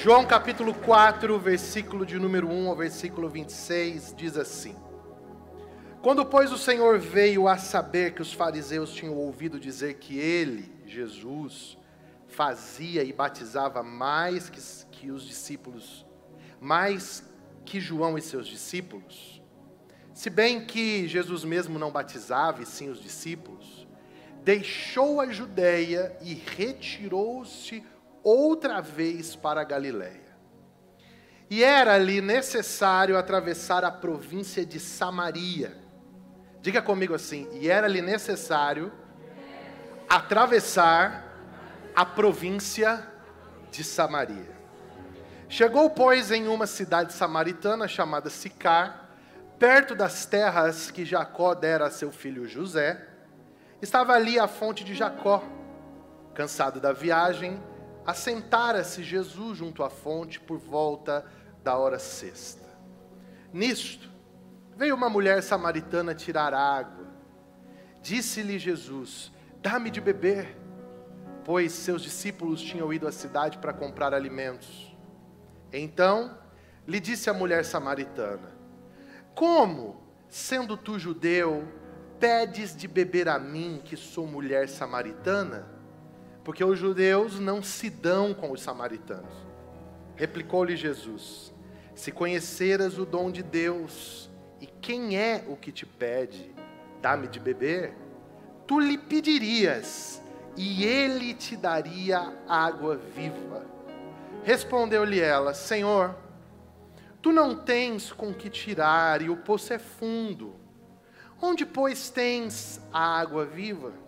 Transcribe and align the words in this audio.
João 0.00 0.24
capítulo 0.24 0.72
4, 0.72 1.40
versículo 1.40 2.06
de 2.06 2.20
número 2.20 2.48
1 2.48 2.68
ao 2.68 2.76
versículo 2.76 3.28
26, 3.28 4.14
diz 4.16 4.36
assim: 4.36 4.76
Quando, 6.00 6.24
pois, 6.24 6.52
o 6.52 6.56
Senhor 6.56 7.00
veio 7.00 7.48
a 7.48 7.58
saber 7.58 8.14
que 8.14 8.22
os 8.22 8.32
fariseus 8.32 8.92
tinham 8.92 9.16
ouvido 9.16 9.58
dizer 9.58 9.94
que 9.94 10.16
ele, 10.16 10.72
Jesus, 10.86 11.76
fazia 12.28 13.02
e 13.02 13.12
batizava 13.12 13.82
mais 13.82 14.48
que, 14.48 14.60
que 14.92 15.10
os 15.10 15.26
discípulos, 15.26 16.06
mais 16.60 17.24
que 17.64 17.80
João 17.80 18.16
e 18.16 18.22
seus 18.22 18.46
discípulos, 18.46 19.42
se 20.14 20.30
bem 20.30 20.64
que 20.64 21.08
Jesus 21.08 21.42
mesmo 21.42 21.76
não 21.76 21.90
batizava 21.90 22.62
e 22.62 22.66
sim 22.66 22.88
os 22.88 23.02
discípulos, 23.02 23.84
deixou 24.44 25.20
a 25.20 25.26
Judéia 25.26 26.16
e 26.22 26.34
retirou-se 26.34 27.82
outra 28.22 28.80
vez 28.80 29.34
para 29.36 29.60
a 29.60 29.64
Galiléia. 29.64 30.28
E 31.50 31.64
era 31.64 31.94
ali 31.94 32.20
necessário 32.20 33.16
atravessar 33.16 33.84
a 33.84 33.90
província 33.90 34.66
de 34.66 34.78
Samaria. 34.78 35.76
Diga 36.60 36.82
comigo 36.82 37.14
assim: 37.14 37.48
e 37.52 37.68
era 37.68 37.86
ali 37.86 38.02
necessário 38.02 38.92
atravessar 40.08 41.24
a 41.94 42.04
província 42.04 43.06
de 43.70 43.82
Samaria. 43.82 44.56
Chegou, 45.48 45.88
pois, 45.88 46.30
em 46.30 46.46
uma 46.46 46.66
cidade 46.66 47.12
samaritana 47.12 47.88
chamada 47.88 48.28
Sicar, 48.28 49.08
perto 49.58 49.94
das 49.94 50.26
terras 50.26 50.90
que 50.90 51.04
Jacó 51.04 51.54
dera 51.54 51.86
a 51.86 51.90
seu 51.90 52.12
filho 52.12 52.46
José. 52.46 53.02
Estava 53.80 54.12
ali 54.12 54.38
a 54.38 54.46
fonte 54.46 54.84
de 54.84 54.94
Jacó. 54.94 55.42
Cansado 56.34 56.78
da 56.80 56.92
viagem, 56.92 57.60
assentara-se 58.08 59.02
Jesus 59.02 59.58
junto 59.58 59.84
à 59.84 59.90
fonte 59.90 60.40
por 60.40 60.56
volta 60.56 61.26
da 61.62 61.76
hora 61.76 61.98
sexta. 61.98 62.66
Nisto, 63.52 64.08
veio 64.74 64.94
uma 64.94 65.10
mulher 65.10 65.42
samaritana 65.42 66.14
tirar 66.14 66.54
água. 66.54 67.06
Disse-lhe 68.00 68.58
Jesus: 68.58 69.30
Dá-me 69.60 69.90
de 69.90 70.00
beber, 70.00 70.56
pois 71.44 71.70
seus 71.70 72.00
discípulos 72.00 72.62
tinham 72.62 72.90
ido 72.90 73.06
à 73.06 73.12
cidade 73.12 73.58
para 73.58 73.74
comprar 73.74 74.14
alimentos. 74.14 74.96
Então 75.70 76.38
lhe 76.86 77.00
disse 77.00 77.28
a 77.28 77.34
mulher 77.34 77.62
samaritana: 77.62 78.56
Como, 79.34 80.00
sendo 80.30 80.78
tu 80.78 80.98
judeu, 80.98 81.68
pedes 82.18 82.74
de 82.74 82.88
beber 82.88 83.28
a 83.28 83.38
mim, 83.38 83.82
que 83.84 83.98
sou 83.98 84.26
mulher 84.26 84.66
samaritana? 84.66 85.77
Porque 86.48 86.64
os 86.64 86.78
judeus 86.78 87.38
não 87.38 87.62
se 87.62 87.90
dão 87.90 88.32
com 88.32 88.50
os 88.50 88.62
samaritanos. 88.62 89.34
Replicou-lhe 90.16 90.76
Jesus: 90.76 91.52
Se 91.94 92.10
conheceras 92.10 92.96
o 92.98 93.04
dom 93.04 93.30
de 93.30 93.42
Deus, 93.42 94.30
e 94.58 94.66
quem 94.66 95.18
é 95.18 95.44
o 95.46 95.56
que 95.56 95.70
te 95.70 95.84
pede, 95.84 96.50
dá-me 97.02 97.28
de 97.28 97.38
beber, 97.38 97.94
tu 98.66 98.80
lhe 98.80 98.96
pedirias, 98.96 100.22
e 100.56 100.86
ele 100.86 101.34
te 101.34 101.54
daria 101.54 102.32
água 102.48 102.96
viva. 102.96 103.66
Respondeu-lhe 104.42 105.20
ela: 105.20 105.52
Senhor, 105.52 106.16
tu 107.20 107.30
não 107.30 107.56
tens 107.56 108.10
com 108.10 108.32
que 108.32 108.48
tirar, 108.48 109.20
e 109.20 109.28
o 109.28 109.36
poço 109.36 109.74
é 109.74 109.78
fundo. 109.78 110.54
Onde, 111.42 111.66
pois, 111.66 112.08
tens 112.08 112.80
a 112.90 113.20
água 113.20 113.44
viva? 113.44 114.07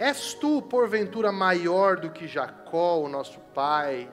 És 0.00 0.32
tu, 0.32 0.62
porventura, 0.62 1.30
maior 1.30 2.00
do 2.00 2.08
que 2.08 2.26
Jacó, 2.26 3.00
o 3.00 3.08
nosso 3.08 3.38
pai, 3.54 4.10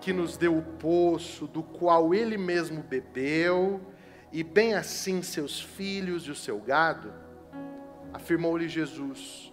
que 0.00 0.12
nos 0.12 0.36
deu 0.36 0.56
o 0.56 0.62
poço, 0.62 1.48
do 1.48 1.64
qual 1.64 2.14
ele 2.14 2.38
mesmo 2.38 2.80
bebeu, 2.80 3.80
e 4.30 4.44
bem 4.44 4.74
assim 4.74 5.22
seus 5.22 5.60
filhos 5.60 6.28
e 6.28 6.30
o 6.30 6.34
seu 6.36 6.60
gado? 6.60 7.12
Afirmou-lhe 8.12 8.68
Jesus: 8.68 9.52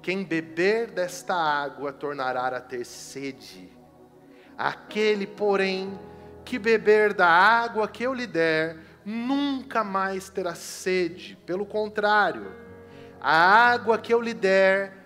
Quem 0.00 0.22
beber 0.22 0.92
desta 0.92 1.34
água 1.34 1.92
tornará 1.92 2.46
a 2.46 2.60
ter 2.60 2.84
sede. 2.84 3.68
Aquele, 4.56 5.26
porém, 5.26 5.98
que 6.44 6.60
beber 6.60 7.12
da 7.12 7.26
água 7.26 7.88
que 7.88 8.04
eu 8.04 8.14
lhe 8.14 8.26
der, 8.26 8.76
nunca 9.04 9.82
mais 9.82 10.28
terá 10.28 10.54
sede. 10.54 11.36
Pelo 11.44 11.66
contrário, 11.66 12.52
a 13.20 13.34
água 13.34 13.98
que 13.98 14.14
eu 14.14 14.20
lhe 14.20 14.32
der 14.32 14.97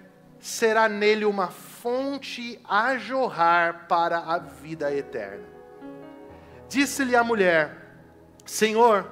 será 0.42 0.88
nele 0.88 1.24
uma 1.24 1.46
fonte 1.46 2.60
a 2.64 2.98
jorrar 2.98 3.86
para 3.86 4.18
a 4.18 4.38
vida 4.38 4.92
eterna. 4.92 5.46
Disse-lhe 6.68 7.14
a 7.14 7.22
mulher: 7.22 7.94
Senhor, 8.44 9.08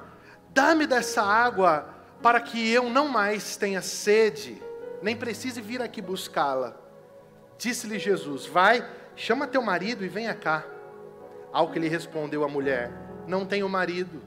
dá-me 0.49 0.85
dessa 0.85 1.23
água 1.23 1.87
para 2.21 2.41
que 2.41 2.69
eu 2.69 2.89
não 2.89 3.07
mais 3.07 3.55
tenha 3.55 3.81
sede, 3.81 4.61
nem 5.01 5.15
precise 5.15 5.61
vir 5.61 5.81
aqui 5.81 6.01
buscá-la. 6.01 6.75
Disse-lhe 7.57 7.97
Jesus: 7.97 8.45
Vai, 8.45 8.85
chama 9.15 9.47
teu 9.47 9.61
marido 9.61 10.03
e 10.03 10.09
venha 10.09 10.35
cá. 10.35 10.65
Ao 11.53 11.71
que 11.71 11.79
lhe 11.79 11.87
respondeu 11.87 12.43
a 12.43 12.49
mulher: 12.49 12.91
Não 13.25 13.45
tenho 13.45 13.69
marido. 13.69 14.21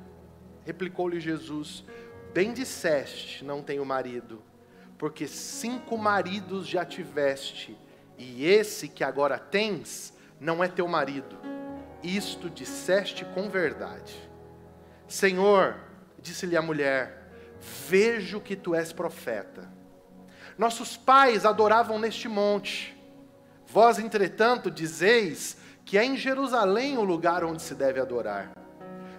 Replicou-lhe 0.65 1.21
Jesus: 1.21 1.85
Bem 2.33 2.55
disseste, 2.55 3.45
não 3.45 3.63
tenho 3.63 3.85
marido 3.85 4.43
porque 4.99 5.27
cinco 5.27 5.97
maridos 5.99 6.67
já 6.67 6.85
tiveste, 6.85 7.77
e 8.17 8.47
esse 8.47 8.89
que 8.89 9.03
agora 9.03 9.39
tens 9.39 10.15
não 10.39 10.63
é 10.63 10.69
teu 10.69 10.87
marido. 10.87 11.37
Isto 12.03 12.51
disseste 12.51 13.25
com 13.25 13.49
verdade. 13.49 14.15
Senhor, 15.09 15.77
disse-lhe 16.21 16.57
a 16.57 16.63
mulher, 16.63 17.31
vejo 17.89 18.41
que 18.41 18.55
tu 18.55 18.75
és 18.75 18.93
profeta. 18.93 19.69
Nossos 20.57 20.97
pais 20.97 21.45
adoravam 21.45 21.99
neste 21.99 22.29
monte. 22.29 22.95
Vós, 23.67 23.99
entretanto, 23.99 24.71
dizeis 24.71 25.57
que 25.85 25.99
é 25.99 26.05
em 26.05 26.17
Jerusalém 26.17 26.97
o 26.97 27.05
lugar 27.05 27.45
onde 27.45 27.63
se 27.63 27.75
deve 27.75 28.01
adorar. 28.01 28.53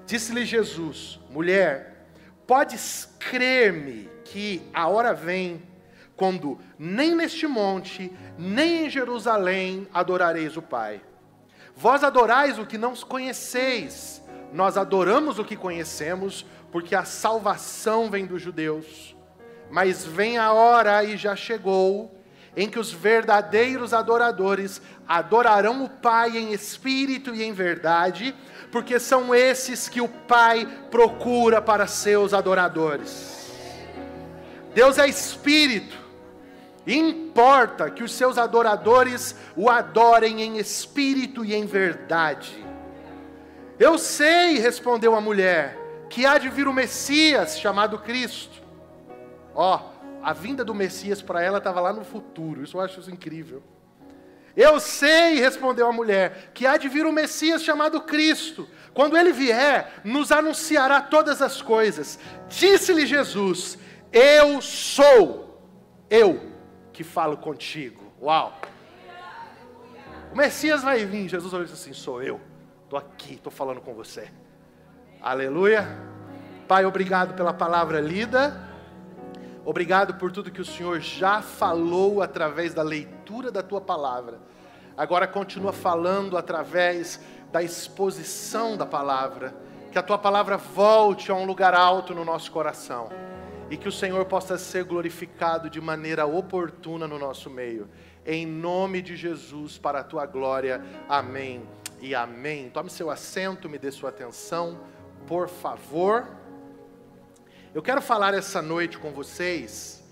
Disse-lhe 0.05 0.45
Jesus: 0.45 1.19
Mulher, 1.29 2.07
podes 2.47 3.09
crer-me 3.19 4.09
que 4.25 4.61
a 4.73 4.87
hora 4.87 5.13
vem 5.13 5.63
quando 6.15 6.57
nem 6.77 7.15
neste 7.15 7.47
monte, 7.47 8.11
nem 8.37 8.85
em 8.85 8.89
Jerusalém 8.89 9.87
adorareis 9.93 10.57
o 10.57 10.61
Pai. 10.61 11.01
Vós 11.75 12.03
adorais 12.03 12.57
o 12.57 12.65
que 12.65 12.77
não 12.77 12.95
conheceis, 12.95 14.21
nós 14.53 14.77
adoramos 14.77 15.39
o 15.39 15.43
que 15.43 15.55
conhecemos, 15.55 16.45
porque 16.71 16.95
a 16.95 17.03
salvação 17.03 18.09
vem 18.09 18.25
dos 18.25 18.41
judeus. 18.41 19.15
Mas 19.69 20.05
vem 20.05 20.37
a 20.37 20.53
hora 20.53 21.03
e 21.03 21.17
já 21.17 21.35
chegou, 21.35 22.17
em 22.55 22.69
que 22.69 22.79
os 22.79 22.91
verdadeiros 22.91 23.93
adoradores 23.93 24.81
adorarão 25.05 25.83
o 25.83 25.89
Pai 25.89 26.37
em 26.37 26.53
espírito 26.53 27.35
e 27.35 27.43
em 27.43 27.51
verdade, 27.51 28.33
porque 28.71 28.99
são 28.99 29.35
esses 29.35 29.89
que 29.89 29.99
o 29.99 30.07
Pai 30.07 30.65
procura 30.89 31.61
para 31.61 31.87
seus 31.87 32.33
adoradores. 32.33 33.44
Deus 34.75 34.99
é 34.99 35.07
espírito, 35.07 36.05
Importa 36.85 37.89
que 37.89 38.03
os 38.03 38.13
seus 38.13 38.37
adoradores 38.37 39.35
o 39.55 39.69
adorem 39.69 40.43
em 40.43 40.57
espírito 40.57 41.43
e 41.43 41.55
em 41.55 41.65
verdade. 41.65 42.63
Eu 43.79 43.97
sei, 43.97 44.59
respondeu 44.59 45.15
a 45.15 45.21
mulher, 45.21 45.77
que 46.09 46.25
há 46.25 46.37
de 46.37 46.47
vir 46.47 46.67
o 46.67 46.73
Messias 46.73 47.59
chamado 47.59 47.97
Cristo. 47.97 48.61
Ó, 49.55 49.79
a 50.21 50.31
vinda 50.31 50.63
do 50.63 50.75
Messias 50.75 51.21
para 51.21 51.41
ela 51.41 51.57
estava 51.57 51.81
lá 51.81 51.91
no 51.91 52.05
futuro, 52.05 52.63
isso 52.63 52.77
eu 52.77 52.81
acho 52.81 53.09
incrível. 53.09 53.63
Eu 54.55 54.79
sei, 54.79 55.39
respondeu 55.39 55.87
a 55.87 55.91
mulher, 55.91 56.51
que 56.53 56.65
há 56.65 56.77
de 56.77 56.87
vir 56.87 57.05
o 57.05 57.11
Messias 57.11 57.63
chamado 57.63 57.99
Cristo. 58.01 58.69
Quando 58.93 59.17
ele 59.17 59.33
vier, 59.33 59.91
nos 60.03 60.31
anunciará 60.31 61.01
todas 61.01 61.41
as 61.41 61.61
coisas. 61.61 62.17
Disse-lhe 62.47 63.05
Jesus: 63.05 63.77
Eu 64.17 64.61
sou, 64.61 65.59
eu 66.09 66.53
que 66.93 67.03
falo 67.03 67.35
contigo. 67.35 68.01
Uau! 68.21 68.53
O 70.31 70.37
Messias 70.37 70.81
vai 70.83 71.05
vir. 71.05 71.27
Jesus 71.27 71.51
vai 71.51 71.63
dizer 71.63 71.73
assim: 71.73 71.91
sou 71.91 72.23
eu. 72.23 72.39
Estou 72.85 72.97
aqui, 72.97 73.33
estou 73.33 73.51
falando 73.51 73.81
com 73.81 73.93
você. 73.93 74.31
Aleluia. 75.21 75.85
Pai, 76.65 76.85
obrigado 76.85 77.33
pela 77.33 77.51
palavra 77.51 77.99
lida. 77.99 78.57
Obrigado 79.65 80.13
por 80.13 80.31
tudo 80.31 80.49
que 80.49 80.61
o 80.61 80.65
Senhor 80.65 81.01
já 81.01 81.41
falou 81.41 82.21
através 82.21 82.73
da 82.73 82.83
leitura 82.83 83.51
da 83.51 83.61
tua 83.61 83.81
palavra. 83.81 84.39
Agora 84.95 85.27
continua 85.27 85.73
falando 85.73 86.37
através 86.37 87.19
da 87.51 87.61
exposição 87.61 88.77
da 88.77 88.85
palavra. 88.85 89.53
Que 89.91 89.97
a 89.97 90.03
tua 90.03 90.17
palavra 90.17 90.55
volte 90.55 91.33
a 91.33 91.35
um 91.35 91.43
lugar 91.43 91.73
alto 91.73 92.15
no 92.15 92.23
nosso 92.23 92.49
coração 92.49 93.09
e 93.69 93.77
que 93.77 93.87
o 93.87 93.91
Senhor 93.91 94.25
possa 94.25 94.57
ser 94.57 94.83
glorificado 94.83 95.69
de 95.69 95.81
maneira 95.81 96.25
oportuna 96.25 97.07
no 97.07 97.17
nosso 97.17 97.49
meio. 97.49 97.89
Em 98.25 98.45
nome 98.45 99.01
de 99.01 99.15
Jesus, 99.15 99.77
para 99.77 99.99
a 99.99 100.03
tua 100.03 100.25
glória. 100.25 100.83
Amém 101.09 101.63
e 102.01 102.13
amém. 102.13 102.69
Tome 102.69 102.89
seu 102.89 103.09
assento, 103.09 103.69
me 103.69 103.77
dê 103.77 103.91
sua 103.91 104.09
atenção, 104.09 104.79
por 105.27 105.47
favor. 105.47 106.27
Eu 107.73 107.81
quero 107.81 108.01
falar 108.01 108.33
essa 108.33 108.61
noite 108.61 108.97
com 108.97 109.11
vocês, 109.11 110.03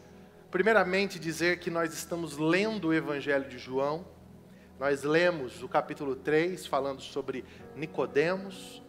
primeiramente 0.51 1.19
dizer 1.19 1.59
que 1.59 1.69
nós 1.69 1.94
estamos 1.94 2.38
lendo 2.38 2.89
o 2.89 2.94
Evangelho 2.94 3.47
de 3.47 3.57
João. 3.57 4.05
Nós 4.79 5.03
lemos 5.03 5.61
o 5.61 5.69
capítulo 5.69 6.15
3 6.15 6.65
falando 6.65 7.01
sobre 7.01 7.45
Nicodemos, 7.75 8.81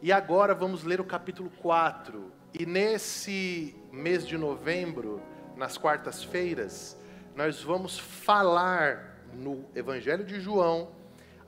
e 0.00 0.12
agora 0.12 0.54
vamos 0.54 0.84
ler 0.84 1.00
o 1.00 1.04
capítulo 1.04 1.50
4. 1.60 2.32
E 2.56 2.64
nesse 2.64 3.74
mês 3.90 4.24
de 4.24 4.38
novembro, 4.38 5.20
nas 5.56 5.76
quartas-feiras, 5.76 6.96
nós 7.34 7.60
vamos 7.60 7.98
falar 7.98 9.26
no 9.32 9.64
Evangelho 9.74 10.24
de 10.24 10.38
João 10.38 10.92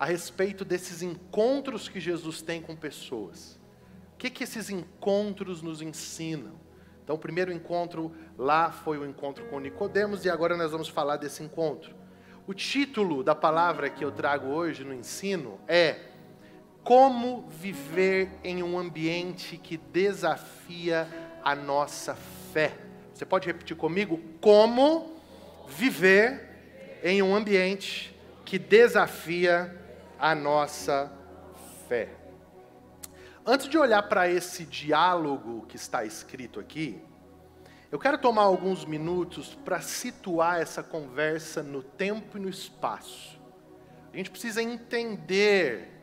a 0.00 0.04
respeito 0.04 0.64
desses 0.64 1.02
encontros 1.02 1.88
que 1.88 2.00
Jesus 2.00 2.42
tem 2.42 2.60
com 2.60 2.74
pessoas. 2.74 3.56
O 4.14 4.16
que, 4.18 4.28
que 4.28 4.42
esses 4.42 4.68
encontros 4.68 5.62
nos 5.62 5.80
ensinam? 5.80 6.58
Então, 7.04 7.14
o 7.14 7.20
primeiro 7.20 7.52
encontro 7.52 8.12
lá 8.36 8.72
foi 8.72 8.98
o 8.98 9.06
encontro 9.06 9.46
com 9.46 9.60
Nicodemos 9.60 10.24
e 10.24 10.28
agora 10.28 10.56
nós 10.56 10.72
vamos 10.72 10.88
falar 10.88 11.18
desse 11.18 11.40
encontro. 11.40 11.94
O 12.48 12.52
título 12.52 13.22
da 13.22 13.34
palavra 13.34 13.88
que 13.88 14.04
eu 14.04 14.10
trago 14.10 14.48
hoje 14.48 14.82
no 14.82 14.92
ensino 14.92 15.60
é 15.68 16.00
Como 16.86 17.48
viver 17.48 18.30
em 18.44 18.62
um 18.62 18.78
ambiente 18.78 19.56
que 19.56 19.76
desafia 19.76 21.08
a 21.42 21.52
nossa 21.52 22.14
fé. 22.52 22.78
Você 23.12 23.26
pode 23.26 23.48
repetir 23.48 23.76
comigo? 23.76 24.20
Como 24.40 25.16
viver 25.66 27.00
em 27.02 27.20
um 27.24 27.34
ambiente 27.34 28.16
que 28.44 28.56
desafia 28.56 29.76
a 30.16 30.32
nossa 30.32 31.12
fé. 31.88 32.08
Antes 33.44 33.68
de 33.68 33.76
olhar 33.76 34.04
para 34.04 34.30
esse 34.30 34.64
diálogo 34.64 35.66
que 35.66 35.74
está 35.74 36.04
escrito 36.04 36.60
aqui, 36.60 37.02
eu 37.90 37.98
quero 37.98 38.16
tomar 38.16 38.42
alguns 38.42 38.84
minutos 38.84 39.58
para 39.64 39.80
situar 39.80 40.60
essa 40.60 40.84
conversa 40.84 41.64
no 41.64 41.82
tempo 41.82 42.38
e 42.38 42.40
no 42.40 42.48
espaço. 42.48 43.40
A 44.12 44.16
gente 44.16 44.30
precisa 44.30 44.62
entender 44.62 45.95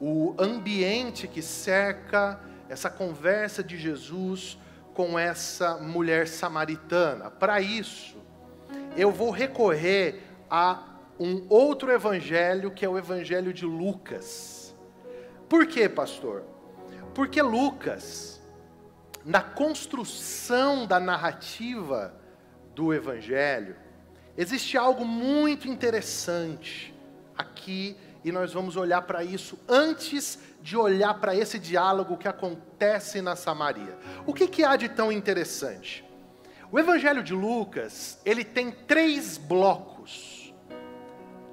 o 0.00 0.34
ambiente 0.38 1.28
que 1.28 1.42
cerca 1.42 2.40
essa 2.68 2.88
conversa 2.88 3.62
de 3.62 3.76
Jesus 3.76 4.58
com 4.94 5.18
essa 5.18 5.76
mulher 5.76 6.26
samaritana. 6.26 7.30
Para 7.30 7.60
isso, 7.60 8.16
eu 8.96 9.10
vou 9.12 9.30
recorrer 9.30 10.22
a 10.48 10.84
um 11.18 11.44
outro 11.50 11.92
evangelho, 11.92 12.70
que 12.70 12.84
é 12.84 12.88
o 12.88 12.96
evangelho 12.96 13.52
de 13.52 13.66
Lucas. 13.66 14.74
Por 15.48 15.66
quê, 15.66 15.88
pastor? 15.88 16.44
Porque 17.14 17.42
Lucas, 17.42 18.40
na 19.24 19.42
construção 19.42 20.86
da 20.86 20.98
narrativa 20.98 22.14
do 22.74 22.94
evangelho, 22.94 23.76
existe 24.36 24.78
algo 24.78 25.04
muito 25.04 25.68
interessante 25.68 26.94
aqui 27.36 27.96
e 28.24 28.30
nós 28.30 28.52
vamos 28.52 28.76
olhar 28.76 29.02
para 29.02 29.24
isso 29.24 29.58
antes 29.68 30.38
de 30.60 30.76
olhar 30.76 31.14
para 31.14 31.34
esse 31.34 31.58
diálogo 31.58 32.16
que 32.16 32.28
acontece 32.28 33.22
na 33.22 33.34
Samaria. 33.34 33.98
O 34.26 34.34
que, 34.34 34.46
que 34.46 34.62
há 34.62 34.76
de 34.76 34.88
tão 34.88 35.10
interessante? 35.10 36.04
O 36.70 36.78
Evangelho 36.78 37.22
de 37.22 37.34
Lucas, 37.34 38.18
ele 38.24 38.44
tem 38.44 38.70
três 38.70 39.38
blocos, 39.38 40.54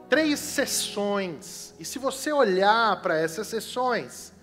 três 0.10 0.40
sessões, 0.40 1.74
e 1.80 1.86
se 1.86 1.98
você 1.98 2.32
olhar 2.32 3.02
para 3.02 3.18
essas 3.18 3.48
sessões, 3.48 4.34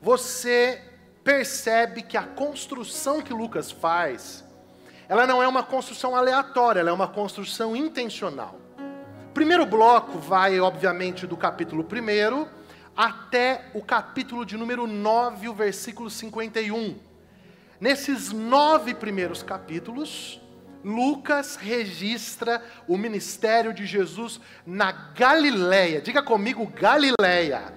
você 0.00 0.82
percebe 1.24 2.02
que 2.02 2.16
a 2.16 2.22
construção 2.22 3.20
que 3.20 3.32
Lucas 3.32 3.70
faz, 3.70 4.44
ela 5.08 5.26
não 5.26 5.42
é 5.42 5.48
uma 5.48 5.62
construção 5.62 6.14
aleatória, 6.14 6.80
ela 6.80 6.90
é 6.90 6.92
uma 6.92 7.08
construção 7.08 7.74
intencional. 7.74 8.58
Primeiro 9.32 9.64
bloco 9.64 10.18
vai, 10.18 10.58
obviamente, 10.58 11.24
do 11.24 11.36
capítulo 11.36 11.84
1 11.84 12.46
até 12.96 13.70
o 13.72 13.80
capítulo 13.80 14.44
de 14.44 14.56
número 14.56 14.88
9, 14.88 15.48
o 15.48 15.54
versículo 15.54 16.10
51. 16.10 16.98
Nesses 17.80 18.32
nove 18.32 18.92
primeiros 18.92 19.42
capítulos, 19.42 20.40
Lucas 20.84 21.54
registra 21.54 22.60
o 22.88 22.98
ministério 22.98 23.72
de 23.72 23.86
Jesus 23.86 24.40
na 24.66 24.90
Galileia. 24.90 26.00
Diga 26.00 26.22
comigo, 26.24 26.66
Galileia. 26.66 27.72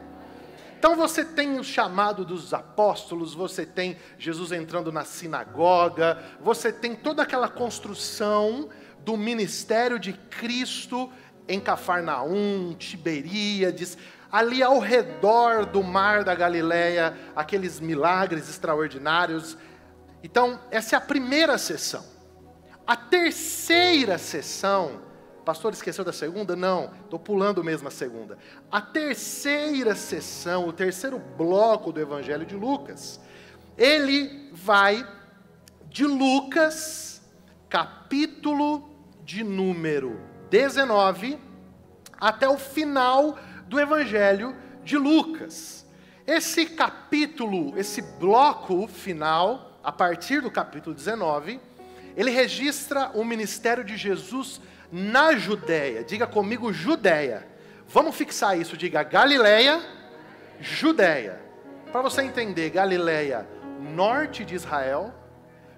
Então 0.79 0.95
você 0.95 1.23
tem 1.23 1.59
o 1.59 1.63
chamado 1.63 2.25
dos 2.25 2.51
apóstolos, 2.51 3.33
você 3.35 3.63
tem 3.65 3.95
Jesus 4.17 4.51
entrando 4.51 4.91
na 4.91 5.05
sinagoga, 5.05 6.21
você 6.41 6.73
tem 6.73 6.95
toda 6.95 7.21
aquela 7.21 7.47
construção 7.47 8.69
do 9.05 9.15
ministério 9.15 9.99
de 9.99 10.13
Cristo 10.13 11.09
em 11.47 11.59
Cafarnaum, 11.59 12.73
Tiberíades, 12.77 13.97
ali 14.31 14.63
ao 14.63 14.79
redor 14.79 15.65
do 15.65 15.83
mar 15.83 16.23
da 16.23 16.33
Galileia, 16.33 17.15
aqueles 17.35 17.79
milagres 17.79 18.49
extraordinários, 18.49 19.57
então, 20.23 20.57
essa 20.71 20.95
é 20.95 20.97
a 20.97 21.01
primeira 21.01 21.57
sessão. 21.57 22.05
A 22.87 22.95
terceira 22.95 24.17
sessão, 24.17 25.01
pastor 25.43 25.73
esqueceu 25.73 26.05
da 26.05 26.13
segunda? 26.13 26.55
Não, 26.55 26.93
estou 27.03 27.19
pulando 27.19 27.61
mesmo 27.61 27.89
a 27.89 27.91
segunda. 27.91 28.37
A 28.71 28.79
terceira 28.79 29.95
sessão, 29.95 30.67
o 30.69 30.73
terceiro 30.73 31.19
bloco 31.19 31.91
do 31.91 31.99
Evangelho 31.99 32.45
de 32.45 32.55
Lucas, 32.55 33.19
ele 33.77 34.49
vai 34.53 35.05
de 35.89 36.05
Lucas, 36.05 37.21
capítulo 37.67 38.89
de 39.25 39.43
número 39.43 40.32
19, 40.53 41.39
até 42.21 42.47
o 42.47 42.59
final 42.59 43.39
do 43.65 43.79
Evangelho 43.79 44.55
de 44.83 44.95
Lucas. 44.99 45.83
Esse 46.27 46.67
capítulo, 46.67 47.75
esse 47.75 48.03
bloco 48.03 48.87
final, 48.87 49.79
a 49.83 49.91
partir 49.91 50.41
do 50.43 50.51
capítulo 50.51 50.95
19, 50.95 51.59
ele 52.15 52.29
registra 52.29 53.09
o 53.15 53.25
ministério 53.25 53.83
de 53.83 53.97
Jesus 53.97 54.61
na 54.91 55.35
Judéia. 55.35 56.03
Diga 56.03 56.27
comigo, 56.27 56.71
Judéia. 56.71 57.47
Vamos 57.87 58.15
fixar 58.15 58.55
isso, 58.55 58.77
diga 58.77 59.01
Galileia, 59.01 59.81
Judéia. 60.61 61.41
Para 61.91 62.03
você 62.03 62.21
entender, 62.21 62.69
Galileia, 62.69 63.47
norte 63.95 64.45
de 64.45 64.53
Israel, 64.53 65.11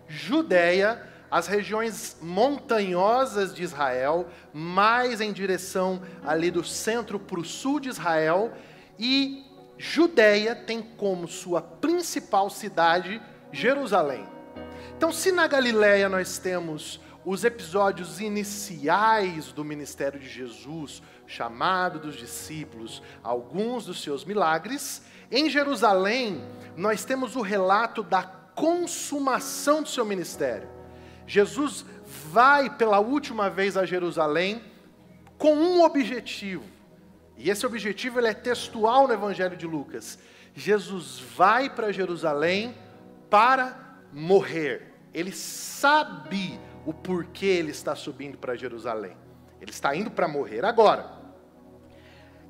Judéia, 0.06 1.02
as 1.30 1.48
regiões 1.48 2.18
montanhosas 2.22 3.54
de 3.54 3.64
Israel, 3.64 4.28
mais 4.54 5.22
em 5.22 5.34
direção 5.34 6.02
ali 6.26 6.52
do 6.52 6.64
centro 6.64 7.20
para 7.20 7.40
o 7.40 7.46
sul 7.46 7.80
de 7.80 7.90
Israel, 7.90 8.54
e 8.98 9.46
Judéia 9.78 10.56
tem 10.56 10.82
como 10.82 11.28
sua 11.28 11.62
principal 11.62 12.50
cidade 12.50 13.22
Jerusalém. 13.52 14.26
Então, 14.96 15.12
se 15.12 15.32
na 15.32 15.48
Galiléia 15.48 16.08
nós 16.08 16.38
temos 16.38 17.02
os 17.26 17.44
episódios 17.44 18.22
iniciais 18.22 19.52
do 19.52 19.66
ministério 19.66 20.20
de 20.20 20.30
Jesus, 20.30 21.02
chamado 21.26 22.00
dos 22.00 22.16
discípulos, 22.16 23.02
alguns 23.24 23.86
dos 23.86 24.02
seus 24.02 24.24
milagres, 24.24 25.02
em 25.32 25.50
Jerusalém 25.50 26.44
nós 26.78 27.04
temos 27.04 27.36
o 27.36 27.42
relato 27.42 28.04
da 28.04 28.24
consumação 28.24 29.82
do 29.82 29.90
seu 29.90 30.06
ministério. 30.06 30.75
Jesus 31.28 31.86
vai 32.32 32.70
pela 32.70 33.00
última 33.00 33.50
vez 33.50 33.78
a 33.78 33.86
Jerusalém 33.86 34.62
com 35.38 35.56
um 35.56 35.84
objetivo. 35.84 36.64
E 37.38 37.50
esse 37.50 37.66
objetivo 37.66 38.20
ele 38.20 38.28
é 38.28 38.34
textual 38.34 39.08
no 39.08 39.14
Evangelho 39.14 39.58
de 39.58 39.68
Lucas. 39.68 40.18
Jesus 40.54 41.20
vai 41.20 41.70
para 41.70 41.92
Jerusalém 41.92 42.76
para 43.30 43.98
morrer. 44.14 44.94
Ele 45.14 45.32
sabe 45.32 46.60
o 46.86 46.94
porquê 46.94 47.46
ele 47.46 47.72
está 47.72 47.96
subindo 47.96 48.38
para 48.38 48.56
Jerusalém. 48.56 49.18
Ele 49.60 49.72
está 49.72 49.96
indo 49.96 50.12
para 50.12 50.28
morrer. 50.28 50.64
Agora, 50.64 51.10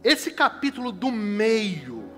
esse 0.03 0.32
capítulo 0.32 0.91
do 0.91 1.12
meio, 1.12 2.12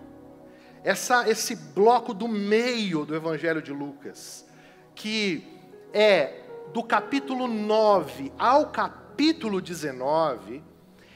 essa, 0.84 1.30
esse 1.30 1.56
bloco 1.56 2.14
do 2.14 2.28
meio 2.28 3.06
do 3.06 3.16
Evangelho 3.16 3.62
de 3.62 3.72
Lucas, 3.72 4.46
que 4.94 5.48
é 5.94 6.47
do 6.74 6.84
capítulo 6.84 7.48
9 7.48 8.32
ao 8.38 8.68
capítulo 8.68 9.62
19, 9.62 10.64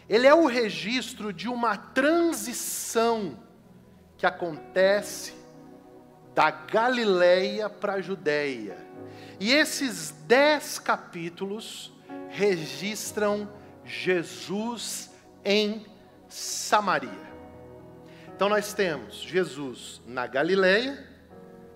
ele 0.10 0.28
é 0.28 0.34
o 0.34 0.46
registro 0.46 1.32
de 1.32 1.48
uma 1.48 1.78
transição 1.78 3.38
que 4.18 4.26
acontece 4.26 5.34
da 6.34 6.52
Galileia 6.52 7.70
para 7.70 7.94
a 7.94 8.02
Judéia. 8.02 8.78
E 9.40 9.52
esses 9.52 10.12
dez 10.28 10.80
capítulos 10.80 11.94
registram 12.30 13.50
Jesus 13.86 15.12
em 15.44 15.86
Samaria. 16.28 17.32
Então 18.36 18.50
nós 18.50 18.74
temos 18.74 19.16
Jesus 19.16 20.02
na 20.06 20.26
Galileia, 20.28 21.08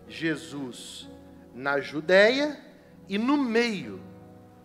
Jesus 0.08 1.10
na 1.54 1.80
Judéia 1.80 2.60
e 3.08 3.18
no 3.18 3.38
meio 3.38 4.02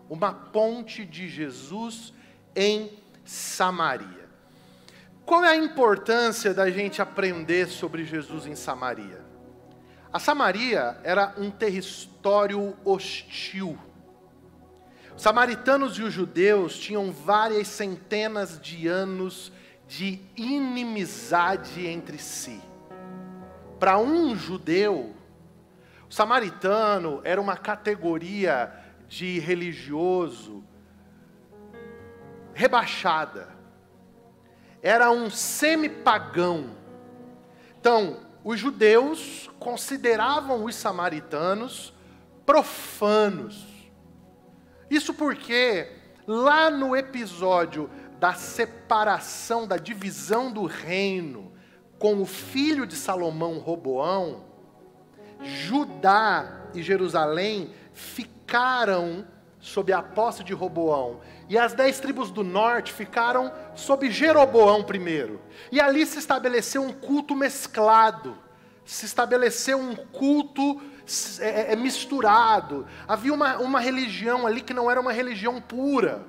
uma 0.09 0.33
ponte 0.33 1.05
de 1.05 1.29
Jesus 1.29 2.13
em 2.55 2.91
Samaria. 3.23 4.29
Qual 5.25 5.43
é 5.43 5.49
a 5.49 5.55
importância 5.55 6.53
da 6.53 6.69
gente 6.69 7.01
aprender 7.01 7.67
sobre 7.67 8.03
Jesus 8.03 8.45
em 8.45 8.55
Samaria? 8.55 9.21
A 10.11 10.19
Samaria 10.19 10.97
era 11.03 11.33
um 11.37 11.49
território 11.49 12.75
hostil. 12.83 13.77
Os 15.15 15.21
samaritanos 15.21 15.97
e 15.97 16.03
os 16.03 16.13
judeus 16.13 16.77
tinham 16.77 17.11
várias 17.11 17.67
centenas 17.69 18.59
de 18.59 18.87
anos 18.87 19.51
de 19.87 20.19
inimizade 20.35 21.85
entre 21.85 22.17
si. 22.17 22.59
Para 23.79 23.97
um 23.99 24.35
judeu, 24.35 25.15
o 26.11 26.13
samaritano 26.13 27.21
era 27.23 27.39
uma 27.39 27.55
categoria 27.55 28.69
de 29.07 29.39
religioso 29.39 30.61
rebaixada. 32.53 33.47
Era 34.81 35.09
um 35.09 35.29
semi-pagão. 35.29 36.75
Então, 37.79 38.19
os 38.43 38.59
judeus 38.59 39.49
consideravam 39.57 40.65
os 40.65 40.75
samaritanos 40.75 41.93
profanos. 42.45 43.65
Isso 44.89 45.13
porque, 45.13 45.89
lá 46.27 46.69
no 46.69 46.93
episódio 46.93 47.89
da 48.19 48.33
separação, 48.33 49.65
da 49.65 49.77
divisão 49.77 50.51
do 50.51 50.65
reino 50.65 51.53
com 51.97 52.21
o 52.21 52.25
filho 52.25 52.85
de 52.85 52.97
Salomão, 52.97 53.59
Roboão, 53.59 54.50
Judá 55.43 56.61
e 56.73 56.81
Jerusalém 56.81 57.71
ficaram 57.93 59.25
sob 59.59 59.93
a 59.93 60.01
posse 60.01 60.43
de 60.43 60.53
Roboão. 60.53 61.21
E 61.47 61.57
as 61.57 61.73
dez 61.73 61.99
tribos 61.99 62.31
do 62.31 62.43
norte 62.43 62.91
ficaram 62.91 63.51
sob 63.75 64.09
Jeroboão 64.09 64.83
primeiro. 64.83 65.39
E 65.71 65.79
ali 65.79 66.05
se 66.05 66.17
estabeleceu 66.19 66.81
um 66.81 66.91
culto 66.91 67.35
mesclado. 67.35 68.37
Se 68.83 69.05
estabeleceu 69.05 69.79
um 69.79 69.95
culto 69.95 70.81
é, 71.39 71.47
é, 71.47 71.73
é, 71.73 71.75
misturado. 71.75 72.87
Havia 73.07 73.33
uma, 73.33 73.57
uma 73.57 73.79
religião 73.79 74.47
ali 74.47 74.61
que 74.61 74.73
não 74.73 74.89
era 74.89 74.99
uma 74.99 75.11
religião 75.11 75.61
pura. 75.61 76.25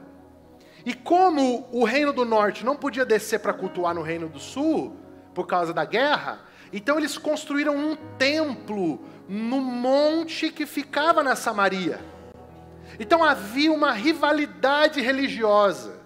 E 0.84 0.92
como 0.92 1.68
o 1.72 1.84
reino 1.84 2.12
do 2.12 2.24
norte 2.24 2.64
não 2.64 2.76
podia 2.76 3.06
descer 3.06 3.38
para 3.40 3.52
cultuar 3.52 3.94
no 3.94 4.02
reino 4.02 4.28
do 4.28 4.40
sul, 4.40 4.96
por 5.32 5.46
causa 5.46 5.72
da 5.72 5.84
guerra, 5.84 6.40
então 6.72 6.98
eles 6.98 7.18
construíram 7.18 7.76
um 7.76 7.96
templo 8.18 9.00
no 9.28 9.60
monte 9.60 10.50
que 10.50 10.64
ficava 10.64 11.22
na 11.22 11.36
Samaria. 11.36 12.00
Então 12.98 13.22
havia 13.22 13.72
uma 13.72 13.92
rivalidade 13.92 15.00
religiosa. 15.00 16.00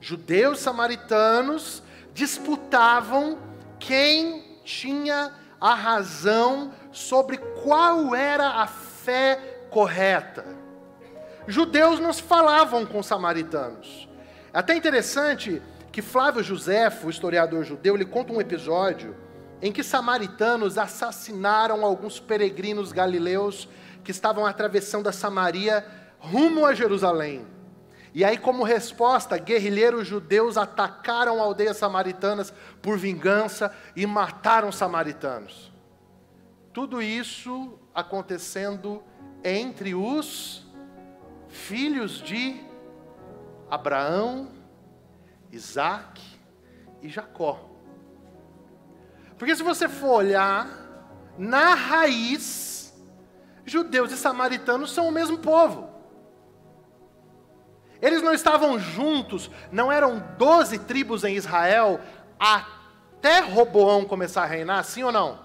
Judeus 0.00 0.60
samaritanos 0.60 1.82
disputavam 2.12 3.38
quem 3.78 4.42
tinha 4.64 5.32
a 5.60 5.74
razão 5.74 6.72
sobre 6.90 7.36
qual 7.36 8.14
era 8.14 8.62
a 8.62 8.66
fé 8.66 9.66
correta. 9.70 10.44
Judeus 11.46 12.00
não 12.00 12.12
falavam 12.12 12.86
com 12.86 13.02
samaritanos. 13.02 14.08
É 14.52 14.58
até 14.58 14.74
interessante 14.74 15.62
que 15.92 16.02
Flávio 16.02 16.42
Josefo, 16.42 17.06
o 17.06 17.10
historiador 17.10 17.64
judeu, 17.64 17.94
ele 17.94 18.04
conta 18.04 18.32
um 18.32 18.40
episódio 18.40 19.14
em 19.62 19.70
que 19.70 19.82
samaritanos 19.82 20.78
assassinaram 20.78 21.84
alguns 21.84 22.18
peregrinos 22.18 22.92
galileus 22.92 23.68
que 24.02 24.10
estavam 24.10 24.46
atravessando 24.46 25.08
a 25.08 25.12
Samaria 25.12 25.86
rumo 26.18 26.64
a 26.64 26.74
Jerusalém. 26.74 27.46
E 28.12 28.24
aí, 28.24 28.36
como 28.36 28.64
resposta, 28.64 29.38
guerrilheiros 29.38 30.06
judeus 30.06 30.56
atacaram 30.56 31.40
aldeias 31.40 31.76
samaritanas 31.76 32.52
por 32.82 32.98
vingança 32.98 33.72
e 33.94 34.04
mataram 34.04 34.72
samaritanos. 34.72 35.70
Tudo 36.72 37.00
isso 37.00 37.78
acontecendo 37.94 39.02
entre 39.44 39.94
os 39.94 40.66
filhos 41.48 42.20
de 42.22 42.60
Abraão, 43.70 44.50
Isaac 45.52 46.20
e 47.00 47.08
Jacó. 47.08 47.69
Porque 49.40 49.56
se 49.56 49.62
você 49.62 49.88
for 49.88 50.16
olhar, 50.16 50.68
na 51.38 51.72
raiz, 51.72 52.92
judeus 53.64 54.12
e 54.12 54.16
samaritanos 54.18 54.92
são 54.92 55.08
o 55.08 55.10
mesmo 55.10 55.38
povo. 55.38 55.88
Eles 58.02 58.20
não 58.20 58.34
estavam 58.34 58.78
juntos, 58.78 59.50
não 59.72 59.90
eram 59.90 60.22
doze 60.36 60.78
tribos 60.80 61.24
em 61.24 61.36
Israel 61.36 61.98
até 62.38 63.40
Roboão 63.40 64.04
começar 64.04 64.42
a 64.42 64.46
reinar, 64.46 64.84
sim 64.84 65.04
ou 65.04 65.10
não? 65.10 65.38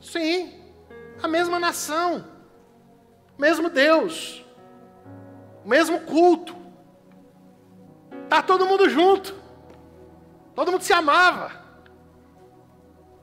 Sim, 0.00 0.62
a 1.20 1.26
mesma 1.26 1.58
nação, 1.58 2.24
mesmo 3.36 3.68
Deus, 3.68 4.46
mesmo 5.64 5.98
culto. 6.02 6.54
Tá 8.28 8.40
todo 8.40 8.66
mundo 8.66 8.88
junto. 8.88 9.34
Todo 10.54 10.70
mundo 10.70 10.82
se 10.82 10.92
amava. 10.92 11.65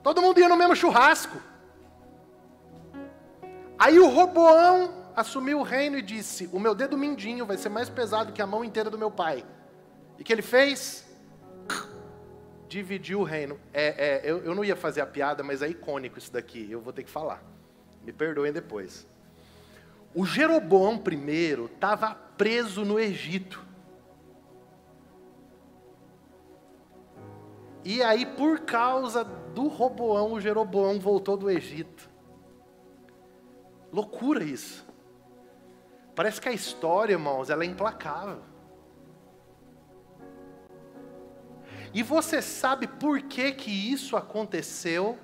Todo 0.04 0.20
mundo 0.20 0.38
ia 0.38 0.50
no 0.50 0.56
mesmo 0.56 0.76
churrasco. 0.76 1.40
Aí 3.78 3.98
o 3.98 4.06
Roboão 4.06 4.92
assumiu 5.16 5.60
o 5.60 5.62
reino 5.62 5.96
e 5.96 6.02
disse: 6.02 6.46
O 6.52 6.60
meu 6.60 6.74
dedo 6.74 6.96
mindinho 6.96 7.46
vai 7.46 7.56
ser 7.56 7.70
mais 7.70 7.88
pesado 7.88 8.30
que 8.30 8.42
a 8.42 8.46
mão 8.46 8.62
inteira 8.62 8.90
do 8.90 8.98
meu 8.98 9.10
pai. 9.10 9.42
E 10.18 10.20
o 10.20 10.24
que 10.24 10.30
ele 10.30 10.42
fez? 10.42 11.08
Dividiu 12.68 13.20
o 13.20 13.24
reino. 13.24 13.58
É, 13.72 14.20
é, 14.26 14.30
eu, 14.30 14.44
eu 14.44 14.54
não 14.54 14.62
ia 14.62 14.76
fazer 14.76 15.00
a 15.00 15.06
piada, 15.06 15.42
mas 15.42 15.62
é 15.62 15.68
icônico 15.68 16.18
isso 16.18 16.30
daqui. 16.30 16.70
Eu 16.70 16.82
vou 16.82 16.92
ter 16.92 17.02
que 17.02 17.10
falar. 17.10 17.42
Me 18.04 18.12
perdoem 18.12 18.52
depois. 18.52 19.06
O 20.14 20.26
Jeroboão 20.26 21.02
I 21.10 21.64
estava 21.64 22.14
preso 22.36 22.84
no 22.84 23.00
Egito. 23.00 23.64
E 27.82 28.02
aí, 28.02 28.26
por 28.26 28.60
causa 28.60 29.26
do 29.54 29.68
Roboão, 29.68 30.32
o 30.32 30.40
Jeroboão 30.40 30.98
voltou 31.00 31.36
do 31.36 31.50
Egito. 31.50 32.10
Loucura 33.92 34.42
isso. 34.44 34.86
Parece 36.14 36.40
que 36.40 36.48
a 36.48 36.52
história, 36.52 37.12
irmãos, 37.12 37.48
ela 37.48 37.64
é 37.64 37.66
implacável. 37.66 38.42
E 41.92 42.02
você 42.02 42.42
sabe 42.42 42.86
por 42.86 43.22
que 43.22 43.52
que 43.52 43.70
isso 43.70 44.16
aconteceu? 44.16 45.18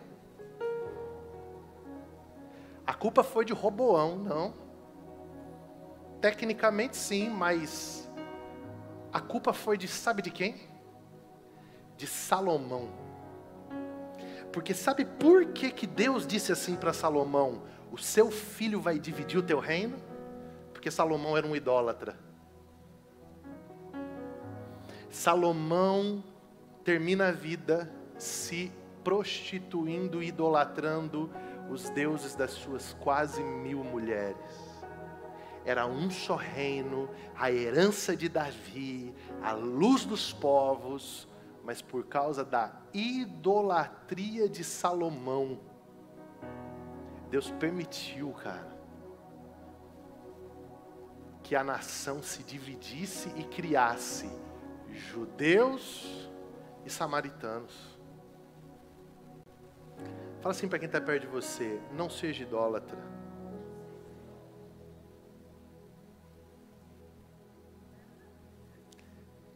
A 2.86 2.94
culpa 2.94 3.22
foi 3.22 3.44
de 3.44 3.52
Roboão, 3.52 4.16
não. 4.16 4.54
Tecnicamente 6.20 6.96
sim, 6.96 7.28
mas 7.28 8.08
a 9.12 9.20
culpa 9.20 9.52
foi 9.52 9.76
de 9.76 9.88
sabe 9.88 10.22
de 10.22 10.30
quem? 10.30 10.70
de 12.00 12.06
Salomão. 12.06 12.88
Porque 14.52 14.74
sabe 14.74 15.04
por 15.04 15.46
que, 15.46 15.70
que 15.70 15.86
Deus 15.86 16.26
disse 16.26 16.52
assim 16.52 16.74
para 16.76 16.92
Salomão: 16.92 17.62
O 17.92 17.98
seu 17.98 18.30
filho 18.30 18.80
vai 18.80 18.98
dividir 18.98 19.38
o 19.38 19.42
teu 19.42 19.58
reino? 19.58 19.96
Porque 20.72 20.90
Salomão 20.90 21.36
era 21.36 21.46
um 21.46 21.54
idólatra. 21.54 22.18
Salomão 25.10 26.22
termina 26.84 27.28
a 27.28 27.32
vida 27.32 27.92
se 28.16 28.72
prostituindo, 29.02 30.22
idolatrando 30.22 31.30
os 31.70 31.90
deuses 31.90 32.34
das 32.34 32.50
suas 32.52 32.94
quase 33.00 33.42
mil 33.42 33.84
mulheres. 33.84 34.36
Era 35.64 35.86
um 35.86 36.10
só 36.10 36.36
reino, 36.36 37.08
a 37.36 37.52
herança 37.52 38.16
de 38.16 38.28
Davi, 38.28 39.14
a 39.42 39.52
luz 39.52 40.04
dos 40.04 40.32
povos, 40.32 41.28
mas 41.64 41.82
por 41.82 42.06
causa 42.06 42.44
da 42.44 42.72
idolatria 42.92 44.48
de 44.48 44.64
Salomão, 44.64 45.60
Deus 47.30 47.50
permitiu, 47.52 48.32
cara, 48.32 48.76
que 51.42 51.54
a 51.54 51.62
nação 51.62 52.22
se 52.22 52.42
dividisse 52.42 53.28
e 53.36 53.44
criasse 53.44 54.30
judeus 54.88 56.30
e 56.84 56.90
samaritanos. 56.90 57.98
Fala 60.40 60.52
assim 60.52 60.68
para 60.68 60.78
quem 60.78 60.86
está 60.86 61.00
perto 61.00 61.22
de 61.22 61.26
você: 61.26 61.80
não 61.92 62.08
seja 62.08 62.42
idólatra. 62.42 63.19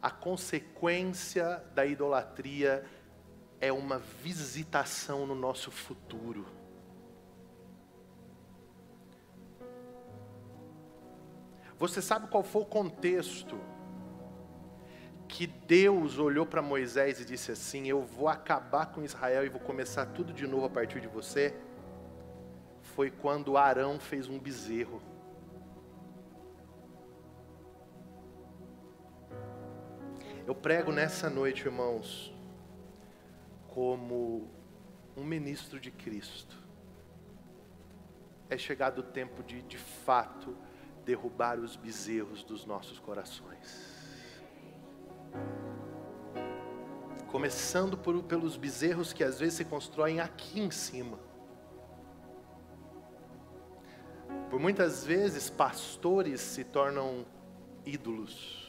A 0.04 0.10
consequência 0.10 1.64
da 1.74 1.86
idolatria 1.86 2.84
é 3.58 3.72
uma 3.72 3.98
visitação 3.98 5.26
no 5.26 5.34
nosso 5.34 5.70
futuro. 5.70 6.44
Você 11.78 12.02
sabe 12.02 12.28
qual 12.28 12.42
foi 12.42 12.60
o 12.60 12.66
contexto 12.66 13.58
que 15.26 15.46
Deus 15.46 16.18
olhou 16.18 16.44
para 16.44 16.60
Moisés 16.60 17.18
e 17.18 17.24
disse 17.24 17.50
assim: 17.50 17.88
Eu 17.88 18.02
vou 18.02 18.28
acabar 18.28 18.92
com 18.92 19.02
Israel 19.02 19.46
e 19.46 19.48
vou 19.48 19.60
começar 19.60 20.04
tudo 20.04 20.34
de 20.34 20.46
novo 20.46 20.66
a 20.66 20.70
partir 20.70 21.00
de 21.00 21.08
você? 21.08 21.56
Foi 22.82 23.10
quando 23.10 23.56
Arão 23.56 23.98
fez 23.98 24.28
um 24.28 24.38
bezerro. 24.38 25.00
Eu 30.46 30.54
prego 30.54 30.92
nessa 30.92 31.30
noite, 31.30 31.64
irmãos, 31.64 32.30
como 33.68 34.50
um 35.16 35.24
ministro 35.24 35.80
de 35.80 35.90
Cristo. 35.90 36.62
É 38.50 38.58
chegado 38.58 38.98
o 38.98 39.02
tempo 39.02 39.42
de, 39.42 39.62
de 39.62 39.78
fato, 39.78 40.54
derrubar 41.02 41.58
os 41.58 41.76
bezerros 41.76 42.44
dos 42.44 42.66
nossos 42.66 42.98
corações. 42.98 43.94
Começando 47.28 47.96
por, 47.96 48.22
pelos 48.22 48.58
bezerros 48.58 49.14
que 49.14 49.24
às 49.24 49.40
vezes 49.40 49.54
se 49.54 49.64
constroem 49.64 50.20
aqui 50.20 50.60
em 50.60 50.70
cima. 50.70 51.18
Por 54.50 54.60
muitas 54.60 55.06
vezes, 55.06 55.48
pastores 55.48 56.40
se 56.42 56.64
tornam 56.64 57.24
ídolos. 57.84 58.63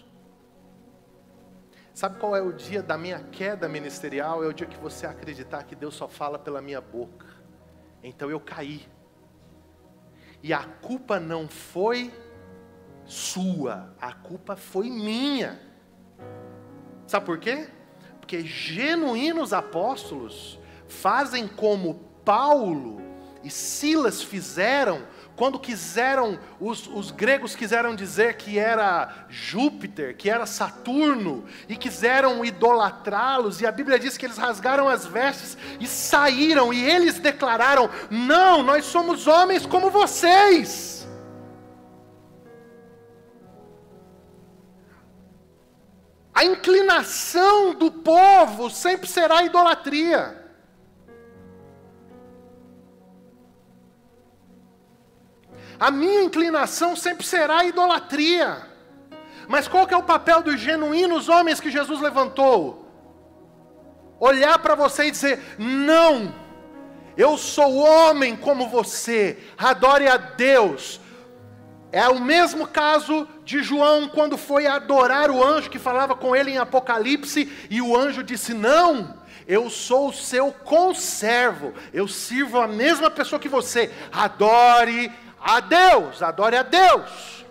Sabe 1.95 2.19
qual 2.19 2.35
é 2.35 2.41
o 2.41 2.51
dia 2.51 2.83
da 2.83 2.97
minha 2.97 3.19
queda 3.19 3.69
ministerial? 3.69 4.43
É 4.43 4.47
o 4.47 4.53
dia 4.53 4.67
que 4.67 4.77
você 4.77 5.07
acreditar 5.07 5.63
que 5.63 5.73
Deus 5.73 5.95
só 5.95 6.09
fala 6.09 6.37
pela 6.37 6.61
minha 6.61 6.81
boca. 6.81 7.25
Então 8.03 8.29
eu 8.29 8.37
caí. 8.37 8.85
E 10.43 10.51
a 10.51 10.61
culpa 10.65 11.21
não 11.21 11.47
foi 11.47 12.13
sua, 13.05 13.95
a 14.01 14.11
culpa 14.11 14.57
foi 14.57 14.89
minha. 14.89 15.57
Sabe 17.07 17.25
por 17.25 17.39
quê? 17.39 17.69
Porque 18.19 18.41
genuínos 18.41 19.53
apóstolos 19.53 20.59
fazem 20.89 21.47
como 21.47 21.95
Paulo 22.25 23.01
e 23.41 23.49
Silas 23.49 24.21
fizeram 24.21 25.01
quando 25.35 25.59
quiseram, 25.59 26.39
os, 26.61 26.87
os, 26.87 27.11
gregos 27.11 27.55
quiseram 27.55 27.93
dizer 27.93 28.37
que 28.37 28.57
era 28.57 29.25
Júpiter, 29.29 30.15
que 30.15 30.29
era 30.29 30.45
Saturno, 30.45 31.43
e 31.67 31.75
quiseram 31.75 32.45
idolatrá-los, 32.45 33.59
e 33.59 33.67
a 33.67 33.71
Bíblia 33.71 33.99
diz 33.99 34.17
que 34.17 34.25
eles 34.25 34.37
rasgaram 34.37 34.87
as 34.87 35.05
vestes 35.05 35.57
e 35.77 35.87
saíram, 35.87 36.73
e 36.73 36.83
eles 36.89 37.19
declararam: 37.19 37.89
Não, 38.09 38.63
nós 38.63 38.85
somos 38.85 39.27
homens 39.27 39.65
como 39.65 39.89
vocês. 39.89 41.05
A 46.33 46.45
inclinação 46.45 47.73
do 47.73 47.91
povo 47.91 48.69
sempre 48.69 49.07
será 49.07 49.43
idolatria. 49.43 50.44
A 55.79 55.91
minha 55.91 56.23
inclinação 56.23 56.95
sempre 56.95 57.25
será 57.25 57.65
idolatria. 57.65 58.67
Mas 59.47 59.67
qual 59.67 59.85
que 59.85 59.93
é 59.93 59.97
o 59.97 60.03
papel 60.03 60.41
dos 60.41 60.59
genuínos 60.59 61.29
homens 61.29 61.59
que 61.59 61.69
Jesus 61.69 61.99
levantou? 62.01 62.85
Olhar 64.19 64.57
para 64.59 64.75
você 64.75 65.05
e 65.05 65.11
dizer: 65.11 65.39
"Não. 65.57 66.33
Eu 67.17 67.37
sou 67.37 67.75
homem 67.77 68.35
como 68.35 68.67
você. 68.67 69.37
Adore 69.57 70.07
a 70.07 70.17
Deus. 70.17 70.99
É 71.91 72.09
o 72.09 72.19
mesmo 72.19 72.67
caso 72.67 73.25
de 73.45 73.63
João 73.63 74.09
quando 74.09 74.37
foi 74.37 74.67
adorar 74.67 75.31
o 75.31 75.41
anjo 75.41 75.69
que 75.69 75.79
falava 75.79 76.13
com 76.13 76.35
ele 76.35 76.51
em 76.51 76.57
Apocalipse, 76.57 77.49
e 77.69 77.81
o 77.81 77.95
anjo 77.95 78.21
disse: 78.21 78.53
Não, 78.53 79.17
eu 79.47 79.69
sou 79.69 80.09
o 80.09 80.13
seu 80.13 80.51
conservo, 80.51 81.73
eu 81.93 82.05
sirvo 82.05 82.59
a 82.59 82.67
mesma 82.67 83.09
pessoa 83.09 83.39
que 83.39 83.47
você. 83.47 83.89
Adore 84.11 85.09
a 85.45 85.59
Deus, 85.59 86.23
adore 86.23 86.57
a 86.57 86.63
Deus. 86.63 87.45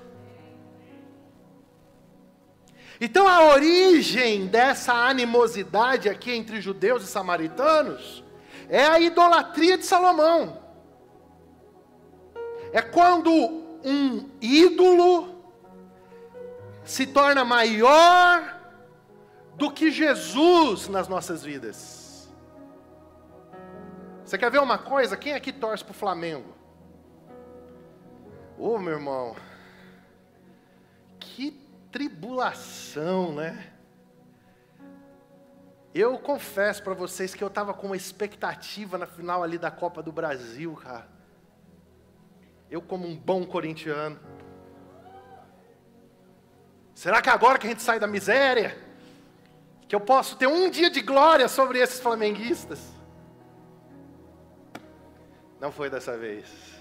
Então 3.00 3.28
a 3.28 3.44
origem 3.52 4.48
dessa 4.48 4.92
animosidade 4.92 6.08
aqui 6.08 6.32
entre 6.32 6.60
judeus 6.60 7.04
e 7.04 7.06
samaritanos 7.06 8.24
é 8.68 8.84
a 8.84 8.98
idolatria 8.98 9.78
de 9.78 9.86
Salomão. 9.86 10.60
É 12.72 12.82
quando 12.82 13.30
um 13.84 14.28
ídolo 14.40 15.44
se 16.82 17.06
torna 17.06 17.44
maior 17.44 18.60
do 19.54 19.70
que 19.70 19.92
Jesus 19.92 20.88
nas 20.88 21.06
nossas 21.06 21.44
vidas. 21.44 22.28
Você 24.24 24.36
quer 24.36 24.50
ver 24.50 24.60
uma 24.60 24.78
coisa? 24.78 25.16
Quem 25.16 25.34
aqui 25.34 25.52
torce 25.52 25.84
para 25.84 25.92
o 25.92 25.94
Flamengo? 25.94 26.53
Ô 28.56 28.74
oh, 28.74 28.78
meu 28.78 28.92
irmão, 28.94 29.34
que 31.18 31.50
tribulação, 31.90 33.34
né? 33.34 33.72
Eu 35.92 36.18
confesso 36.18 36.82
para 36.82 36.94
vocês 36.94 37.34
que 37.34 37.42
eu 37.42 37.48
estava 37.48 37.74
com 37.74 37.86
uma 37.86 37.96
expectativa 37.96 38.96
na 38.96 39.06
final 39.06 39.42
ali 39.42 39.58
da 39.58 39.70
Copa 39.70 40.02
do 40.02 40.12
Brasil, 40.12 40.74
cara. 40.74 41.08
Eu, 42.70 42.80
como 42.80 43.06
um 43.06 43.16
bom 43.16 43.44
corintiano, 43.44 44.18
será 46.94 47.22
que 47.22 47.30
agora 47.30 47.58
que 47.58 47.66
a 47.66 47.70
gente 47.70 47.82
sai 47.82 48.00
da 48.00 48.06
miséria, 48.06 48.76
que 49.88 49.94
eu 49.94 50.00
posso 50.00 50.36
ter 50.36 50.46
um 50.46 50.70
dia 50.70 50.90
de 50.90 51.00
glória 51.00 51.48
sobre 51.48 51.78
esses 51.78 52.00
flamenguistas? 52.00 52.80
Não 55.60 55.70
foi 55.70 55.88
dessa 55.88 56.16
vez. 56.16 56.74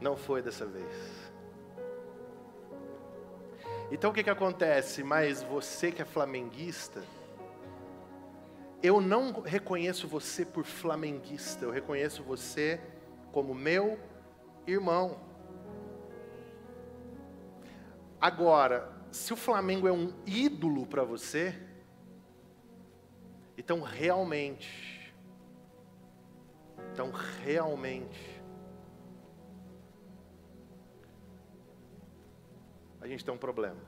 Não 0.00 0.16
foi 0.16 0.42
dessa 0.42 0.66
vez. 0.66 1.28
Então 3.90 4.10
o 4.10 4.14
que, 4.14 4.22
que 4.22 4.30
acontece? 4.30 5.02
Mas 5.02 5.42
você 5.42 5.90
que 5.90 6.02
é 6.02 6.04
flamenguista, 6.04 7.02
eu 8.82 9.00
não 9.00 9.40
reconheço 9.40 10.06
você 10.06 10.44
por 10.44 10.64
flamenguista, 10.64 11.64
eu 11.64 11.70
reconheço 11.70 12.22
você 12.22 12.80
como 13.32 13.54
meu 13.54 13.98
irmão. 14.66 15.18
Agora, 18.20 18.92
se 19.10 19.32
o 19.32 19.36
Flamengo 19.36 19.88
é 19.88 19.92
um 19.92 20.12
ídolo 20.26 20.86
para 20.86 21.02
você, 21.02 21.54
então 23.56 23.80
realmente, 23.80 25.14
então 26.92 27.10
realmente, 27.42 28.37
a 33.08 33.10
gente 33.10 33.24
tem 33.24 33.32
um 33.32 33.38
problema. 33.38 33.80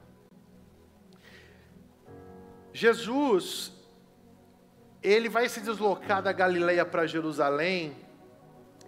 Jesus 2.73 3.73
ele 5.03 5.29
vai 5.29 5.49
se 5.49 5.61
deslocar 5.61 6.23
da 6.23 6.33
Galileia 6.33 6.85
para 6.85 7.07
Jerusalém 7.07 7.97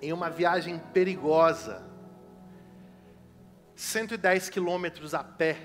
em 0.01 0.13
uma 0.13 0.29
viagem 0.29 0.79
perigosa. 0.93 1.83
110 3.75 4.49
quilômetros 4.51 5.15
a 5.15 5.25
pé, 5.25 5.59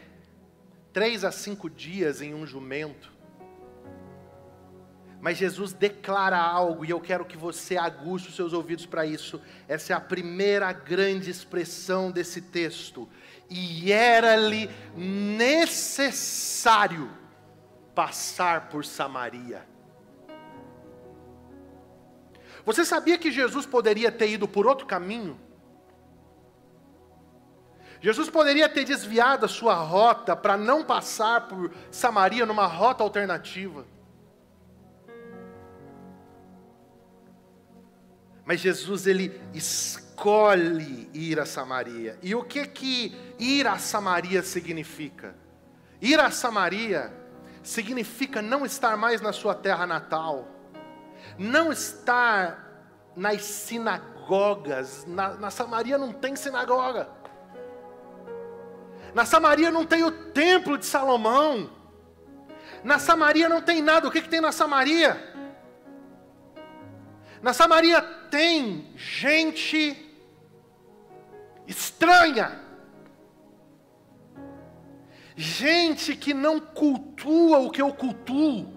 três 0.93 1.23
a 1.23 1.31
cinco 1.31 1.69
dias 1.69 2.21
em 2.21 2.33
um 2.33 2.45
jumento. 2.45 3.11
Mas 5.19 5.37
Jesus 5.37 5.73
declara 5.73 6.37
algo 6.37 6.85
e 6.85 6.89
eu 6.89 7.01
quero 7.01 7.25
que 7.25 7.35
você 7.35 7.75
aguste 7.75 8.29
os 8.29 8.35
seus 8.35 8.53
ouvidos 8.53 8.85
para 8.85 9.05
isso. 9.05 9.41
Essa 9.67 9.93
é 9.93 9.95
a 9.95 9.99
primeira 9.99 10.71
grande 10.71 11.29
expressão 11.29 12.11
desse 12.11 12.41
texto. 12.41 13.09
E 13.49 13.91
era-lhe 13.91 14.69
necessário 14.95 17.09
passar 17.95 18.69
por 18.69 18.85
Samaria. 18.85 19.65
Você 22.65 22.83
sabia 22.83 23.17
que 23.17 23.31
Jesus 23.31 23.65
poderia 23.65 24.11
ter 24.11 24.29
ido 24.29 24.47
por 24.47 24.67
outro 24.67 24.85
caminho? 24.85 25.39
Jesus 28.01 28.29
poderia 28.29 28.69
ter 28.69 28.83
desviado 28.83 29.45
a 29.45 29.49
sua 29.49 29.73
rota 29.73 30.35
para 30.35 30.57
não 30.57 30.83
passar 30.83 31.47
por 31.47 31.71
Samaria 31.89 32.45
numa 32.45 32.67
rota 32.67 33.03
alternativa. 33.03 33.85
Mas 38.45 38.59
Jesus 38.59 39.07
ele 39.07 39.41
escolhe 40.17 41.07
ir 41.13 41.39
a 41.39 41.45
Samaria. 41.45 42.17
E 42.23 42.33
o 42.33 42.43
que 42.43 42.65
que 42.65 43.15
ir 43.37 43.67
a 43.67 43.77
Samaria 43.77 44.41
significa? 44.41 45.35
Ir 46.01 46.19
a 46.19 46.31
Samaria 46.31 47.13
significa 47.61 48.41
não 48.41 48.65
estar 48.65 48.97
mais 48.97 49.21
na 49.21 49.31
sua 49.31 49.53
terra 49.53 49.85
natal, 49.85 50.47
não 51.37 51.71
estar 51.71 52.89
nas 53.15 53.43
sinagogas. 53.43 55.05
Na, 55.05 55.35
na 55.35 55.51
Samaria 55.51 55.99
não 55.99 56.11
tem 56.11 56.35
sinagoga. 56.35 57.07
Na 59.13 59.23
Samaria 59.23 59.69
não 59.69 59.85
tem 59.85 60.03
o 60.03 60.11
templo 60.11 60.79
de 60.79 60.85
Salomão. 60.87 61.69
Na 62.83 62.97
Samaria 62.97 63.47
não 63.47 63.61
tem 63.61 63.83
nada. 63.83 64.07
O 64.07 64.11
que, 64.11 64.21
que 64.21 64.29
tem 64.29 64.41
na 64.41 64.51
Samaria? 64.51 65.35
Na 67.39 67.53
Samaria 67.53 68.01
tem 68.01 68.91
gente 68.95 70.06
estranha. 71.67 72.59
Gente 75.35 76.15
que 76.15 76.33
não 76.33 76.59
cultua 76.59 77.59
o 77.59 77.69
que 77.69 77.81
eu 77.81 77.93
cultuo. 77.93 78.75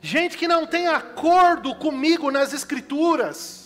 Gente 0.00 0.36
que 0.36 0.48
não 0.48 0.66
tem 0.66 0.88
acordo 0.88 1.74
comigo 1.76 2.30
nas 2.30 2.52
Escrituras 2.52 3.64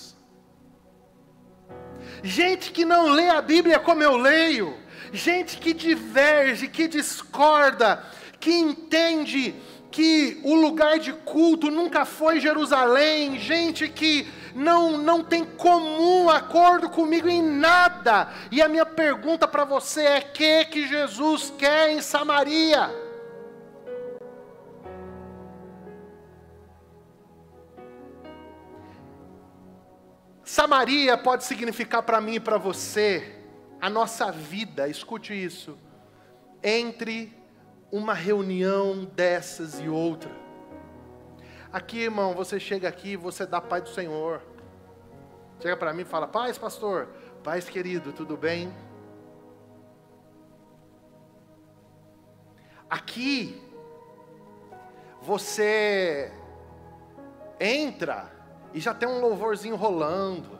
gente 2.22 2.70
que 2.72 2.84
não 2.84 3.08
lê 3.08 3.28
a 3.28 3.40
Bíblia 3.40 3.78
como 3.78 4.02
eu 4.02 4.16
leio, 4.16 4.76
gente 5.12 5.58
que 5.58 5.72
diverge, 5.72 6.68
que 6.68 6.88
discorda, 6.88 8.04
que 8.40 8.52
entende 8.52 9.54
que 9.98 10.40
o 10.44 10.54
lugar 10.54 11.00
de 11.00 11.12
culto 11.12 11.72
nunca 11.72 12.04
foi 12.04 12.38
Jerusalém, 12.38 13.36
gente 13.36 13.88
que 13.88 14.28
não, 14.54 14.96
não 14.96 15.24
tem 15.24 15.44
comum 15.44 16.30
acordo 16.30 16.88
comigo 16.88 17.28
em 17.28 17.42
nada. 17.42 18.32
E 18.52 18.62
a 18.62 18.68
minha 18.68 18.86
pergunta 18.86 19.48
para 19.48 19.64
você 19.64 20.02
é: 20.02 20.20
que 20.20 20.66
que 20.66 20.86
Jesus 20.86 21.52
quer 21.58 21.90
em 21.90 22.00
Samaria? 22.00 22.88
Samaria 30.44 31.18
pode 31.18 31.42
significar 31.42 32.04
para 32.04 32.20
mim 32.20 32.34
e 32.34 32.40
para 32.40 32.56
você 32.56 33.34
a 33.80 33.90
nossa 33.90 34.30
vida, 34.30 34.86
escute 34.86 35.34
isso, 35.34 35.76
entre 36.62 37.37
uma 37.90 38.14
reunião 38.14 39.04
dessas 39.04 39.80
e 39.80 39.88
outra. 39.88 40.30
Aqui, 41.72 42.00
irmão, 42.00 42.34
você 42.34 42.58
chega 42.58 42.88
aqui, 42.88 43.16
você 43.16 43.46
dá 43.46 43.60
paz 43.60 43.82
do 43.82 43.90
Senhor. 43.90 44.42
Chega 45.60 45.76
para 45.76 45.92
mim 45.92 46.02
e 46.02 46.04
fala: 46.04 46.26
Paz, 46.26 46.56
pastor, 46.56 47.08
paz, 47.42 47.68
querido, 47.68 48.12
tudo 48.12 48.36
bem? 48.36 48.72
Aqui, 52.88 53.62
você 55.20 56.32
entra 57.60 58.32
e 58.72 58.80
já 58.80 58.94
tem 58.94 59.08
um 59.08 59.20
louvorzinho 59.20 59.76
rolando. 59.76 60.58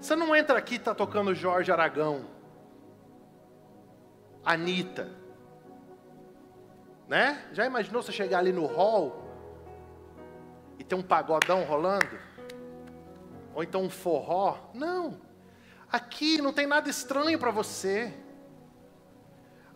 Você 0.00 0.16
não 0.16 0.34
entra 0.34 0.58
aqui 0.58 0.74
e 0.74 0.78
está 0.78 0.94
tocando 0.94 1.34
Jorge 1.34 1.70
Aragão, 1.70 2.26
Anitta, 4.44 5.10
né? 7.08 7.46
Já 7.52 7.66
imaginou 7.66 8.02
você 8.02 8.12
chegar 8.12 8.38
ali 8.38 8.52
no 8.52 8.66
hall 8.66 9.24
e 10.78 10.84
ter 10.84 10.94
um 10.94 11.02
pagodão 11.02 11.64
rolando? 11.64 12.18
Ou 13.54 13.62
então 13.62 13.82
um 13.82 13.90
forró? 13.90 14.58
Não. 14.74 15.20
Aqui 15.90 16.40
não 16.42 16.52
tem 16.52 16.66
nada 16.66 16.88
estranho 16.88 17.38
para 17.38 17.50
você. 17.50 18.12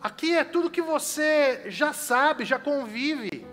Aqui 0.01 0.35
é 0.35 0.43
tudo 0.43 0.69
que 0.69 0.81
você 0.81 1.69
já 1.69 1.93
sabe, 1.93 2.45
já 2.45 2.59
convive. 2.59 3.47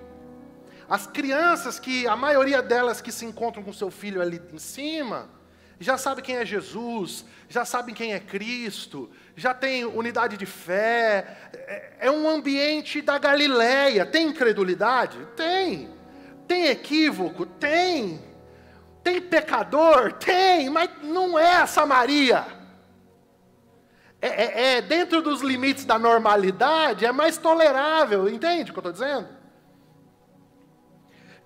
As 0.89 1.07
crianças 1.07 1.81
que, 1.81 2.07
a 2.07 2.15
maioria 2.15 2.63
delas 2.63 3.01
que 3.01 3.11
se 3.11 3.25
encontram 3.25 3.63
com 3.63 3.73
seu 3.73 3.91
filho 3.91 4.23
ali 4.23 4.41
em 4.53 4.59
cima, 4.59 5.29
já 5.79 5.99
sabem 5.99 6.25
quem 6.25 6.37
é 6.37 6.47
Jesus, 6.47 7.25
já 7.49 7.65
sabem 7.65 7.95
quem 7.95 8.15
é 8.15 8.21
Cristo, 8.21 9.11
já 9.37 9.53
tem 9.53 9.85
unidade 9.85 10.37
de 10.37 10.47
fé. 10.47 11.51
É, 11.53 11.93
é 12.01 12.11
um 12.11 12.29
ambiente 12.29 13.03
da 13.03 13.19
Galileia. 13.19 14.07
Tem 14.07 14.29
incredulidade? 14.29 15.19
Tem. 15.37 15.91
Tem 16.49 16.67
equívoco? 16.67 17.45
Tem. 17.45 18.21
Tem 19.03 19.21
pecador? 19.21 20.15
Tem, 20.15 20.71
mas 20.71 20.91
não 21.03 21.39
é 21.39 21.57
a 21.57 21.67
Samaria. 21.67 22.45
É, 24.21 24.29
é, 24.29 24.77
é 24.77 24.83
dentro 24.83 25.21
dos 25.21 25.43
limites 25.43 25.85
da 25.85 25.99
normalidade, 25.99 27.05
é 27.05 27.12
mais 27.12 27.37
tolerável, 27.37 28.29
entende 28.29 28.71
o 28.71 28.75
que 28.75 28.79
eu 28.79 28.91
estou 28.91 28.93
dizendo? 28.93 29.29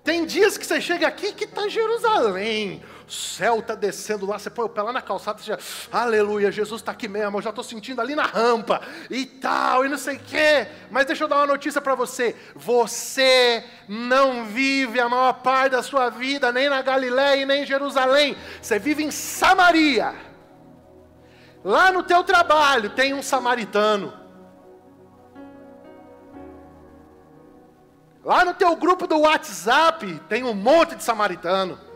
Tem 0.03 0.25
dias 0.25 0.57
que 0.57 0.65
você 0.65 0.81
chega 0.81 1.07
aqui 1.07 1.33
que 1.33 1.43
está 1.43 1.67
Jerusalém, 1.67 2.81
céu 3.11 3.59
está 3.59 3.75
descendo 3.75 4.25
lá, 4.25 4.39
você 4.39 4.49
põe 4.49 4.65
o 4.65 4.69
pé 4.69 4.81
lá 4.81 4.93
na 4.93 5.01
calçada, 5.01 5.39
você 5.39 5.45
já, 5.45 5.57
aleluia, 5.91 6.51
Jesus 6.51 6.81
está 6.81 6.91
aqui 6.91 7.07
mesmo, 7.07 7.37
eu 7.37 7.41
já 7.41 7.49
estou 7.49 7.63
sentindo 7.63 8.01
ali 8.01 8.15
na 8.15 8.23
rampa, 8.23 8.81
e 9.09 9.25
tal, 9.25 9.85
e 9.85 9.89
não 9.89 9.97
sei 9.97 10.17
o 10.17 10.19
quê. 10.19 10.67
Mas 10.89 11.05
deixa 11.05 11.23
eu 11.23 11.27
dar 11.27 11.37
uma 11.37 11.47
notícia 11.47 11.81
para 11.81 11.95
você: 11.95 12.35
você 12.55 13.63
não 13.87 14.45
vive 14.45 14.99
a 14.99 15.09
maior 15.09 15.33
parte 15.33 15.71
da 15.71 15.83
sua 15.83 16.09
vida 16.09 16.51
nem 16.51 16.69
na 16.69 16.81
Galiléia 16.81 17.41
e 17.41 17.45
nem 17.45 17.63
em 17.63 17.65
Jerusalém, 17.65 18.37
você 18.61 18.79
vive 18.79 19.03
em 19.03 19.11
Samaria. 19.11 20.13
Lá 21.63 21.91
no 21.91 22.01
teu 22.03 22.23
trabalho 22.23 22.89
tem 22.89 23.13
um 23.13 23.21
samaritano. 23.21 24.21
Lá 28.23 28.45
no 28.45 28.53
teu 28.53 28.75
grupo 28.75 29.07
do 29.07 29.19
WhatsApp 29.19 30.19
tem 30.29 30.43
um 30.43 30.53
monte 30.53 30.95
de 30.95 31.03
samaritano. 31.03 31.90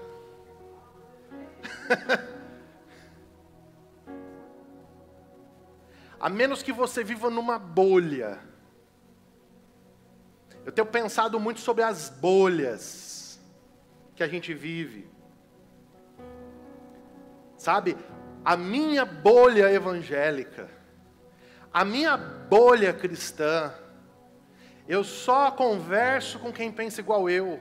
A 6.19 6.29
menos 6.29 6.63
que 6.63 6.73
você 6.73 7.03
viva 7.03 7.29
numa 7.29 7.59
bolha. 7.59 8.39
Eu 10.65 10.71
tenho 10.71 10.87
pensado 10.87 11.39
muito 11.39 11.59
sobre 11.59 11.83
as 11.83 12.09
bolhas 12.09 13.39
que 14.15 14.23
a 14.23 14.27
gente 14.27 14.51
vive. 14.51 15.07
Sabe, 17.57 17.95
a 18.43 18.57
minha 18.57 19.05
bolha 19.05 19.71
evangélica, 19.71 20.67
a 21.71 21.85
minha 21.85 22.17
bolha 22.17 22.91
cristã, 22.91 23.71
eu 24.87 25.03
só 25.03 25.51
converso 25.51 26.39
com 26.39 26.51
quem 26.51 26.71
pensa 26.71 27.01
igual 27.01 27.29
eu. 27.29 27.59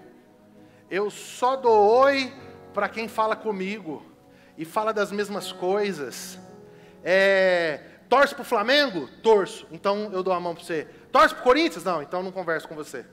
Eu 0.91 1.11
só 1.11 1.57
dou 1.57 2.01
oi 2.01 2.33
para 2.73 2.89
quem 2.89 3.09
fala 3.09 3.37
comigo 3.37 4.14
e 4.57 4.65
fala 4.65 4.93
das 4.93 5.11
mesmas 5.11 5.53
coisas. 5.53 6.39
É, 7.03 7.81
torce 8.09 8.35
o 8.39 8.45
Flamengo? 8.45 9.09
Torço. 9.23 9.67
Então 9.71 10.11
eu 10.13 10.23
dou 10.23 10.33
a 10.33 10.41
mão 10.41 10.55
para 10.55 10.65
você. 10.65 10.85
Torce 11.11 11.35
para 11.35 11.41
o 11.41 11.45
Corinthians? 11.45 11.85
Não, 11.85 12.03
então 12.03 12.23
não 12.23 12.33
converso 12.33 12.69
com 12.69 12.75
você. 12.75 13.05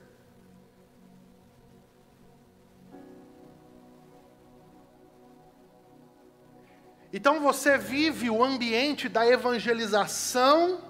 Então 7.13 7.41
você 7.41 7.77
vive 7.77 8.29
o 8.29 8.43
ambiente 8.43 9.09
da 9.09 9.27
evangelização 9.27 10.81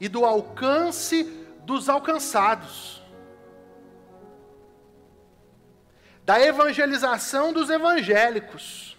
e 0.00 0.08
do 0.08 0.24
alcance 0.24 1.22
dos 1.64 1.88
alcançados, 1.88 3.00
da 6.24 6.40
evangelização 6.40 7.52
dos 7.52 7.70
evangélicos. 7.70 8.91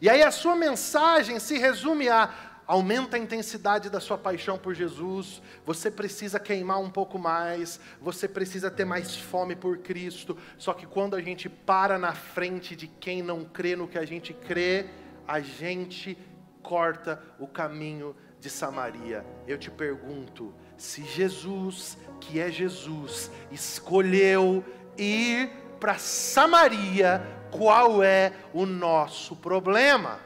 E 0.00 0.08
aí 0.08 0.22
a 0.22 0.30
sua 0.30 0.54
mensagem 0.54 1.38
se 1.38 1.58
resume 1.58 2.08
a 2.08 2.30
aumenta 2.66 3.16
a 3.16 3.20
intensidade 3.20 3.88
da 3.88 4.00
sua 4.00 4.18
paixão 4.18 4.58
por 4.58 4.74
Jesus, 4.74 5.40
você 5.64 5.90
precisa 5.90 6.40
queimar 6.40 6.80
um 6.80 6.90
pouco 6.90 7.18
mais, 7.18 7.78
você 8.00 8.26
precisa 8.26 8.70
ter 8.70 8.84
mais 8.84 9.16
fome 9.16 9.54
por 9.54 9.78
Cristo. 9.78 10.36
Só 10.58 10.74
que 10.74 10.86
quando 10.86 11.14
a 11.14 11.20
gente 11.20 11.48
para 11.48 11.98
na 11.98 12.12
frente 12.12 12.74
de 12.74 12.88
quem 12.88 13.22
não 13.22 13.44
crê 13.44 13.76
no 13.76 13.86
que 13.86 13.98
a 13.98 14.04
gente 14.04 14.34
crê, 14.34 14.86
a 15.26 15.40
gente 15.40 16.18
corta 16.62 17.22
o 17.38 17.46
caminho 17.46 18.16
de 18.40 18.50
Samaria. 18.50 19.24
Eu 19.46 19.56
te 19.56 19.70
pergunto, 19.70 20.52
se 20.76 21.04
Jesus, 21.04 21.96
que 22.20 22.40
é 22.40 22.50
Jesus, 22.50 23.30
escolheu 23.52 24.64
ir 24.98 25.50
para 25.86 25.98
Samaria, 25.98 27.22
qual 27.48 28.02
é 28.02 28.32
o 28.52 28.66
nosso 28.66 29.36
problema? 29.36 30.18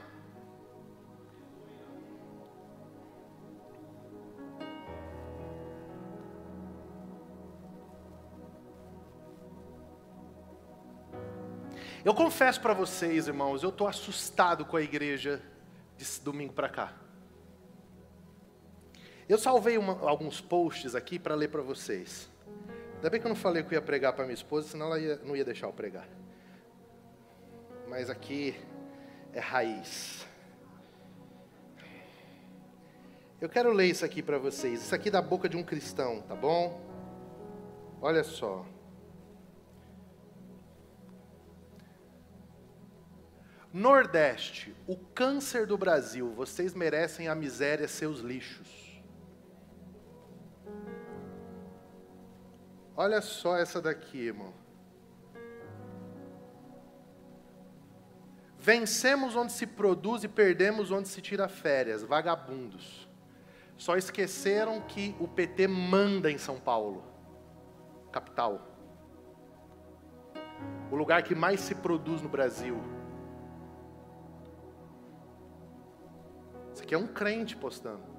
Eu 12.02 12.14
confesso 12.14 12.58
para 12.62 12.72
vocês, 12.72 13.28
irmãos, 13.28 13.62
eu 13.62 13.68
estou 13.68 13.86
assustado 13.86 14.64
com 14.64 14.78
a 14.78 14.80
igreja 14.80 15.42
de 15.98 16.06
domingo 16.22 16.54
para 16.54 16.70
cá. 16.70 16.94
Eu 19.28 19.36
salvei 19.36 19.76
uma, 19.76 20.08
alguns 20.08 20.40
posts 20.40 20.94
aqui 20.94 21.18
para 21.18 21.34
ler 21.34 21.48
para 21.48 21.60
vocês. 21.60 22.29
Ainda 23.00 23.08
bem 23.08 23.18
que 23.18 23.26
eu 23.26 23.30
não 23.30 23.36
falei 23.36 23.62
que 23.62 23.70
eu 23.70 23.78
ia 23.78 23.82
pregar 23.82 24.12
para 24.12 24.24
minha 24.24 24.34
esposa, 24.34 24.68
senão 24.68 24.88
ela 24.88 24.98
ia, 24.98 25.16
não 25.24 25.34
ia 25.34 25.42
deixar 25.42 25.66
eu 25.66 25.72
pregar. 25.72 26.06
Mas 27.88 28.10
aqui 28.10 28.54
é 29.32 29.40
raiz. 29.40 30.26
Eu 33.40 33.48
quero 33.48 33.72
ler 33.72 33.86
isso 33.86 34.04
aqui 34.04 34.22
para 34.22 34.36
vocês. 34.36 34.82
Isso 34.82 34.94
aqui 34.94 35.08
é 35.08 35.12
da 35.12 35.22
boca 35.22 35.48
de 35.48 35.56
um 35.56 35.62
cristão, 35.62 36.20
tá 36.20 36.34
bom? 36.34 36.78
Olha 38.02 38.22
só. 38.22 38.66
Nordeste, 43.72 44.76
o 44.86 44.94
câncer 44.94 45.64
do 45.64 45.78
Brasil, 45.78 46.30
vocês 46.34 46.74
merecem 46.74 47.28
a 47.28 47.34
miséria, 47.34 47.88
seus 47.88 48.20
lixos. 48.20 48.79
Olha 53.02 53.22
só 53.22 53.56
essa 53.56 53.80
daqui, 53.80 54.26
irmão. 54.26 54.52
Vencemos 58.58 59.34
onde 59.34 59.52
se 59.52 59.66
produz 59.66 60.22
e 60.22 60.28
perdemos 60.28 60.90
onde 60.90 61.08
se 61.08 61.22
tira 61.22 61.48
férias, 61.48 62.02
vagabundos. 62.02 63.08
Só 63.78 63.96
esqueceram 63.96 64.82
que 64.82 65.16
o 65.18 65.26
PT 65.26 65.66
manda 65.66 66.30
em 66.30 66.36
São 66.36 66.60
Paulo, 66.60 67.02
capital. 68.12 68.68
O 70.90 70.94
lugar 70.94 71.22
que 71.22 71.34
mais 71.34 71.60
se 71.60 71.74
produz 71.76 72.20
no 72.20 72.28
Brasil. 72.28 72.78
Isso 76.74 76.82
aqui 76.82 76.94
é 76.94 76.98
um 76.98 77.06
crente 77.06 77.56
postando. 77.56 78.09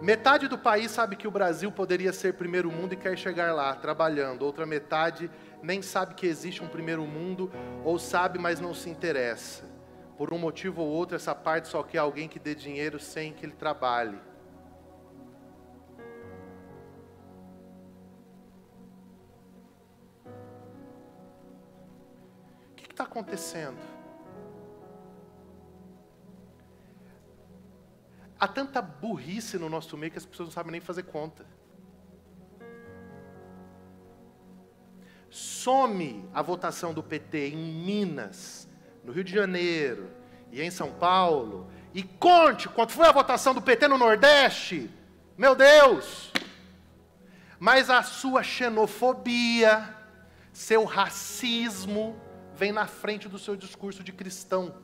Metade 0.00 0.46
do 0.46 0.56
país 0.56 0.92
sabe 0.92 1.16
que 1.16 1.26
o 1.26 1.30
Brasil 1.30 1.72
poderia 1.72 2.12
ser 2.12 2.34
primeiro 2.34 2.70
mundo 2.70 2.92
e 2.92 2.96
quer 2.96 3.18
chegar 3.18 3.52
lá, 3.52 3.74
trabalhando. 3.74 4.42
Outra 4.42 4.64
metade 4.64 5.28
nem 5.60 5.82
sabe 5.82 6.14
que 6.14 6.24
existe 6.24 6.62
um 6.62 6.68
primeiro 6.68 7.02
mundo, 7.02 7.50
ou 7.84 7.98
sabe, 7.98 8.38
mas 8.38 8.60
não 8.60 8.72
se 8.72 8.88
interessa. 8.88 9.64
Por 10.16 10.32
um 10.32 10.38
motivo 10.38 10.82
ou 10.82 10.88
outro, 10.88 11.16
essa 11.16 11.34
parte 11.34 11.66
só 11.66 11.82
quer 11.82 11.98
alguém 11.98 12.28
que 12.28 12.38
dê 12.38 12.54
dinheiro 12.54 13.00
sem 13.00 13.32
que 13.32 13.44
ele 13.44 13.54
trabalhe. 13.54 14.16
O 22.70 22.74
que 22.76 22.92
está 22.92 23.02
acontecendo? 23.02 23.97
Há 28.40 28.46
tanta 28.46 28.80
burrice 28.80 29.58
no 29.58 29.68
nosso 29.68 29.96
meio 29.96 30.12
que 30.12 30.18
as 30.18 30.26
pessoas 30.26 30.48
não 30.48 30.52
sabem 30.52 30.72
nem 30.72 30.80
fazer 30.80 31.02
conta. 31.02 31.44
Some 35.30 36.28
a 36.32 36.40
votação 36.40 36.94
do 36.94 37.02
PT 37.02 37.48
em 37.48 37.56
Minas, 37.56 38.68
no 39.04 39.12
Rio 39.12 39.24
de 39.24 39.32
Janeiro 39.32 40.10
e 40.52 40.62
em 40.62 40.70
São 40.70 40.92
Paulo, 40.92 41.68
e 41.92 42.02
conte 42.02 42.68
quanto 42.68 42.92
foi 42.92 43.06
a 43.06 43.12
votação 43.12 43.52
do 43.52 43.60
PT 43.60 43.88
no 43.88 43.98
Nordeste. 43.98 44.88
Meu 45.36 45.54
Deus! 45.54 46.32
Mas 47.58 47.90
a 47.90 48.02
sua 48.04 48.42
xenofobia, 48.42 49.96
seu 50.52 50.84
racismo, 50.84 52.16
vem 52.54 52.70
na 52.70 52.86
frente 52.86 53.28
do 53.28 53.38
seu 53.38 53.56
discurso 53.56 54.02
de 54.04 54.12
cristão. 54.12 54.74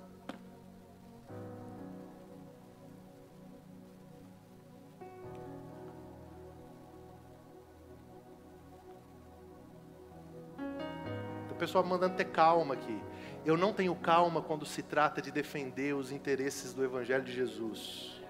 Pessoal 11.64 11.82
mandando 11.82 12.14
ter 12.14 12.26
calma 12.26 12.74
aqui. 12.74 13.02
Eu 13.42 13.56
não 13.56 13.72
tenho 13.72 13.94
calma 13.94 14.42
quando 14.42 14.66
se 14.66 14.82
trata 14.82 15.22
de 15.22 15.30
defender 15.30 15.94
os 15.94 16.12
interesses 16.12 16.74
do 16.74 16.84
Evangelho 16.84 17.24
de 17.24 17.32
Jesus. 17.32 18.22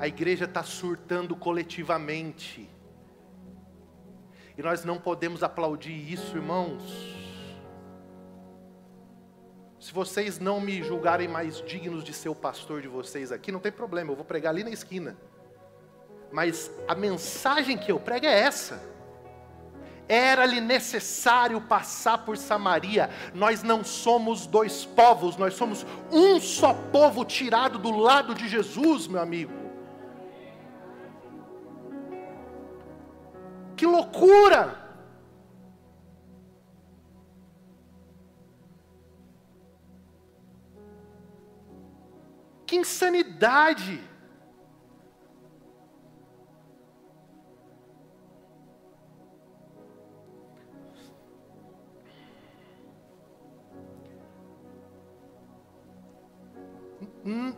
A 0.00 0.08
igreja 0.08 0.46
está 0.46 0.64
surtando 0.64 1.36
coletivamente. 1.36 2.68
E 4.58 4.62
nós 4.62 4.84
não 4.84 4.98
podemos 4.98 5.44
aplaudir 5.44 6.12
isso, 6.12 6.36
irmãos. 6.36 6.82
Se 9.78 9.92
vocês 9.92 10.40
não 10.40 10.60
me 10.60 10.82
julgarem 10.82 11.28
mais 11.28 11.62
dignos 11.62 12.02
de 12.02 12.12
ser 12.12 12.30
o 12.30 12.34
pastor 12.34 12.82
de 12.82 12.88
vocês 12.88 13.30
aqui, 13.30 13.52
não 13.52 13.60
tem 13.60 13.70
problema, 13.70 14.10
eu 14.10 14.16
vou 14.16 14.24
pregar 14.24 14.52
ali 14.52 14.64
na 14.64 14.70
esquina. 14.70 15.16
Mas 16.32 16.68
a 16.88 16.96
mensagem 16.96 17.78
que 17.78 17.92
eu 17.92 18.00
prego 18.00 18.26
é 18.26 18.40
essa. 18.40 18.93
Era-lhe 20.08 20.60
necessário 20.60 21.60
passar 21.60 22.18
por 22.18 22.36
Samaria. 22.36 23.08
Nós 23.34 23.62
não 23.62 23.82
somos 23.82 24.46
dois 24.46 24.84
povos, 24.84 25.36
nós 25.36 25.54
somos 25.54 25.86
um 26.12 26.38
só 26.40 26.74
povo 26.74 27.24
tirado 27.24 27.78
do 27.78 27.90
lado 27.90 28.34
de 28.34 28.48
Jesus, 28.48 29.06
meu 29.06 29.20
amigo. 29.20 29.52
Que 33.76 33.86
loucura! 33.86 34.82
Que 42.66 42.76
insanidade! 42.76 44.13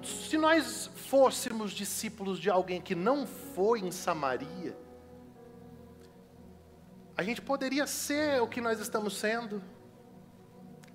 Se 0.05 0.39
nós 0.39 0.89
fôssemos 0.95 1.73
discípulos 1.73 2.39
de 2.39 2.49
alguém 2.49 2.81
que 2.81 2.95
não 2.95 3.27
foi 3.27 3.81
em 3.81 3.91
Samaria, 3.91 4.77
a 7.17 7.23
gente 7.23 7.43
poderia 7.43 7.87
ser 7.87 8.41
o 8.41 8.47
que 8.47 8.61
nós 8.61 8.79
estamos 8.79 9.17
sendo, 9.17 9.63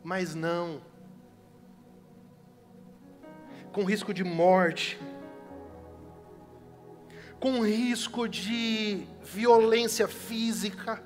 mas 0.04 0.34
não. 0.34 0.82
Com 3.74 3.84
risco 3.84 4.14
de 4.14 4.24
morte, 4.24 5.00
com 7.40 7.66
risco 7.66 8.28
de 8.28 9.06
violência 9.24 10.08
física, 10.08 11.04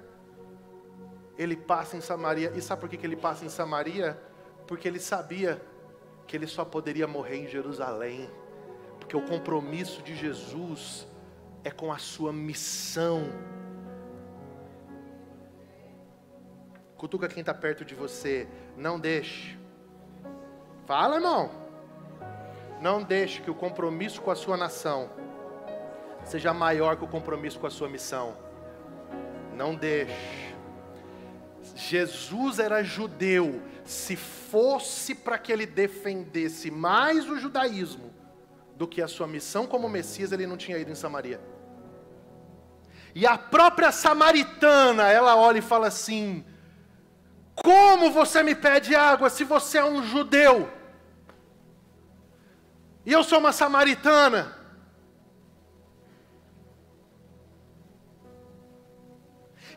ele 1.37 1.55
passa 1.55 1.97
em 1.97 2.01
Samaria. 2.01 2.51
E 2.55 2.61
sabe 2.61 2.81
por 2.81 2.89
que 2.89 3.05
ele 3.05 3.15
passa 3.15 3.45
em 3.45 3.49
Samaria? 3.49 4.21
Porque 4.67 4.87
ele 4.87 4.99
sabia 4.99 5.61
que 6.27 6.35
ele 6.35 6.47
só 6.47 6.65
poderia 6.65 7.07
morrer 7.07 7.37
em 7.37 7.47
Jerusalém, 7.47 8.29
porque 8.99 9.15
o 9.15 9.21
compromisso 9.21 10.01
de 10.01 10.15
Jesus 10.15 11.07
é 11.63 11.71
com 11.71 11.91
a 11.91 11.97
sua 11.97 12.31
missão. 12.33 13.23
Cutuca 16.97 17.27
quem 17.27 17.41
está 17.41 17.53
perto 17.53 17.83
de 17.83 17.93
você, 17.93 18.47
não 18.75 18.99
deixe. 18.99 19.57
Fala, 20.85 21.15
irmão. 21.15 21.51
Não 22.81 23.01
deixe 23.01 23.41
que 23.41 23.49
o 23.49 23.55
compromisso 23.55 24.21
com 24.21 24.31
a 24.31 24.35
sua 24.35 24.57
nação 24.57 25.09
seja 26.23 26.53
maior 26.53 26.97
que 26.97 27.03
o 27.03 27.07
compromisso 27.07 27.59
com 27.59 27.67
a 27.67 27.71
sua 27.71 27.87
missão. 27.87 28.35
Não 29.53 29.75
deixe. 29.75 30.44
Jesus 31.75 32.57
era 32.57 32.81
judeu, 32.81 33.61
se 33.83 34.15
fosse 34.15 35.13
para 35.13 35.37
que 35.37 35.51
ele 35.51 35.65
defendesse 35.65 36.71
mais 36.71 37.29
o 37.29 37.37
judaísmo 37.37 38.13
do 38.77 38.87
que 38.87 39.01
a 39.01 39.07
sua 39.07 39.27
missão 39.27 39.67
como 39.67 39.89
Messias, 39.89 40.31
ele 40.31 40.47
não 40.47 40.55
tinha 40.55 40.77
ido 40.77 40.89
em 40.89 40.95
Samaria. 40.95 41.41
E 43.13 43.27
a 43.27 43.37
própria 43.37 43.91
samaritana, 43.91 45.09
ela 45.09 45.35
olha 45.35 45.59
e 45.59 45.61
fala 45.61 45.87
assim: 45.87 46.45
Como 47.53 48.11
você 48.11 48.41
me 48.41 48.55
pede 48.55 48.95
água 48.95 49.29
se 49.29 49.43
você 49.43 49.77
é 49.77 49.85
um 49.85 50.01
judeu? 50.01 50.69
E 53.05 53.11
eu 53.11 53.23
sou 53.23 53.39
uma 53.39 53.51
samaritana. 53.51 54.57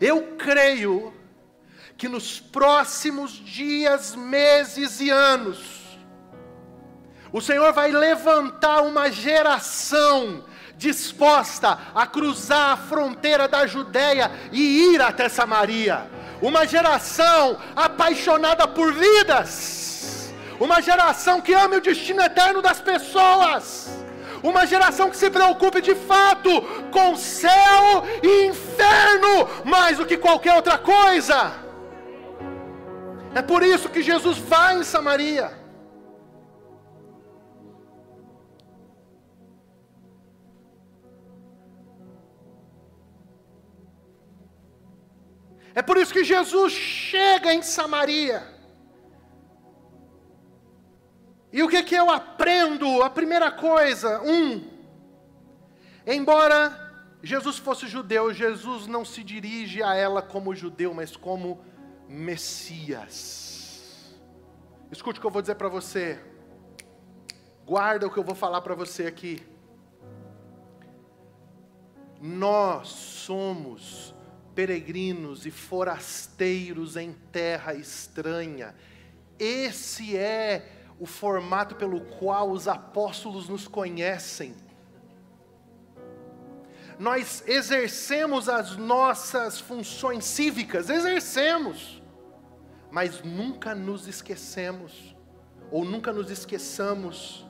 Eu 0.00 0.36
creio 0.36 1.12
que 1.98 2.08
nos 2.08 2.38
próximos 2.38 3.32
dias, 3.32 4.14
meses 4.14 5.00
e 5.00 5.10
anos, 5.10 5.58
o 7.32 7.40
Senhor 7.40 7.72
vai 7.72 7.90
levantar 7.90 8.82
uma 8.82 9.10
geração 9.10 10.44
disposta 10.76 11.76
a 11.92 12.06
cruzar 12.06 12.70
a 12.70 12.76
fronteira 12.76 13.48
da 13.48 13.66
Judéia 13.66 14.30
e 14.52 14.94
ir 14.94 15.02
até 15.02 15.28
Samaria. 15.28 16.08
Uma 16.40 16.64
geração 16.64 17.58
apaixonada 17.74 18.68
por 18.68 18.94
vidas, 18.94 20.32
uma 20.60 20.80
geração 20.80 21.40
que 21.40 21.52
ame 21.52 21.78
o 21.78 21.80
destino 21.80 22.22
eterno 22.22 22.62
das 22.62 22.80
pessoas, 22.80 23.90
uma 24.40 24.64
geração 24.64 25.10
que 25.10 25.16
se 25.16 25.28
preocupe 25.28 25.80
de 25.80 25.96
fato 25.96 26.62
com 26.92 27.16
céu 27.16 28.06
e 28.22 28.46
inferno 28.46 29.48
mais 29.64 29.98
do 29.98 30.06
que 30.06 30.16
qualquer 30.16 30.54
outra 30.54 30.78
coisa. 30.78 31.66
É 33.34 33.42
por 33.42 33.62
isso 33.62 33.88
que 33.88 34.02
Jesus 34.02 34.38
vai 34.38 34.78
em 34.78 34.84
Samaria. 34.84 35.52
É 45.74 45.82
por 45.82 45.96
isso 45.96 46.12
que 46.12 46.24
Jesus 46.24 46.72
chega 46.72 47.54
em 47.54 47.62
Samaria. 47.62 48.42
E 51.52 51.62
o 51.62 51.68
que, 51.68 51.82
que 51.82 51.94
eu 51.94 52.10
aprendo? 52.10 53.02
A 53.02 53.08
primeira 53.08 53.50
coisa, 53.50 54.20
um, 54.22 54.68
embora 56.06 57.16
Jesus 57.22 57.58
fosse 57.58 57.86
judeu, 57.86 58.34
Jesus 58.34 58.86
não 58.86 59.04
se 59.04 59.22
dirige 59.22 59.82
a 59.82 59.94
ela 59.94 60.20
como 60.20 60.54
judeu, 60.54 60.92
mas 60.92 61.16
como 61.16 61.64
Messias. 62.08 63.48
Escute 64.90 65.18
o 65.18 65.20
que 65.20 65.26
eu 65.26 65.30
vou 65.30 65.42
dizer 65.42 65.56
para 65.56 65.68
você. 65.68 66.18
Guarda 67.66 68.06
o 68.06 68.10
que 68.10 68.18
eu 68.18 68.24
vou 68.24 68.34
falar 68.34 68.62
para 68.62 68.74
você 68.74 69.06
aqui. 69.06 69.42
Nós 72.20 72.88
somos 72.88 74.14
peregrinos 74.54 75.46
e 75.46 75.50
forasteiros 75.50 76.96
em 76.96 77.12
terra 77.30 77.74
estranha. 77.74 78.74
Esse 79.38 80.16
é 80.16 80.72
o 80.98 81.06
formato 81.06 81.76
pelo 81.76 82.00
qual 82.00 82.50
os 82.50 82.66
apóstolos 82.66 83.48
nos 83.48 83.68
conhecem. 83.68 84.56
Nós 86.98 87.44
exercemos 87.46 88.48
as 88.48 88.76
nossas 88.76 89.60
funções 89.60 90.24
cívicas, 90.24 90.90
exercemos, 90.90 91.97
mas 92.90 93.22
nunca 93.22 93.74
nos 93.74 94.06
esquecemos, 94.06 95.16
ou 95.70 95.84
nunca 95.84 96.12
nos 96.12 96.30
esqueçamos, 96.30 97.46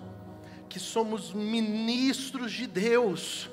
que 0.68 0.79
somos 0.79 1.33
ministros 1.33 2.53
de 2.53 2.66
Deus 2.66 3.51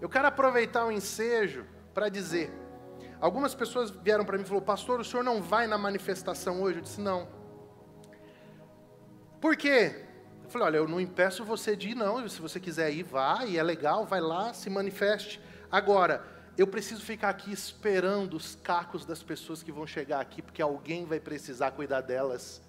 Eu 0.00 0.08
quero 0.08 0.26
aproveitar 0.26 0.86
o 0.86 0.90
ensejo 0.90 1.66
para 1.92 2.08
dizer. 2.08 2.50
Algumas 3.20 3.54
pessoas 3.54 3.90
vieram 3.90 4.24
para 4.24 4.38
mim 4.38 4.44
e 4.44 4.46
falaram, 4.46 4.64
pastor, 4.64 4.98
o 4.98 5.04
senhor 5.04 5.22
não 5.22 5.42
vai 5.42 5.66
na 5.66 5.76
manifestação 5.76 6.62
hoje? 6.62 6.78
Eu 6.78 6.82
disse, 6.82 7.00
não. 7.00 7.28
Por 9.38 9.56
quê? 9.56 10.06
Eu 10.42 10.48
falei, 10.48 10.68
olha, 10.68 10.76
eu 10.78 10.88
não 10.88 10.98
impeço 10.98 11.44
você 11.44 11.76
de 11.76 11.90
ir, 11.90 11.94
não. 11.94 12.26
Se 12.26 12.40
você 12.40 12.58
quiser 12.58 12.90
ir, 12.90 13.02
vá, 13.02 13.44
e 13.44 13.58
é 13.58 13.62
legal, 13.62 14.06
vai 14.06 14.22
lá, 14.22 14.54
se 14.54 14.70
manifeste. 14.70 15.38
Agora, 15.70 16.24
eu 16.58 16.66
preciso 16.66 17.00
ficar 17.02 17.28
aqui 17.28 17.52
esperando 17.52 18.34
os 18.36 18.56
cacos 18.56 19.04
das 19.04 19.22
pessoas 19.22 19.62
que 19.62 19.70
vão 19.70 19.86
chegar 19.86 20.20
aqui, 20.20 20.42
porque 20.42 20.60
alguém 20.60 21.04
vai 21.04 21.20
precisar 21.20 21.70
cuidar 21.70 22.00
delas. 22.00 22.62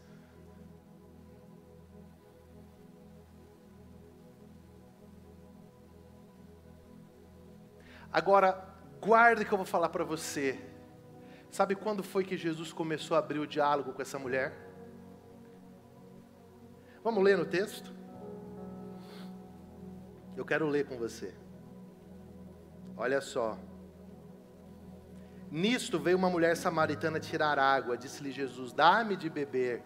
Agora, 8.14 8.68
guarde 9.00 9.46
que 9.46 9.54
eu 9.54 9.58
vou 9.58 9.66
falar 9.66 9.90
para 9.90 10.04
você. 10.04 10.60
Sabe 11.50 11.76
quando 11.76 12.04
foi 12.04 12.24
que 12.24 12.38
Jesus 12.38 12.72
começou 12.72 13.16
a 13.16 13.20
abrir 13.20 13.40
o 13.40 13.48
diálogo 13.48 13.94
com 13.94 14.02
essa 14.02 14.20
mulher? 14.20 14.54
Vamos 17.04 17.24
ler 17.24 17.38
no 17.38 17.46
texto? 17.46 17.92
Eu 20.38 20.46
quero 20.46 20.68
ler 20.68 20.86
com 20.86 20.98
você. 20.98 21.34
Olha 23.02 23.20
só. 23.20 23.58
Nisto 25.50 26.00
veio 26.00 26.18
uma 26.18 26.30
mulher 26.30 26.56
samaritana 26.56 27.20
tirar 27.20 27.60
água. 27.60 27.98
Disse-lhe 27.98 28.32
Jesus: 28.32 28.72
Dá-me 28.72 29.16
de 29.16 29.30
beber. 29.30 29.84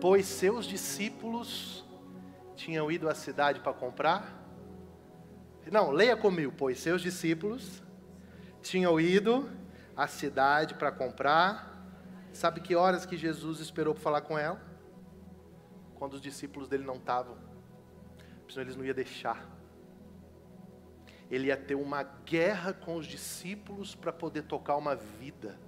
Pois 0.00 0.26
seus 0.26 0.66
discípulos 0.66 1.84
tinham 2.54 2.90
ido 2.90 3.08
à 3.08 3.14
cidade 3.14 3.60
para 3.60 3.72
comprar 3.72 4.36
não, 5.70 5.90
leia 5.90 6.16
comigo. 6.16 6.52
Pois 6.56 6.78
seus 6.78 7.02
discípulos 7.02 7.82
tinham 8.62 9.00
ido 9.00 9.48
à 9.96 10.06
cidade 10.06 10.74
para 10.74 10.92
comprar. 10.92 11.74
Sabe 12.32 12.60
que 12.60 12.76
horas 12.76 13.06
que 13.06 13.16
Jesus 13.16 13.60
esperou 13.60 13.94
para 13.94 14.02
falar 14.02 14.20
com 14.20 14.38
ela? 14.38 14.60
Quando 15.96 16.14
os 16.14 16.20
discípulos 16.20 16.68
dele 16.68 16.84
não 16.84 16.96
estavam. 16.96 17.36
Senão 18.48 18.62
eles 18.62 18.76
não 18.76 18.84
iam 18.84 18.94
deixar. 18.94 19.55
Ele 21.30 21.48
ia 21.48 21.56
ter 21.56 21.74
uma 21.74 22.02
guerra 22.02 22.72
com 22.72 22.96
os 22.96 23.06
discípulos 23.06 23.94
para 23.94 24.12
poder 24.12 24.42
tocar 24.42 24.76
uma 24.76 24.94
vida. 24.94 25.58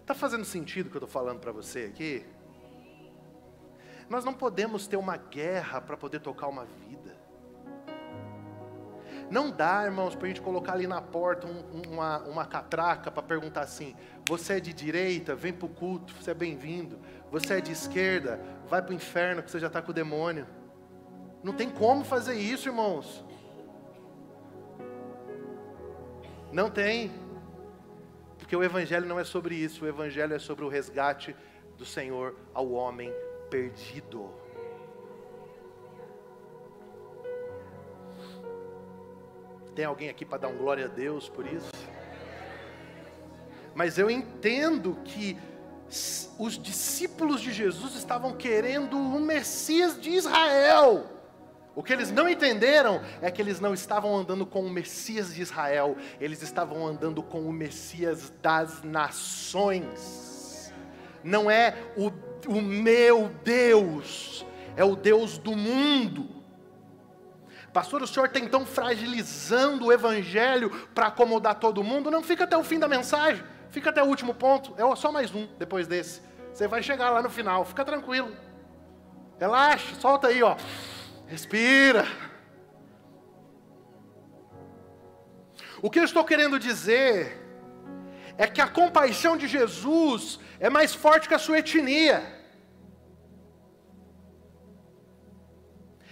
Está 0.00 0.14
fazendo 0.14 0.44
sentido 0.44 0.88
o 0.88 0.90
que 0.90 0.96
eu 0.96 1.04
estou 1.04 1.08
falando 1.08 1.38
para 1.38 1.52
você 1.52 1.84
aqui? 1.84 2.26
Nós 4.08 4.24
não 4.24 4.34
podemos 4.34 4.88
ter 4.88 4.96
uma 4.96 5.16
guerra 5.16 5.80
para 5.80 5.96
poder 5.96 6.18
tocar 6.18 6.48
uma 6.48 6.64
vida. 6.64 6.99
Não 9.30 9.48
dá, 9.50 9.84
irmãos, 9.84 10.16
para 10.16 10.24
a 10.24 10.28
gente 10.28 10.40
colocar 10.40 10.72
ali 10.72 10.88
na 10.88 11.00
porta 11.00 11.46
um, 11.46 11.92
uma, 11.92 12.18
uma 12.24 12.44
catraca 12.44 13.10
para 13.10 13.22
perguntar 13.22 13.60
assim: 13.60 13.94
você 14.28 14.54
é 14.54 14.60
de 14.60 14.72
direita, 14.72 15.36
vem 15.36 15.52
para 15.52 15.66
o 15.66 15.68
culto, 15.68 16.12
você 16.14 16.32
é 16.32 16.34
bem-vindo. 16.34 16.98
Você 17.30 17.54
é 17.54 17.60
de 17.60 17.70
esquerda, 17.70 18.40
vai 18.68 18.82
para 18.82 18.90
o 18.90 18.94
inferno 18.94 19.40
que 19.40 19.50
você 19.50 19.60
já 19.60 19.68
está 19.68 19.80
com 19.80 19.92
o 19.92 19.94
demônio. 19.94 20.46
Não 21.44 21.52
tem 21.52 21.70
como 21.70 22.04
fazer 22.04 22.34
isso, 22.34 22.68
irmãos. 22.68 23.24
Não 26.52 26.68
tem. 26.68 27.12
Porque 28.36 28.56
o 28.56 28.64
Evangelho 28.64 29.06
não 29.06 29.18
é 29.20 29.22
sobre 29.22 29.54
isso, 29.54 29.84
o 29.84 29.88
Evangelho 29.88 30.34
é 30.34 30.38
sobre 30.40 30.64
o 30.64 30.68
resgate 30.68 31.36
do 31.78 31.84
Senhor 31.84 32.36
ao 32.52 32.72
homem 32.72 33.12
perdido. 33.48 34.39
Tem 39.80 39.86
alguém 39.86 40.10
aqui 40.10 40.26
para 40.26 40.36
dar 40.36 40.48
um 40.48 40.58
glória 40.58 40.84
a 40.84 40.88
Deus 40.88 41.26
por 41.26 41.46
isso? 41.46 41.72
Mas 43.74 43.96
eu 43.96 44.10
entendo 44.10 44.98
que 45.06 45.38
os 46.38 46.58
discípulos 46.62 47.40
de 47.40 47.50
Jesus 47.50 47.94
estavam 47.94 48.34
querendo 48.34 48.98
o 48.98 49.18
Messias 49.18 49.98
de 49.98 50.10
Israel. 50.10 51.06
O 51.74 51.82
que 51.82 51.94
eles 51.94 52.10
não 52.12 52.28
entenderam 52.28 53.00
é 53.22 53.30
que 53.30 53.40
eles 53.40 53.58
não 53.58 53.72
estavam 53.72 54.14
andando 54.14 54.44
com 54.44 54.60
o 54.60 54.68
Messias 54.68 55.34
de 55.34 55.40
Israel, 55.40 55.96
eles 56.20 56.42
estavam 56.42 56.86
andando 56.86 57.22
com 57.22 57.40
o 57.48 57.50
Messias 57.50 58.30
das 58.42 58.82
nações. 58.82 60.74
Não 61.24 61.50
é 61.50 61.74
o 61.96 62.12
o 62.46 62.60
meu 62.60 63.30
Deus 63.42 64.44
é 64.76 64.84
o 64.84 64.96
Deus 64.96 65.38
do 65.38 65.54
mundo. 65.56 66.39
Pastor, 67.72 68.02
o 68.02 68.06
senhor 68.06 68.26
está 68.26 68.40
então 68.40 68.66
fragilizando 68.66 69.86
o 69.86 69.92
evangelho 69.92 70.70
para 70.94 71.06
acomodar 71.06 71.54
todo 71.54 71.84
mundo? 71.84 72.10
Não 72.10 72.22
fica 72.22 72.44
até 72.44 72.56
o 72.56 72.64
fim 72.64 72.78
da 72.78 72.88
mensagem, 72.88 73.44
fica 73.70 73.90
até 73.90 74.02
o 74.02 74.06
último 74.06 74.34
ponto. 74.34 74.74
É 74.76 74.96
só 74.96 75.12
mais 75.12 75.32
um 75.34 75.46
depois 75.58 75.86
desse. 75.86 76.20
Você 76.52 76.66
vai 76.66 76.82
chegar 76.82 77.10
lá 77.10 77.22
no 77.22 77.30
final, 77.30 77.64
fica 77.64 77.84
tranquilo. 77.84 78.36
Relaxa, 79.38 79.94
solta 80.00 80.28
aí, 80.28 80.42
ó. 80.42 80.56
Respira. 81.26 82.06
O 85.80 85.88
que 85.88 86.00
eu 86.00 86.04
estou 86.04 86.24
querendo 86.24 86.58
dizer 86.58 87.40
é 88.36 88.46
que 88.46 88.60
a 88.60 88.66
compaixão 88.66 89.36
de 89.36 89.46
Jesus 89.46 90.40
é 90.58 90.68
mais 90.68 90.92
forte 90.92 91.28
que 91.28 91.34
a 91.34 91.38
sua 91.38 91.60
etnia. 91.60 92.39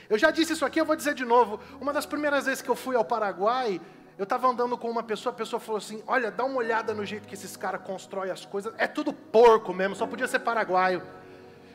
Eu 0.09 0.17
já 0.19 0.31
disse 0.31 0.55
isso 0.55 0.65
aqui, 0.65 0.81
eu 0.81 0.85
vou 0.85 0.97
dizer 0.97 1.15
de 1.15 1.25
novo. 1.25 1.61
Uma 1.81 1.93
das 1.93 2.07
primeiras 2.07 2.47
vezes 2.47 2.63
que 2.63 2.69
eu 2.69 2.77
fui 2.77 2.97
ao 2.97 3.05
Paraguai, 3.05 3.81
eu 4.17 4.25
estava 4.25 4.49
andando 4.49 4.77
com 4.77 4.91
uma 4.91 5.03
pessoa, 5.03 5.33
a 5.33 5.37
pessoa 5.37 5.61
falou 5.61 5.79
assim: 5.79 6.03
Olha, 6.07 6.31
dá 6.31 6.45
uma 6.45 6.57
olhada 6.57 6.95
no 6.95 7.05
jeito 7.05 7.29
que 7.29 7.35
esses 7.35 7.57
caras 7.57 7.83
constroem 7.83 8.31
as 8.31 8.45
coisas. 8.45 8.73
É 8.79 8.87
tudo 8.87 9.13
porco 9.13 9.73
mesmo, 9.75 9.95
só 9.95 10.07
podia 10.07 10.27
ser 10.27 10.41
paraguaio. 10.41 11.03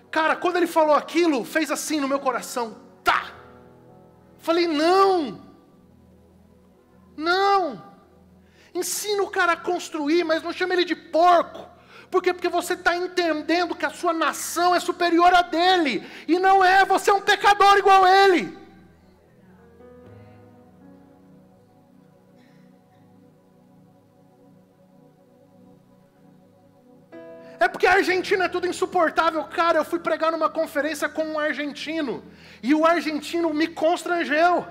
Cara, 0.09 0.35
quando 0.35 0.57
ele 0.57 0.67
falou 0.67 0.95
aquilo, 0.95 1.45
fez 1.45 1.71
assim 1.71 1.99
no 1.99 2.07
meu 2.07 2.19
coração: 2.19 2.75
Tá! 3.03 3.31
Falei: 4.39 4.67
Não! 4.67 5.41
Não! 7.15 7.93
Ensina 8.73 9.21
o 9.21 9.29
cara 9.29 9.51
a 9.51 9.57
construir, 9.57 10.23
mas 10.23 10.41
não 10.41 10.51
chama 10.51 10.73
ele 10.73 10.83
de 10.83 10.95
porco. 10.95 11.72
Por 12.09 12.21
quê? 12.21 12.33
Porque 12.33 12.49
você 12.49 12.73
está 12.73 12.95
entendendo 12.95 13.75
que 13.75 13.85
a 13.85 13.89
sua 13.89 14.13
nação 14.13 14.75
é 14.75 14.79
superior 14.79 15.33
à 15.33 15.41
dele. 15.41 16.07
E 16.27 16.37
não 16.39 16.63
é, 16.63 16.85
você 16.85 17.09
é 17.09 17.13
um 17.13 17.21
pecador 17.21 17.77
igual 17.77 18.03
a 18.03 18.11
ele. 18.25 18.63
É 27.63 27.67
porque 27.69 27.87
a 27.87 27.93
Argentina 27.93 28.43
é 28.43 28.49
tudo 28.49 28.67
insuportável. 28.67 29.41
Cara, 29.45 29.77
eu 29.77 29.85
fui 29.85 29.97
pregar 29.97 30.33
numa 30.33 30.49
conferência 30.49 31.07
com 31.07 31.23
um 31.23 31.39
argentino. 31.39 32.21
E 32.61 32.75
o 32.75 32.85
argentino 32.85 33.53
me 33.53 33.67
constrangeu. 33.67 34.67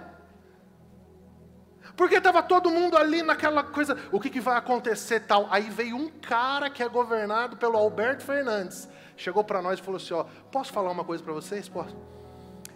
Porque 2.03 2.17
estava 2.17 2.43
todo 2.43 2.69
mundo 2.69 2.97
ali 2.97 3.23
naquela 3.23 3.63
coisa, 3.63 3.97
o 4.11 4.19
que, 4.19 4.29
que 4.29 4.41
vai 4.41 4.57
acontecer 4.57 5.21
tal. 5.21 5.47
Aí 5.49 5.71
veio 5.71 5.95
um 5.95 6.09
cara 6.09 6.69
que 6.69 6.83
é 6.83 6.89
governado 6.89 7.57
pelo 7.57 7.77
Alberto 7.77 8.25
Fernandes. 8.25 8.89
Chegou 9.17 9.45
para 9.45 9.63
nós 9.63 9.79
e 9.79 9.83
falou 9.83 9.99
assim: 9.99 10.13
ó, 10.13 10.25
posso 10.51 10.73
falar 10.73 10.91
uma 10.91 11.05
coisa 11.05 11.23
para 11.23 11.33
vocês? 11.33 11.69
Posso? 11.69 11.97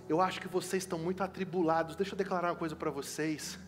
Eu 0.08 0.20
acho 0.20 0.40
que 0.40 0.46
vocês 0.46 0.84
estão 0.84 0.96
muito 0.96 1.24
atribulados. 1.24 1.96
Deixa 1.96 2.14
eu 2.14 2.16
declarar 2.16 2.52
uma 2.52 2.56
coisa 2.56 2.76
para 2.76 2.88
vocês. 2.88 3.58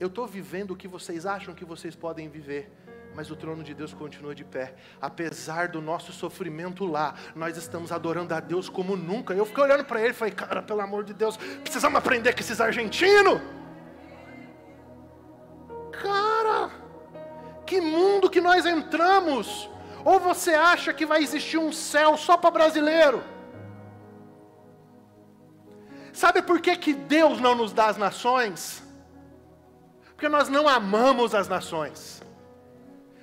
Eu 0.00 0.06
estou 0.06 0.26
vivendo 0.26 0.70
o 0.70 0.76
que 0.76 0.88
vocês 0.88 1.26
acham 1.26 1.52
que 1.52 1.66
vocês 1.66 1.94
podem 1.94 2.30
viver 2.30 2.72
mas 3.14 3.30
o 3.30 3.36
trono 3.36 3.62
de 3.62 3.72
Deus 3.74 3.94
continua 3.94 4.34
de 4.34 4.44
pé. 4.44 4.74
Apesar 5.00 5.68
do 5.68 5.80
nosso 5.80 6.10
sofrimento 6.10 6.84
lá, 6.84 7.14
nós 7.36 7.56
estamos 7.56 7.92
adorando 7.92 8.34
a 8.34 8.40
Deus 8.40 8.68
como 8.68 8.96
nunca. 8.96 9.32
Eu 9.34 9.46
fiquei 9.46 9.62
olhando 9.62 9.84
para 9.84 10.00
ele 10.00 10.10
e 10.10 10.14
falei, 10.14 10.34
cara, 10.34 10.60
pelo 10.60 10.80
amor 10.80 11.04
de 11.04 11.14
Deus, 11.14 11.36
precisamos 11.62 11.96
aprender 11.96 12.32
com 12.32 12.40
esses 12.40 12.60
argentinos. 12.60 13.40
Cara, 16.04 16.70
que 17.66 17.80
mundo 17.80 18.28
que 18.28 18.40
nós 18.40 18.66
entramos. 18.66 19.70
Ou 20.04 20.20
você 20.20 20.52
acha 20.52 20.92
que 20.92 21.06
vai 21.06 21.22
existir 21.22 21.56
um 21.56 21.72
céu 21.72 22.16
só 22.16 22.36
para 22.36 22.50
brasileiro? 22.50 23.24
Sabe 26.12 26.42
por 26.42 26.60
que, 26.60 26.76
que 26.76 26.92
Deus 26.92 27.40
não 27.40 27.54
nos 27.54 27.72
dá 27.72 27.86
as 27.86 27.96
nações? 27.96 28.82
Porque 30.10 30.28
nós 30.28 30.48
não 30.48 30.68
amamos 30.68 31.34
as 31.34 31.48
nações. 31.48 32.22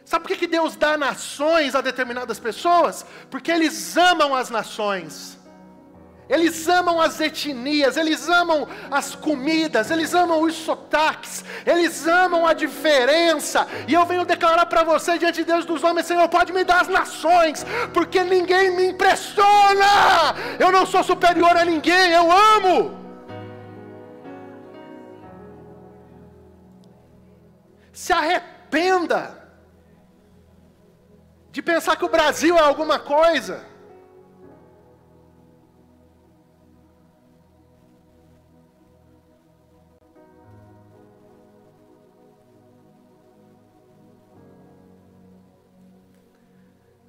Sabe 0.04 0.24
por 0.24 0.30
que, 0.30 0.40
que 0.40 0.48
Deus 0.48 0.76
dá 0.76 0.98
nações 0.98 1.74
a 1.76 1.82
determinadas 1.82 2.40
pessoas? 2.40 3.06
Porque 3.30 3.52
eles 3.52 3.96
amam 3.96 4.36
as 4.36 4.50
nações. 4.50 5.38
Eles 6.32 6.66
amam 6.70 7.02
as 7.02 7.20
etnias, 7.20 7.98
eles 7.98 8.30
amam 8.30 8.66
as 8.90 9.14
comidas, 9.14 9.92
eles 9.92 10.14
amam 10.14 10.42
os 10.44 10.56
sotaques, 10.56 11.44
eles 11.66 12.08
amam 12.08 12.48
a 12.48 12.54
diferença. 12.54 13.68
E 13.86 13.94
eu 13.94 14.06
venho 14.06 14.24
declarar 14.24 14.66
para 14.68 14.82
você 14.82 15.18
diante 15.18 15.42
de 15.42 15.44
Deus 15.44 15.66
dos 15.66 15.84
homens, 15.84 16.06
Senhor, 16.06 16.26
pode 16.30 16.54
me 16.54 16.64
dar 16.64 16.84
as 16.84 16.88
nações, 16.88 17.66
porque 17.94 18.24
ninguém 18.24 18.74
me 18.74 18.88
impressiona. 18.92 20.34
Eu 20.58 20.72
não 20.72 20.86
sou 20.86 21.04
superior 21.04 21.58
a 21.58 21.66
ninguém, 21.66 22.12
eu 22.12 22.32
amo. 22.32 22.98
Se 27.92 28.14
arrependa 28.14 29.38
de 31.52 31.62
pensar 31.62 31.98
que 31.98 32.06
o 32.06 32.10
Brasil 32.10 32.58
é 32.58 32.62
alguma 32.62 32.98
coisa. 32.98 33.71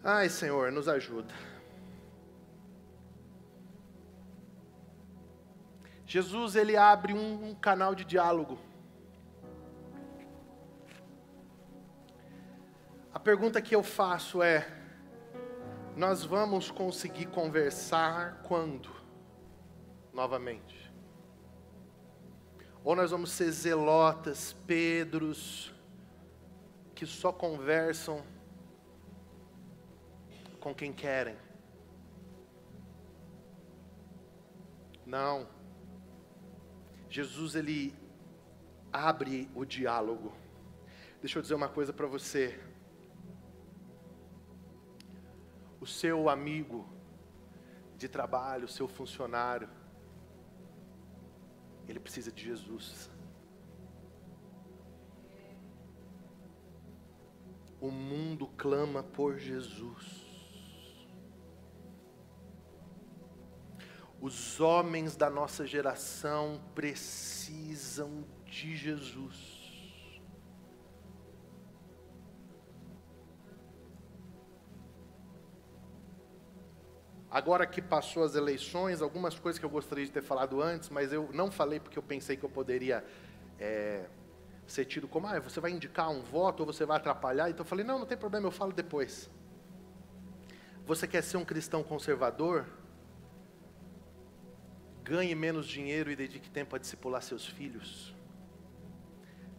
Ai, 0.04 0.28
Senhor, 0.28 0.72
nos 0.72 0.88
ajuda. 0.88 1.32
Jesus, 6.06 6.56
ele 6.56 6.76
abre 6.76 7.12
um 7.12 7.54
canal 7.54 7.94
de 7.94 8.04
diálogo 8.04 8.58
pergunta 13.22 13.62
que 13.62 13.74
eu 13.74 13.82
faço 13.82 14.42
é: 14.42 14.66
nós 15.96 16.24
vamos 16.24 16.70
conseguir 16.70 17.26
conversar 17.26 18.42
quando? 18.42 18.90
Novamente. 20.12 20.92
Ou 22.84 22.96
nós 22.96 23.12
vamos 23.12 23.30
ser 23.30 23.50
zelotas, 23.52 24.56
Pedros, 24.66 25.72
que 26.94 27.06
só 27.06 27.32
conversam 27.32 28.22
com 30.62 30.72
quem 30.74 30.92
querem. 30.92 31.36
Não. 35.04 35.48
Jesus 37.10 37.54
ele 37.54 37.94
abre 38.92 39.50
o 39.54 39.64
diálogo. 39.64 40.32
Deixa 41.20 41.38
eu 41.38 41.42
dizer 41.42 41.54
uma 41.54 41.68
coisa 41.68 41.92
para 41.92 42.06
você 42.06 42.58
o 45.80 45.86
seu 45.86 46.28
amigo 46.28 46.88
de 47.96 48.08
trabalho, 48.08 48.66
o 48.66 48.68
seu 48.68 48.86
funcionário, 48.86 49.68
ele 51.88 51.98
precisa 51.98 52.30
de 52.30 52.44
Jesus. 52.44 53.10
O 57.80 57.90
mundo 57.90 58.46
clama 58.56 59.02
por 59.02 59.36
Jesus. 59.38 60.21
Os 64.22 64.60
homens 64.60 65.16
da 65.16 65.28
nossa 65.28 65.66
geração 65.66 66.62
precisam 66.76 68.24
de 68.46 68.76
Jesus. 68.76 69.60
Agora 77.28 77.66
que 77.66 77.82
passou 77.82 78.22
as 78.22 78.36
eleições, 78.36 79.02
algumas 79.02 79.36
coisas 79.36 79.58
que 79.58 79.66
eu 79.66 79.70
gostaria 79.70 80.04
de 80.04 80.12
ter 80.12 80.22
falado 80.22 80.62
antes, 80.62 80.88
mas 80.88 81.12
eu 81.12 81.28
não 81.32 81.50
falei 81.50 81.80
porque 81.80 81.98
eu 81.98 82.02
pensei 82.04 82.36
que 82.36 82.44
eu 82.44 82.50
poderia 82.50 83.04
é, 83.58 84.08
ser 84.68 84.84
tido 84.84 85.08
como, 85.08 85.26
ah, 85.26 85.40
você 85.40 85.58
vai 85.58 85.72
indicar 85.72 86.08
um 86.10 86.22
voto 86.22 86.60
ou 86.60 86.66
você 86.66 86.86
vai 86.86 86.96
atrapalhar. 86.96 87.50
Então 87.50 87.64
eu 87.64 87.68
falei, 87.68 87.84
não, 87.84 87.98
não 87.98 88.06
tem 88.06 88.16
problema, 88.16 88.46
eu 88.46 88.52
falo 88.52 88.72
depois. 88.72 89.28
Você 90.86 91.08
quer 91.08 91.24
ser 91.24 91.38
um 91.38 91.44
cristão 91.44 91.82
conservador? 91.82 92.81
Ganhe 95.02 95.34
menos 95.34 95.66
dinheiro 95.66 96.10
e 96.10 96.16
dedique 96.16 96.48
tempo 96.50 96.76
a 96.76 96.78
discipular 96.78 97.22
seus 97.22 97.46
filhos. 97.46 98.14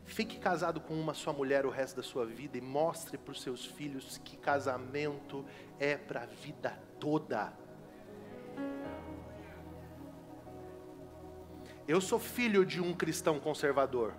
Fique 0.05 0.37
casado 0.37 0.79
com 0.79 0.93
uma 0.93 1.13
só 1.13 1.33
mulher 1.33 1.65
o 1.65 1.69
resto 1.69 1.97
da 1.97 2.03
sua 2.03 2.25
vida 2.25 2.57
e 2.57 2.61
mostre 2.61 3.17
para 3.17 3.31
os 3.31 3.41
seus 3.41 3.65
filhos 3.65 4.17
que 4.23 4.37
casamento 4.37 5.45
é 5.79 5.97
para 5.97 6.23
a 6.23 6.25
vida 6.25 6.77
toda. 6.99 7.53
Eu 11.87 11.99
sou 11.99 12.19
filho 12.19 12.65
de 12.65 12.79
um 12.79 12.93
cristão 12.93 13.39
conservador. 13.39 14.13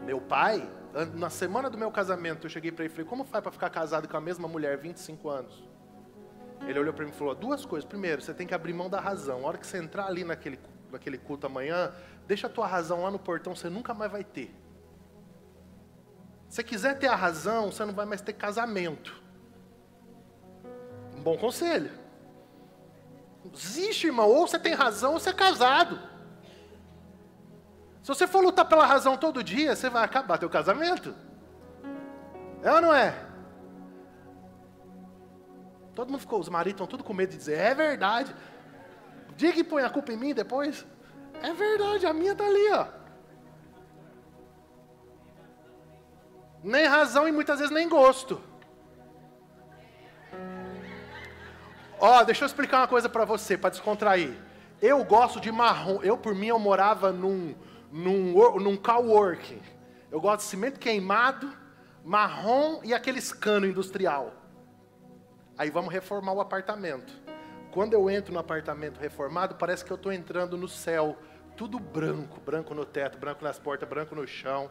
Meu 0.00 0.20
pai, 0.20 0.66
na 1.14 1.28
semana 1.28 1.68
do 1.68 1.76
meu 1.76 1.90
casamento, 1.90 2.46
eu 2.46 2.50
cheguei 2.50 2.72
para 2.72 2.84
ele 2.84 2.92
e 2.92 2.96
falei: 2.96 3.10
Como 3.10 3.24
faz 3.24 3.42
para 3.42 3.52
ficar 3.52 3.68
casado 3.68 4.08
com 4.08 4.16
a 4.16 4.20
mesma 4.20 4.48
mulher 4.48 4.78
25 4.78 5.28
anos? 5.28 5.68
Ele 6.66 6.78
olhou 6.78 6.92
para 6.92 7.04
mim 7.04 7.10
e 7.10 7.14
falou: 7.14 7.34
Duas 7.34 7.64
coisas. 7.64 7.88
Primeiro, 7.88 8.22
você 8.22 8.34
tem 8.34 8.46
que 8.46 8.54
abrir 8.54 8.72
mão 8.72 8.88
da 8.90 9.00
razão. 9.00 9.44
A 9.44 9.48
hora 9.48 9.58
que 9.58 9.66
você 9.66 9.78
entrar 9.78 10.06
ali 10.06 10.24
naquele, 10.24 10.58
naquele 10.90 11.18
culto 11.18 11.46
amanhã, 11.46 11.92
deixa 12.26 12.46
a 12.46 12.50
tua 12.50 12.66
razão 12.66 13.02
lá 13.02 13.10
no 13.10 13.18
portão, 13.18 13.54
você 13.54 13.68
nunca 13.68 13.94
mais 13.94 14.10
vai 14.10 14.24
ter. 14.24 14.54
Se 16.48 16.64
quiser 16.64 16.98
ter 16.98 17.08
a 17.08 17.14
razão, 17.14 17.70
você 17.70 17.84
não 17.84 17.92
vai 17.92 18.06
mais 18.06 18.20
ter 18.20 18.32
casamento. 18.32 19.22
Um 21.16 21.22
bom 21.22 21.36
conselho. 21.36 21.90
Existe, 23.54 24.06
irmão, 24.06 24.28
ou 24.28 24.46
você 24.46 24.58
tem 24.58 24.74
razão 24.74 25.14
ou 25.14 25.20
você 25.20 25.30
é 25.30 25.34
casado. 25.34 25.98
Se 28.02 28.08
você 28.08 28.26
for 28.26 28.42
lutar 28.42 28.66
pela 28.66 28.86
razão 28.86 29.16
todo 29.16 29.44
dia, 29.44 29.76
você 29.76 29.90
vai 29.90 30.04
acabar 30.04 30.38
teu 30.38 30.48
casamento. 30.48 31.14
É 32.62 32.72
ou 32.72 32.80
não 32.80 32.94
é? 32.94 33.27
Todo 35.98 36.12
mundo 36.12 36.20
ficou, 36.20 36.38
os 36.38 36.48
maridos 36.48 36.74
estão 36.74 36.86
tudo 36.86 37.02
com 37.02 37.12
medo 37.12 37.30
de 37.30 37.38
dizer, 37.38 37.58
é 37.58 37.74
verdade. 37.74 38.32
Diga 39.36 39.58
e 39.58 39.64
põe 39.64 39.82
a 39.82 39.90
culpa 39.90 40.12
em 40.12 40.16
mim 40.16 40.32
depois. 40.32 40.86
É 41.42 41.52
verdade, 41.52 42.06
a 42.06 42.12
minha 42.12 42.30
está 42.30 42.46
ali, 42.46 42.70
ó. 42.70 42.86
Nem 46.62 46.86
razão 46.86 47.26
e 47.26 47.32
muitas 47.32 47.58
vezes 47.58 47.74
nem 47.74 47.88
gosto. 47.88 48.40
Ó, 51.98 52.22
deixa 52.22 52.44
eu 52.44 52.46
explicar 52.46 52.78
uma 52.78 52.86
coisa 52.86 53.08
para 53.08 53.24
você, 53.24 53.58
para 53.58 53.70
descontrair. 53.70 54.38
Eu 54.80 55.02
gosto 55.02 55.40
de 55.40 55.50
marrom. 55.50 56.00
Eu, 56.00 56.16
por 56.16 56.32
mim, 56.32 56.46
eu 56.46 56.60
morava 56.60 57.10
num, 57.10 57.56
num, 57.90 58.34
num 58.60 58.76
coworking. 58.76 59.60
Eu 60.12 60.20
gosto 60.20 60.44
de 60.44 60.44
cimento 60.44 60.78
queimado, 60.78 61.52
marrom 62.04 62.82
e 62.84 62.94
aqueles 62.94 63.32
cano 63.32 63.66
industrial. 63.66 64.38
Aí 65.58 65.70
vamos 65.70 65.92
reformar 65.92 66.32
o 66.32 66.40
apartamento. 66.40 67.12
Quando 67.72 67.92
eu 67.92 68.08
entro 68.08 68.32
no 68.32 68.38
apartamento 68.38 68.98
reformado, 68.98 69.56
parece 69.56 69.84
que 69.84 69.90
eu 69.90 69.96
estou 69.96 70.12
entrando 70.12 70.56
no 70.56 70.68
céu. 70.68 71.18
Tudo 71.56 71.80
branco, 71.80 72.40
branco 72.40 72.72
no 72.72 72.84
teto, 72.84 73.18
branco 73.18 73.42
nas 73.44 73.58
portas, 73.58 73.88
branco 73.88 74.14
no 74.14 74.26
chão. 74.26 74.70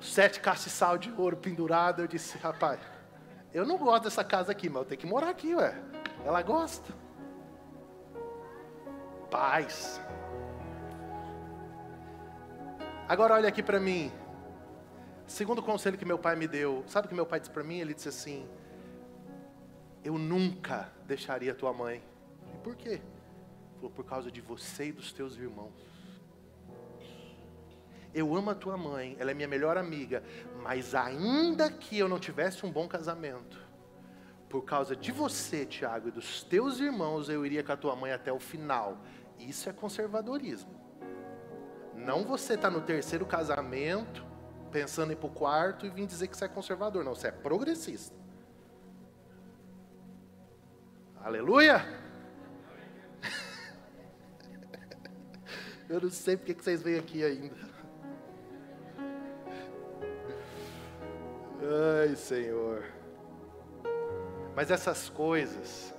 sete 0.00 0.40
castiçal 0.40 0.96
de 0.96 1.12
ouro 1.12 1.36
pendurado. 1.36 2.00
Eu 2.00 2.08
disse, 2.08 2.38
rapaz, 2.38 2.80
eu 3.52 3.66
não 3.66 3.76
gosto 3.76 4.04
dessa 4.04 4.24
casa 4.24 4.52
aqui, 4.52 4.68
mas 4.68 4.82
eu 4.82 4.84
tenho 4.86 5.00
que 5.00 5.06
morar 5.06 5.28
aqui, 5.28 5.54
ué. 5.54 5.78
Ela 6.24 6.40
gosta. 6.40 6.92
Paz. 9.30 10.00
Agora 13.06 13.34
olha 13.34 13.48
aqui 13.48 13.62
para 13.62 13.78
mim. 13.78 14.10
Segundo 15.26 15.62
conselho 15.62 15.98
que 15.98 16.04
meu 16.06 16.18
pai 16.18 16.34
me 16.34 16.48
deu, 16.48 16.82
sabe 16.86 17.06
o 17.06 17.08
que 17.10 17.14
meu 17.14 17.26
pai 17.26 17.38
disse 17.38 17.52
para 17.52 17.62
mim? 17.62 17.78
Ele 17.78 17.92
disse 17.92 18.08
assim: 18.08 18.48
Eu 20.04 20.18
nunca 20.18 20.92
deixaria 21.06 21.54
tua 21.54 21.72
mãe. 21.72 22.02
E 22.54 22.58
por 22.58 22.76
quê? 22.76 23.00
Falou, 23.76 23.90
por 23.90 24.04
causa 24.04 24.30
de 24.30 24.40
você 24.40 24.86
e 24.86 24.92
dos 24.92 25.12
teus 25.12 25.36
irmãos. 25.36 25.72
Eu 28.14 28.34
amo 28.34 28.50
a 28.50 28.54
tua 28.54 28.76
mãe, 28.76 29.16
ela 29.18 29.30
é 29.30 29.34
minha 29.34 29.46
melhor 29.46 29.76
amiga, 29.76 30.22
mas 30.62 30.94
ainda 30.94 31.70
que 31.70 31.98
eu 31.98 32.08
não 32.08 32.18
tivesse 32.18 32.64
um 32.64 32.72
bom 32.72 32.88
casamento, 32.88 33.60
por 34.48 34.62
causa 34.62 34.96
de 34.96 35.12
você, 35.12 35.66
Tiago, 35.66 36.08
e 36.08 36.10
dos 36.10 36.42
teus 36.42 36.80
irmãos, 36.80 37.28
eu 37.28 37.44
iria 37.44 37.62
com 37.62 37.72
a 37.72 37.76
tua 37.76 37.94
mãe 37.94 38.12
até 38.12 38.32
o 38.32 38.40
final. 38.40 38.98
Isso 39.38 39.68
é 39.68 39.72
conservadorismo. 39.72 40.74
Não 41.94 42.24
você 42.24 42.54
está 42.54 42.70
no 42.70 42.80
terceiro 42.80 43.26
casamento, 43.26 44.24
pensando 44.72 45.10
em 45.10 45.12
ir 45.12 45.16
para 45.16 45.26
o 45.26 45.30
quarto 45.32 45.84
e 45.84 45.90
vir 45.90 46.06
dizer 46.06 46.28
que 46.28 46.36
você 46.36 46.46
é 46.46 46.48
conservador. 46.48 47.04
Não, 47.04 47.14
você 47.14 47.28
é 47.28 47.32
progressista. 47.32 48.17
Aleluia! 51.22 51.84
Eu 55.88 56.00
não 56.00 56.10
sei 56.10 56.36
porque 56.36 56.54
que 56.54 56.62
vocês 56.62 56.82
vêm 56.82 56.98
aqui 56.98 57.24
ainda. 57.24 57.68
Ai, 61.60 62.14
Senhor. 62.14 62.84
Mas 64.54 64.70
essas 64.70 65.08
coisas, 65.08 65.92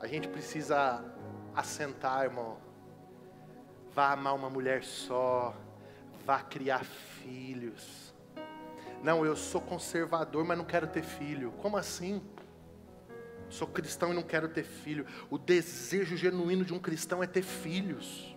a 0.00 0.06
gente 0.06 0.28
precisa 0.28 1.04
assentar, 1.54 2.24
irmão. 2.24 2.58
Vá 3.92 4.12
amar 4.12 4.34
uma 4.34 4.48
mulher 4.48 4.84
só, 4.84 5.56
vá 6.24 6.40
criar 6.40 6.84
filhos. 6.84 8.14
Não, 9.02 9.26
eu 9.26 9.36
sou 9.36 9.60
conservador, 9.60 10.44
mas 10.44 10.56
não 10.56 10.64
quero 10.64 10.86
ter 10.86 11.02
filho. 11.02 11.52
Como 11.60 11.76
assim? 11.76 12.22
Sou 13.54 13.68
cristão 13.68 14.10
e 14.10 14.14
não 14.16 14.22
quero 14.24 14.48
ter 14.48 14.64
filho. 14.64 15.06
O 15.30 15.38
desejo 15.38 16.16
genuíno 16.16 16.64
de 16.64 16.74
um 16.74 16.78
cristão 16.80 17.22
é 17.22 17.26
ter 17.26 17.42
filhos. 17.42 18.36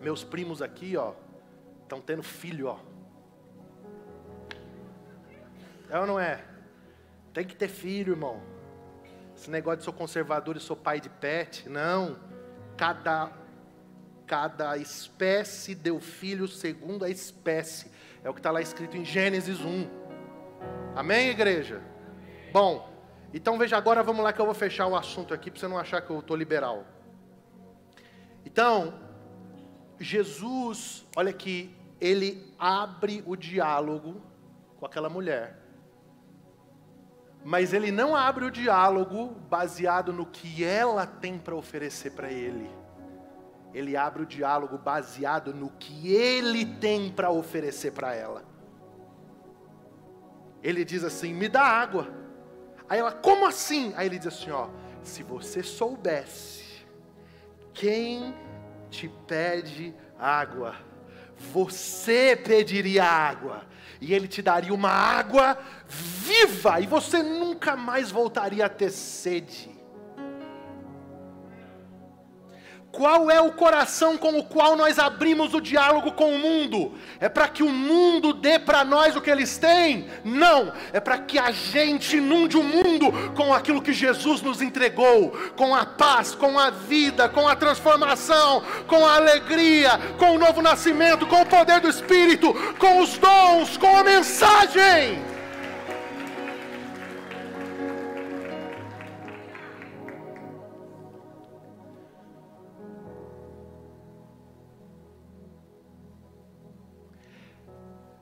Meus 0.00 0.22
primos 0.22 0.62
aqui, 0.62 0.96
ó, 0.96 1.14
estão 1.82 2.00
tendo 2.00 2.22
filho, 2.22 2.68
ó. 2.68 2.78
É 5.90 5.98
ou 5.98 6.06
não 6.06 6.20
é? 6.20 6.44
Tem 7.34 7.44
que 7.44 7.56
ter 7.56 7.66
filho, 7.66 8.12
irmão. 8.12 8.40
Esse 9.36 9.50
negócio 9.50 9.78
de 9.78 9.84
sou 9.84 9.92
conservador 9.92 10.56
e 10.56 10.60
sou 10.60 10.76
pai 10.76 11.00
de 11.00 11.08
pet, 11.08 11.68
não. 11.68 12.16
Cada 12.76 13.32
cada 14.24 14.76
espécie 14.76 15.74
deu 15.74 15.98
filho 15.98 16.46
segundo 16.46 17.04
a 17.04 17.10
espécie. 17.10 17.90
É 18.22 18.30
o 18.30 18.34
que 18.34 18.38
está 18.38 18.52
lá 18.52 18.60
escrito 18.60 18.96
em 18.96 19.04
Gênesis 19.04 19.58
1. 19.60 19.97
Amém, 20.94 21.28
igreja? 21.28 21.82
Bom, 22.52 22.88
então 23.32 23.58
veja 23.58 23.76
agora, 23.76 24.02
vamos 24.02 24.24
lá 24.24 24.32
que 24.32 24.40
eu 24.40 24.46
vou 24.46 24.54
fechar 24.54 24.86
o 24.86 24.96
assunto 24.96 25.34
aqui 25.34 25.50
para 25.50 25.60
você 25.60 25.68
não 25.68 25.78
achar 25.78 26.00
que 26.00 26.10
eu 26.10 26.18
estou 26.18 26.36
liberal. 26.36 26.84
Então, 28.44 28.94
Jesus, 30.00 31.06
olha 31.14 31.30
aqui, 31.30 31.76
ele 32.00 32.52
abre 32.58 33.22
o 33.26 33.36
diálogo 33.36 34.22
com 34.78 34.86
aquela 34.86 35.08
mulher. 35.08 35.58
Mas 37.44 37.72
ele 37.72 37.92
não 37.92 38.16
abre 38.16 38.44
o 38.44 38.50
diálogo 38.50 39.36
baseado 39.48 40.12
no 40.12 40.26
que 40.26 40.64
ela 40.64 41.06
tem 41.06 41.38
para 41.38 41.54
oferecer 41.54 42.12
para 42.12 42.30
ele. 42.30 42.70
Ele 43.72 43.96
abre 43.96 44.22
o 44.22 44.26
diálogo 44.26 44.78
baseado 44.78 45.52
no 45.52 45.70
que 45.70 46.12
ele 46.12 46.64
tem 46.64 47.10
para 47.10 47.30
oferecer 47.30 47.92
para 47.92 48.14
ela. 48.14 48.47
Ele 50.62 50.84
diz 50.84 51.04
assim: 51.04 51.32
"Me 51.34 51.48
dá 51.48 51.62
água". 51.62 52.08
Aí 52.88 52.98
ela: 52.98 53.12
"Como 53.12 53.46
assim?" 53.46 53.92
Aí 53.96 54.06
ele 54.06 54.18
diz 54.18 54.28
assim, 54.28 54.50
ó: 54.50 54.68
"Se 55.02 55.22
você 55.22 55.62
soubesse 55.62 56.84
quem 57.72 58.34
te 58.90 59.08
pede 59.26 59.94
água, 60.18 60.74
você 61.38 62.34
pediria 62.36 63.04
água, 63.04 63.64
e 64.00 64.12
ele 64.12 64.26
te 64.26 64.42
daria 64.42 64.74
uma 64.74 64.90
água 64.90 65.56
viva, 65.86 66.80
e 66.80 66.86
você 66.86 67.22
nunca 67.22 67.76
mais 67.76 68.10
voltaria 68.10 68.66
a 68.66 68.68
ter 68.68 68.90
sede. 68.90 69.77
Qual 72.90 73.30
é 73.30 73.38
o 73.38 73.52
coração 73.52 74.16
com 74.16 74.38
o 74.38 74.44
qual 74.44 74.74
nós 74.74 74.98
abrimos 74.98 75.52
o 75.52 75.60
diálogo 75.60 76.12
com 76.12 76.34
o 76.34 76.38
mundo? 76.38 76.94
É 77.20 77.28
para 77.28 77.46
que 77.46 77.62
o 77.62 77.68
mundo 77.68 78.32
dê 78.32 78.58
para 78.58 78.82
nós 78.82 79.14
o 79.14 79.20
que 79.20 79.30
eles 79.30 79.58
têm? 79.58 80.08
Não, 80.24 80.72
é 80.92 80.98
para 80.98 81.18
que 81.18 81.38
a 81.38 81.50
gente 81.50 82.16
inunde 82.16 82.56
o 82.56 82.62
mundo 82.62 83.12
com 83.36 83.52
aquilo 83.52 83.82
que 83.82 83.92
Jesus 83.92 84.40
nos 84.40 84.62
entregou, 84.62 85.30
com 85.54 85.74
a 85.74 85.84
paz, 85.84 86.34
com 86.34 86.58
a 86.58 86.70
vida, 86.70 87.28
com 87.28 87.46
a 87.46 87.54
transformação, 87.54 88.62
com 88.86 89.06
a 89.06 89.16
alegria, 89.16 89.90
com 90.18 90.34
o 90.34 90.38
novo 90.38 90.62
nascimento, 90.62 91.26
com 91.26 91.42
o 91.42 91.46
poder 91.46 91.80
do 91.80 91.88
Espírito, 91.90 92.54
com 92.78 93.00
os 93.00 93.18
dons, 93.18 93.76
com 93.76 93.96
a 93.98 94.02
mensagem. 94.02 95.37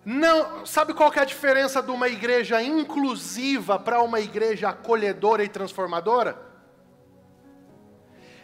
Não, 0.08 0.64
sabe 0.64 0.94
qual 0.94 1.12
é 1.12 1.18
a 1.18 1.24
diferença 1.24 1.82
de 1.82 1.90
uma 1.90 2.06
igreja 2.06 2.62
inclusiva 2.62 3.76
para 3.76 4.00
uma 4.00 4.20
igreja 4.20 4.68
acolhedora 4.68 5.42
e 5.42 5.48
transformadora? 5.48 6.40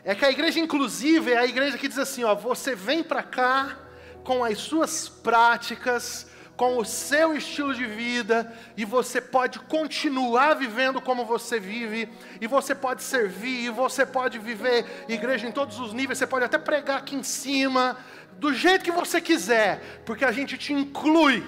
É 0.02 0.12
que 0.12 0.24
a 0.24 0.30
igreja 0.32 0.58
inclusiva 0.58 1.30
é 1.30 1.36
a 1.36 1.46
igreja 1.46 1.78
que 1.78 1.86
diz 1.86 1.98
assim, 1.98 2.24
ó, 2.24 2.34
você 2.34 2.74
vem 2.74 3.04
para 3.04 3.22
cá 3.22 3.78
com 4.24 4.42
as 4.42 4.58
suas 4.58 5.08
práticas, 5.08 6.26
com 6.62 6.78
o 6.78 6.84
seu 6.84 7.34
estilo 7.34 7.74
de 7.74 7.84
vida, 7.84 8.56
e 8.76 8.84
você 8.84 9.20
pode 9.20 9.58
continuar 9.58 10.54
vivendo 10.54 11.00
como 11.00 11.24
você 11.24 11.58
vive, 11.58 12.08
e 12.40 12.46
você 12.46 12.72
pode 12.72 13.02
servir, 13.02 13.64
e 13.64 13.68
você 13.68 14.06
pode 14.06 14.38
viver 14.38 14.86
igreja 15.08 15.48
em 15.48 15.50
todos 15.50 15.80
os 15.80 15.92
níveis, 15.92 16.18
você 16.18 16.26
pode 16.26 16.44
até 16.44 16.58
pregar 16.58 16.98
aqui 16.98 17.16
em 17.16 17.22
cima, 17.24 17.96
do 18.38 18.54
jeito 18.54 18.84
que 18.84 18.92
você 18.92 19.20
quiser, 19.20 20.02
porque 20.06 20.24
a 20.24 20.30
gente 20.30 20.56
te 20.56 20.72
inclui, 20.72 21.44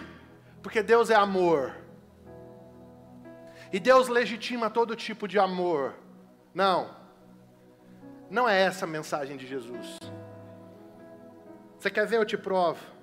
porque 0.60 0.82
Deus 0.82 1.10
é 1.10 1.14
amor. 1.14 1.76
E 3.72 3.78
Deus 3.78 4.08
legitima 4.08 4.68
todo 4.68 4.96
tipo 4.96 5.28
de 5.28 5.38
amor. 5.38 5.94
Não, 6.52 6.90
não 8.28 8.48
é 8.48 8.62
essa 8.62 8.84
a 8.84 8.88
mensagem 8.88 9.36
de 9.36 9.46
Jesus. 9.46 9.96
Você 11.78 11.88
quer 11.88 12.04
ver? 12.04 12.16
Eu 12.16 12.24
te 12.24 12.36
provo. 12.36 12.93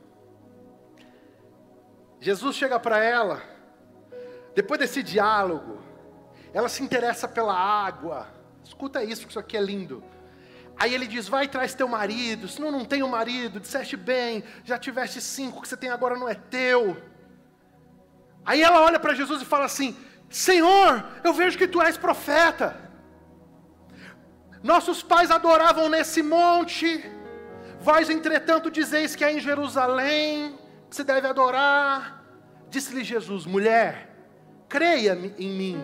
Jesus 2.21 2.55
chega 2.55 2.79
para 2.79 3.03
ela, 3.03 3.41
depois 4.53 4.79
desse 4.79 5.01
diálogo, 5.01 5.81
ela 6.53 6.69
se 6.69 6.83
interessa 6.83 7.27
pela 7.27 7.55
água. 7.55 8.27
Escuta 8.63 9.03
isso, 9.03 9.23
que 9.23 9.31
isso 9.31 9.39
aqui 9.39 9.57
é 9.57 9.61
lindo. 9.61 10.03
Aí 10.77 10.93
ele 10.93 11.07
diz: 11.07 11.27
Vai, 11.27 11.47
traz 11.47 11.73
teu 11.73 11.87
marido. 11.87 12.47
Se 12.47 12.61
não, 12.61 12.69
um 12.69 13.07
marido, 13.07 13.59
disseste 13.59 13.97
bem, 13.97 14.43
já 14.63 14.77
tiveste 14.77 15.19
cinco, 15.19 15.63
que 15.63 15.67
você 15.67 15.75
tem 15.75 15.89
agora 15.89 16.15
não 16.15 16.29
é 16.29 16.35
teu. 16.35 16.95
Aí 18.45 18.61
ela 18.61 18.81
olha 18.81 18.99
para 18.99 19.15
Jesus 19.15 19.41
e 19.41 19.45
fala 19.45 19.65
assim: 19.65 19.97
Senhor, 20.29 21.03
eu 21.23 21.33
vejo 21.33 21.57
que 21.57 21.67
tu 21.67 21.81
és 21.81 21.97
profeta. 21.97 22.79
Nossos 24.61 25.01
pais 25.01 25.31
adoravam 25.31 25.89
nesse 25.89 26.21
monte, 26.21 27.03
vós, 27.79 28.11
entretanto, 28.11 28.69
dizeis 28.69 29.15
que 29.15 29.25
é 29.25 29.33
em 29.33 29.39
Jerusalém 29.39 30.60
se 30.91 31.03
deve 31.03 31.27
adorar. 31.27 32.23
Disse-lhe 32.69 33.03
Jesus: 33.03 33.45
Mulher, 33.45 34.09
creia 34.69 35.13
em 35.37 35.49
mim, 35.49 35.83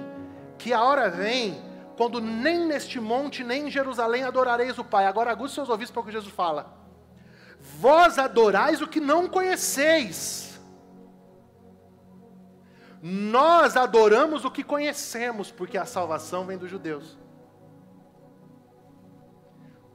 que 0.57 0.73
a 0.73 0.83
hora 0.83 1.09
vem 1.09 1.65
quando 1.97 2.21
nem 2.21 2.65
neste 2.67 2.99
monte, 2.99 3.43
nem 3.43 3.67
em 3.67 3.71
Jerusalém 3.71 4.23
adorareis 4.23 4.77
o 4.77 4.83
Pai. 4.83 5.07
Agora 5.07 5.31
agude 5.31 5.51
seus 5.51 5.67
ouvidos 5.67 5.91
para 5.91 6.01
o 6.01 6.05
que 6.05 6.11
Jesus 6.11 6.31
fala. 6.33 6.77
Vós 7.59 8.19
adorais 8.19 8.81
o 8.81 8.87
que 8.87 8.99
não 8.99 9.27
conheceis. 9.27 10.59
Nós 13.01 13.75
adoramos 13.75 14.45
o 14.45 14.51
que 14.51 14.63
conhecemos, 14.63 15.51
porque 15.51 15.77
a 15.77 15.85
salvação 15.85 16.45
vem 16.45 16.57
dos 16.57 16.69
judeus. 16.69 17.17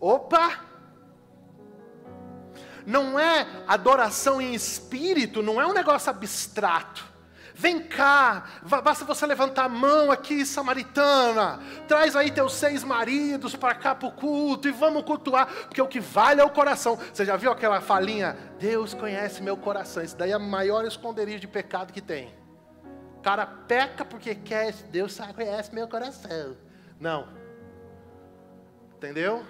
Opa! 0.00 0.71
Não 2.86 3.18
é 3.18 3.46
adoração 3.66 4.40
em 4.40 4.54
espírito, 4.54 5.42
não 5.42 5.60
é 5.60 5.66
um 5.66 5.72
negócio 5.72 6.10
abstrato. 6.10 7.12
Vem 7.54 7.80
cá, 7.80 8.46
basta 8.82 9.04
você 9.04 9.26
levantar 9.26 9.66
a 9.66 9.68
mão 9.68 10.10
aqui, 10.10 10.44
samaritana. 10.44 11.60
Traz 11.86 12.16
aí 12.16 12.30
teus 12.30 12.54
seis 12.54 12.82
maridos 12.82 13.54
para 13.54 13.74
cá 13.74 13.94
para 13.94 14.08
o 14.08 14.12
culto 14.12 14.68
e 14.68 14.72
vamos 14.72 15.04
cultuar, 15.04 15.46
porque 15.46 15.80
o 15.80 15.86
que 15.86 16.00
vale 16.00 16.40
é 16.40 16.44
o 16.44 16.50
coração. 16.50 16.96
Você 16.96 17.24
já 17.24 17.36
viu 17.36 17.52
aquela 17.52 17.80
falinha? 17.80 18.36
Deus 18.58 18.94
conhece 18.94 19.42
meu 19.42 19.56
coração. 19.56 20.02
Isso 20.02 20.16
daí 20.16 20.32
é 20.32 20.36
o 20.36 20.40
maior 20.40 20.84
esconderijo 20.84 21.40
de 21.40 21.46
pecado 21.46 21.92
que 21.92 22.00
tem. 22.00 22.34
O 23.18 23.20
cara 23.22 23.46
peca 23.46 24.04
porque 24.04 24.34
quer, 24.34 24.72
Deus 24.90 25.16
conhece 25.34 25.72
meu 25.74 25.86
coração. 25.86 26.56
Não. 26.98 27.28
Entendeu? 28.96 29.44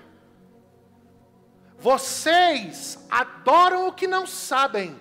Vocês 1.83 2.97
adoram 3.11 3.89
o 3.89 3.93
que 3.93 4.07
não 4.07 4.25
sabem. 4.25 4.95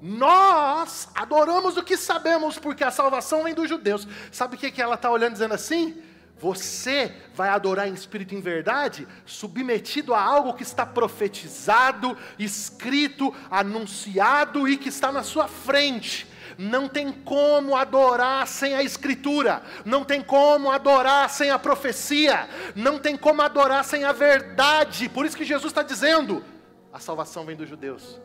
Nós 0.00 1.08
adoramos 1.12 1.76
o 1.76 1.82
que 1.82 1.96
sabemos, 1.96 2.56
porque 2.56 2.84
a 2.84 2.90
salvação 2.92 3.42
vem 3.42 3.52
dos 3.52 3.68
judeus. 3.68 4.06
Sabe 4.30 4.54
o 4.54 4.58
que, 4.58 4.70
que 4.70 4.80
ela 4.80 4.94
está 4.94 5.10
olhando 5.10 5.32
dizendo 5.32 5.54
assim? 5.54 6.00
Você 6.38 7.12
vai 7.34 7.48
adorar 7.48 7.88
em 7.88 7.94
espírito 7.94 8.32
e 8.32 8.36
em 8.36 8.40
verdade, 8.40 9.08
submetido 9.26 10.14
a 10.14 10.22
algo 10.22 10.54
que 10.54 10.62
está 10.62 10.86
profetizado, 10.86 12.16
escrito, 12.38 13.34
anunciado 13.50 14.68
e 14.68 14.76
que 14.76 14.88
está 14.88 15.10
na 15.10 15.24
sua 15.24 15.48
frente. 15.48 16.27
Não 16.58 16.88
tem 16.88 17.12
como 17.12 17.76
adorar 17.76 18.44
sem 18.48 18.74
a 18.74 18.82
Escritura, 18.82 19.62
não 19.84 20.04
tem 20.04 20.20
como 20.20 20.72
adorar 20.72 21.30
sem 21.30 21.52
a 21.52 21.58
profecia, 21.58 22.48
não 22.74 22.98
tem 22.98 23.16
como 23.16 23.40
adorar 23.42 23.84
sem 23.84 24.04
a 24.04 24.10
verdade. 24.10 25.08
Por 25.08 25.24
isso 25.24 25.36
que 25.36 25.44
Jesus 25.44 25.70
está 25.70 25.84
dizendo: 25.84 26.44
a 26.92 26.98
salvação 26.98 27.46
vem 27.46 27.54
dos 27.54 27.68
judeus, 27.68 28.20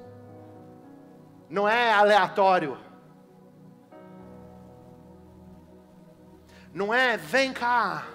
não 1.47 1.69
é 1.69 1.93
aleatório. 1.93 2.79
Não 6.73 6.91
é, 6.91 7.17
vem 7.17 7.53
cá 7.53 8.07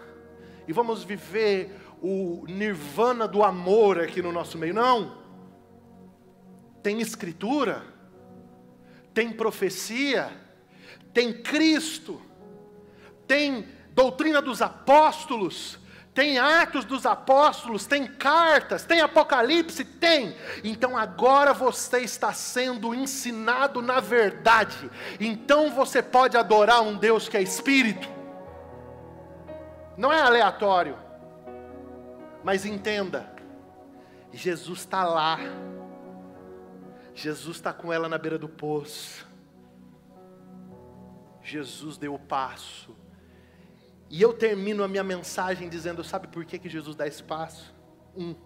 e 0.66 0.72
vamos 0.72 1.04
viver 1.04 1.80
o 2.02 2.44
nirvana 2.48 3.28
do 3.28 3.44
amor 3.44 4.00
aqui 4.00 4.20
no 4.20 4.32
nosso 4.32 4.58
meio. 4.58 4.74
Não. 4.74 5.16
Tem 6.82 7.00
escritura 7.00 7.84
tem 9.18 9.32
profecia, 9.32 10.30
tem 11.12 11.32
Cristo, 11.32 12.22
tem 13.26 13.66
doutrina 13.90 14.40
dos 14.40 14.62
apóstolos, 14.62 15.76
tem 16.14 16.38
Atos 16.38 16.84
dos 16.84 17.04
Apóstolos, 17.04 17.84
tem 17.84 18.06
cartas, 18.06 18.84
tem 18.84 19.00
Apocalipse, 19.00 19.84
tem. 19.84 20.36
Então 20.62 20.96
agora 20.96 21.52
você 21.52 21.98
está 21.98 22.32
sendo 22.32 22.94
ensinado 22.94 23.82
na 23.82 23.98
verdade. 23.98 24.88
Então 25.18 25.70
você 25.72 26.00
pode 26.00 26.36
adorar 26.36 26.82
um 26.82 26.96
Deus 26.96 27.28
que 27.28 27.36
é 27.36 27.42
Espírito. 27.42 28.08
Não 29.96 30.12
é 30.12 30.20
aleatório. 30.20 30.96
Mas 32.44 32.64
entenda, 32.64 33.32
Jesus 34.32 34.78
está 34.78 35.02
lá 35.02 35.40
Jesus 37.18 37.56
está 37.56 37.72
com 37.72 37.92
ela 37.92 38.08
na 38.08 38.16
beira 38.16 38.38
do 38.38 38.48
poço. 38.48 39.26
Jesus 41.42 41.98
deu 41.98 42.14
o 42.14 42.18
passo. 42.18 42.96
E 44.08 44.22
eu 44.22 44.32
termino 44.32 44.84
a 44.84 44.88
minha 44.88 45.02
mensagem 45.02 45.68
dizendo: 45.68 46.04
sabe 46.04 46.28
por 46.28 46.44
que, 46.44 46.60
que 46.60 46.68
Jesus 46.68 46.94
dá 46.94 47.08
esse 47.08 47.20
passo? 47.20 47.74
Um, 48.16 48.36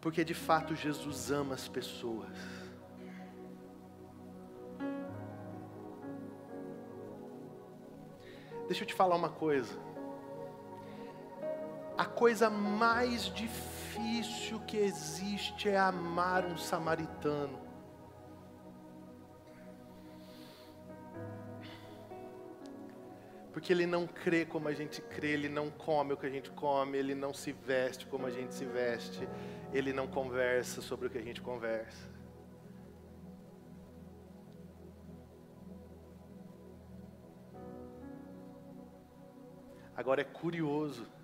porque 0.00 0.24
de 0.24 0.32
fato 0.32 0.76
Jesus 0.76 1.32
ama 1.32 1.54
as 1.54 1.66
pessoas. 1.66 2.38
Deixa 8.68 8.84
eu 8.84 8.86
te 8.86 8.94
falar 8.94 9.16
uma 9.16 9.30
coisa. 9.30 9.76
A 11.98 12.04
coisa 12.04 12.48
mais 12.48 13.24
difícil 13.24 13.79
difícil 14.00 14.60
que 14.60 14.76
existe 14.78 15.68
é 15.68 15.78
amar 15.78 16.44
um 16.44 16.56
samaritano. 16.56 17.58
Porque 23.52 23.72
ele 23.72 23.84
não 23.84 24.06
crê 24.06 24.46
como 24.46 24.68
a 24.68 24.72
gente 24.72 25.02
crê, 25.02 25.32
ele 25.32 25.48
não 25.48 25.70
come 25.70 26.12
o 26.12 26.16
que 26.16 26.26
a 26.26 26.30
gente 26.30 26.50
come, 26.50 26.96
ele 26.96 27.14
não 27.14 27.34
se 27.34 27.52
veste 27.52 28.06
como 28.06 28.26
a 28.26 28.30
gente 28.30 28.54
se 28.54 28.64
veste, 28.64 29.28
ele 29.72 29.92
não 29.92 30.06
conversa 30.06 30.80
sobre 30.80 31.08
o 31.08 31.10
que 31.10 31.18
a 31.18 31.22
gente 31.22 31.42
conversa. 31.42 32.08
Agora 39.96 40.22
é 40.22 40.24
curioso 40.24 41.19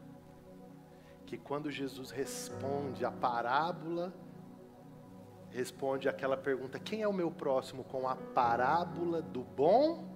que 1.27 1.37
quando 1.37 1.71
Jesus 1.71 2.11
responde 2.11 3.05
a 3.05 3.11
parábola, 3.11 4.15
responde 5.51 6.09
aquela 6.09 6.37
pergunta: 6.37 6.79
quem 6.79 7.03
é 7.03 7.09
o 7.09 7.13
meu 7.13 7.31
próximo? 7.31 7.83
Com 7.83 8.09
a 8.09 8.15
parábola 8.15 9.21
do 9.21 9.43
bom. 9.43 10.15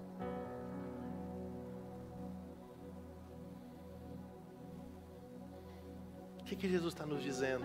O 6.38 6.44
que, 6.44 6.56
que 6.56 6.68
Jesus 6.68 6.94
está 6.94 7.04
nos 7.04 7.22
dizendo? 7.22 7.64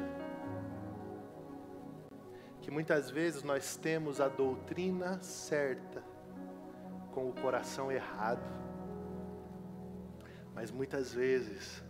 Que 2.61 2.71
muitas 2.71 3.11
vezes 3.11 3.43
nós 3.43 3.77
temos 3.77 4.19
a 4.19 4.27
doutrina 4.27 5.21
certa, 5.21 6.03
com 7.11 7.29
o 7.29 7.33
coração 7.33 7.91
errado, 7.91 8.43
mas 10.53 10.71
muitas 10.71 11.13
vezes 11.13 11.84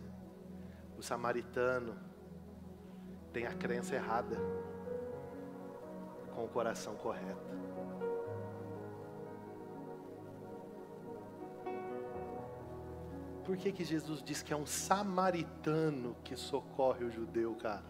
o 0.96 1.02
samaritano 1.02 1.96
tem 3.32 3.46
a 3.46 3.52
crença 3.52 3.94
errada 3.94 4.36
com 6.34 6.44
o 6.44 6.48
coração 6.48 6.94
correto. 6.96 7.56
Por 13.44 13.56
que, 13.56 13.70
que 13.70 13.84
Jesus 13.84 14.22
diz 14.22 14.42
que 14.42 14.52
é 14.52 14.56
um 14.56 14.66
samaritano 14.66 16.16
que 16.24 16.34
socorre 16.34 17.04
o 17.04 17.10
judeu, 17.10 17.54
cara? 17.54 17.84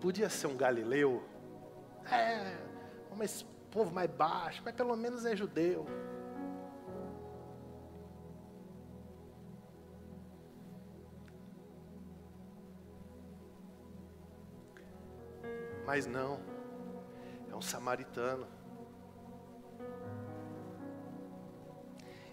Podia 0.00 0.28
ser 0.28 0.46
um 0.46 0.56
galileu, 0.56 1.22
é, 2.10 2.56
mas 3.16 3.46
povo 3.70 3.92
mais 3.92 4.10
baixo, 4.10 4.62
mas 4.64 4.74
pelo 4.74 4.96
menos 4.96 5.24
é 5.24 5.36
judeu. 5.36 5.86
Mas 15.90 16.06
não, 16.06 16.38
é 17.50 17.56
um 17.56 17.60
samaritano. 17.60 18.46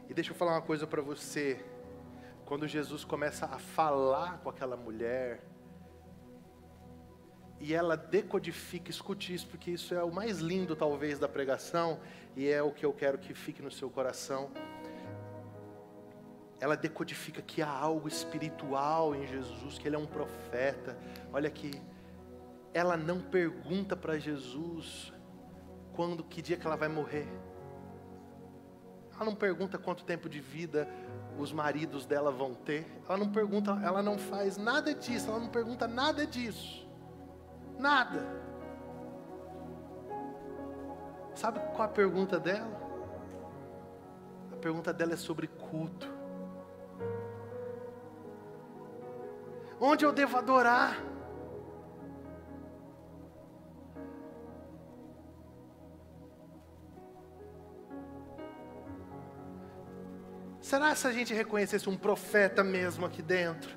E 0.08 0.14
deixa 0.14 0.30
eu 0.30 0.36
falar 0.36 0.52
uma 0.52 0.62
coisa 0.62 0.86
para 0.86 1.02
você. 1.02 1.66
Quando 2.46 2.68
Jesus 2.68 3.04
começa 3.04 3.48
a 3.48 3.58
falar 3.58 4.38
com 4.44 4.50
aquela 4.52 4.78
mulher, 4.78 5.44
e 7.60 7.74
ela 7.74 7.98
decodifica, 7.98 8.92
escute 8.92 9.34
isso, 9.34 9.48
porque 9.48 9.72
isso 9.72 9.96
é 9.96 10.04
o 10.04 10.12
mais 10.12 10.38
lindo, 10.38 10.76
talvez, 10.76 11.18
da 11.18 11.28
pregação, 11.28 12.00
e 12.36 12.48
é 12.48 12.62
o 12.62 12.72
que 12.72 12.86
eu 12.86 12.94
quero 12.94 13.18
que 13.18 13.34
fique 13.34 13.64
no 13.64 13.72
seu 13.72 13.90
coração. 13.90 14.52
Ela 16.60 16.78
decodifica 16.78 17.42
que 17.42 17.64
há 17.64 17.72
algo 17.72 18.08
espiritual 18.08 19.16
em 19.16 19.26
Jesus, 19.26 19.80
que 19.80 19.88
Ele 19.88 19.96
é 19.96 20.00
um 20.00 20.06
profeta. 20.06 20.96
Olha 21.34 21.48
aqui, 21.48 21.72
ela 22.78 22.96
não 22.96 23.20
pergunta 23.20 23.96
para 23.96 24.20
Jesus 24.20 25.12
quando, 25.96 26.24
que 26.24 26.44
dia 26.44 26.58
que 26.58 26.68
ela 26.68 26.76
vai 26.76 26.88
morrer. 26.88 27.28
Ela 29.16 29.26
não 29.26 29.36
pergunta 29.36 29.80
quanto 29.80 30.06
tempo 30.06 30.30
de 30.30 30.40
vida 30.40 30.88
os 31.40 31.52
maridos 31.52 32.06
dela 32.06 32.32
vão 32.32 32.54
ter. 32.54 32.86
Ela 33.10 33.18
não 33.18 33.32
pergunta, 33.32 33.72
ela 33.84 34.04
não 34.04 34.20
faz 34.20 34.58
nada 34.58 34.94
disso, 34.94 35.28
ela 35.28 35.40
não 35.40 35.50
pergunta 35.50 35.88
nada 35.88 36.24
disso. 36.24 36.88
Nada. 37.80 38.24
Sabe 41.34 41.60
qual 41.76 41.82
a 41.82 41.88
pergunta 41.88 42.40
dela? 42.40 42.80
A 44.54 44.56
pergunta 44.58 44.94
dela 44.94 45.14
é 45.14 45.18
sobre 45.18 45.48
culto. 45.48 46.08
Onde 49.80 50.06
eu 50.06 50.14
devo 50.14 50.38
adorar? 50.38 51.17
Será 60.68 60.94
se 60.96 61.08
a 61.08 61.14
gente 61.14 61.34
reconhecesse 61.34 61.88
um 61.88 61.96
profeta 61.96 62.62
mesmo 62.62 63.06
aqui 63.06 63.22
dentro? 63.22 63.74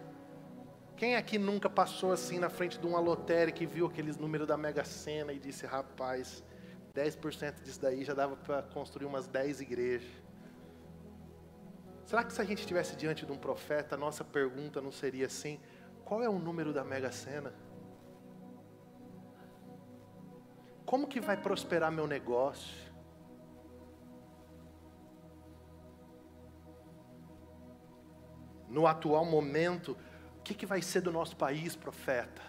Quem 0.97 1.15
aqui 1.15 1.39
nunca 1.39 1.71
passou 1.71 2.11
assim 2.11 2.41
na 2.41 2.51
frente 2.51 2.81
de 2.81 2.85
uma 2.85 2.99
lotérica 2.99 3.63
e 3.63 3.67
viu 3.67 3.87
aqueles 3.87 4.17
números 4.17 4.49
da 4.49 4.57
Mega 4.57 4.85
Sena 4.85 5.33
e 5.33 5.39
disse, 5.39 5.65
rapaz, 5.65 6.43
10% 6.93 7.63
disso 7.63 7.81
daí 7.81 8.03
já 8.03 8.13
dava 8.13 8.35
para 8.35 8.63
construir 8.63 9.07
umas 9.07 9.29
10 9.29 9.61
igrejas. 9.61 10.11
Será 12.07 12.25
que 12.25 12.33
se 12.33 12.41
a 12.41 12.45
gente 12.45 12.59
estivesse 12.59 12.97
diante 12.97 13.25
de 13.25 13.31
um 13.31 13.39
profeta, 13.39 13.95
a 13.95 13.99
nossa 13.99 14.25
pergunta 14.25 14.81
não 14.81 14.91
seria 14.91 15.27
assim: 15.27 15.61
qual 16.05 16.21
é 16.25 16.29
o 16.29 16.41
número 16.41 16.73
da 16.73 16.83
Mega 16.83 17.13
Sena? 17.13 17.55
Como 20.85 21.07
que 21.07 21.21
vai 21.21 21.37
prosperar 21.37 21.93
meu 21.93 22.09
negócio? 22.09 22.90
No 28.71 28.87
atual 28.87 29.25
momento, 29.25 29.97
o 30.39 30.43
que, 30.43 30.55
que 30.55 30.65
vai 30.65 30.81
ser 30.81 31.01
do 31.01 31.11
nosso 31.11 31.37
país, 31.37 31.75
profeta? 31.75 32.41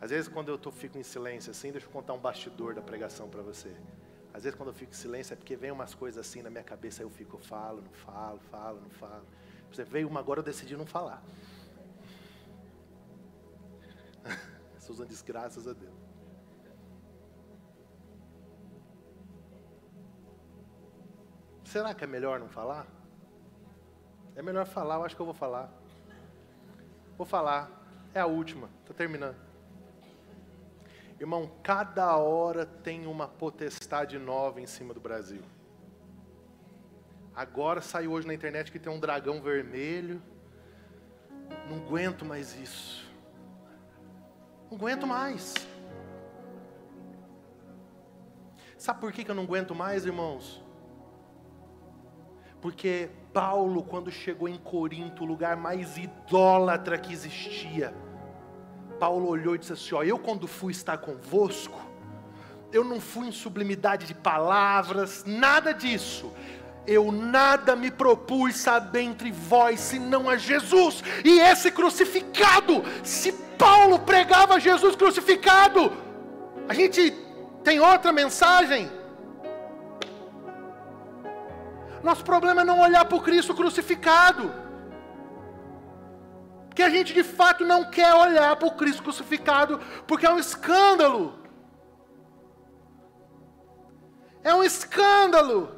Às 0.00 0.10
vezes, 0.10 0.26
quando 0.26 0.48
eu 0.48 0.56
tô, 0.56 0.70
fico 0.70 0.96
em 0.96 1.02
silêncio 1.02 1.50
assim, 1.50 1.70
deixa 1.70 1.86
eu 1.86 1.90
contar 1.90 2.14
um 2.14 2.18
bastidor 2.18 2.74
da 2.74 2.80
pregação 2.80 3.28
para 3.28 3.42
você. 3.42 3.76
Às 4.32 4.44
vezes, 4.44 4.56
quando 4.56 4.68
eu 4.70 4.74
fico 4.74 4.92
em 4.92 4.94
silêncio, 4.94 5.34
é 5.34 5.36
porque 5.36 5.54
vem 5.54 5.70
umas 5.70 5.94
coisas 5.94 6.26
assim 6.26 6.40
na 6.40 6.48
minha 6.48 6.64
cabeça, 6.64 7.02
aí 7.02 7.06
eu 7.06 7.10
fico, 7.10 7.36
falo, 7.36 7.82
não 7.82 7.92
falo, 7.92 8.38
falo, 8.50 8.80
não 8.80 8.90
falo. 8.90 9.26
Você 9.70 9.84
veio 9.84 10.08
uma 10.08 10.20
agora, 10.20 10.40
eu 10.40 10.44
decidi 10.44 10.74
não 10.76 10.86
falar. 10.86 11.22
Graças 15.24 15.66
a 15.66 15.72
Deus. 15.72 15.94
Será 21.64 21.92
que 21.94 22.04
é 22.04 22.06
melhor 22.06 22.40
não 22.40 22.48
falar? 22.48 22.86
É 24.34 24.42
melhor 24.42 24.66
falar, 24.66 24.94
eu 24.94 25.04
acho 25.04 25.14
que 25.14 25.20
eu 25.20 25.26
vou 25.26 25.34
falar. 25.34 25.70
Vou 27.16 27.26
falar. 27.26 27.70
É 28.14 28.20
a 28.20 28.26
última, 28.26 28.70
está 28.80 28.94
terminando. 28.94 29.36
Irmão, 31.20 31.50
cada 31.62 32.16
hora 32.16 32.64
tem 32.64 33.06
uma 33.06 33.26
potestade 33.26 34.18
nova 34.18 34.60
em 34.60 34.66
cima 34.66 34.94
do 34.94 35.00
Brasil. 35.00 35.42
Agora 37.34 37.80
saiu 37.80 38.12
hoje 38.12 38.26
na 38.26 38.34
internet 38.34 38.72
que 38.72 38.78
tem 38.78 38.92
um 38.92 39.00
dragão 39.00 39.42
vermelho. 39.42 40.22
Não 41.68 41.78
aguento 41.78 42.24
mais 42.24 42.58
isso. 42.58 43.07
Não 44.70 44.76
aguento 44.76 45.06
mais. 45.06 45.54
Sabe 48.76 49.00
por 49.00 49.12
que 49.12 49.28
eu 49.28 49.34
não 49.34 49.42
aguento 49.42 49.74
mais, 49.74 50.06
irmãos? 50.06 50.62
Porque 52.60 53.10
Paulo, 53.32 53.82
quando 53.82 54.10
chegou 54.10 54.48
em 54.48 54.58
Corinto, 54.58 55.24
o 55.24 55.26
lugar 55.26 55.56
mais 55.56 55.96
idólatra 55.96 56.98
que 56.98 57.12
existia, 57.12 57.94
Paulo 58.98 59.28
olhou 59.28 59.54
e 59.54 59.58
disse 59.58 59.72
assim: 59.72 59.94
Ó, 59.94 60.02
eu 60.02 60.18
quando 60.18 60.46
fui 60.46 60.72
estar 60.72 60.98
convosco, 60.98 61.80
eu 62.72 62.84
não 62.84 63.00
fui 63.00 63.28
em 63.28 63.32
sublimidade 63.32 64.06
de 64.06 64.14
palavras, 64.14 65.24
nada 65.26 65.72
disso. 65.72 66.32
Eu 66.86 67.12
nada 67.12 67.76
me 67.76 67.90
propus 67.90 68.56
saber 68.56 69.02
entre 69.02 69.30
vós, 69.30 69.78
senão 69.78 70.28
a 70.28 70.36
Jesus 70.36 71.02
e 71.24 71.38
esse 71.38 71.70
crucificado. 71.70 72.82
Se 73.04 73.32
Paulo 73.58 73.98
pregava 73.98 74.60
Jesus 74.60 74.94
crucificado, 74.94 75.92
a 76.68 76.74
gente 76.74 77.10
tem 77.64 77.80
outra 77.80 78.12
mensagem. 78.12 78.90
Nosso 82.02 82.24
problema 82.24 82.62
é 82.62 82.64
não 82.64 82.80
olhar 82.80 83.04
para 83.04 83.18
o 83.18 83.20
Cristo 83.20 83.54
crucificado 83.54 84.68
que 86.78 86.82
a 86.84 86.88
gente 86.88 87.12
de 87.12 87.24
fato 87.24 87.64
não 87.64 87.90
quer 87.90 88.14
olhar 88.14 88.54
para 88.54 88.68
o 88.68 88.76
Cristo 88.76 89.02
crucificado, 89.02 89.80
porque 90.06 90.24
é 90.24 90.30
um 90.30 90.38
escândalo. 90.38 91.34
É 94.44 94.54
um 94.54 94.62
escândalo. 94.62 95.74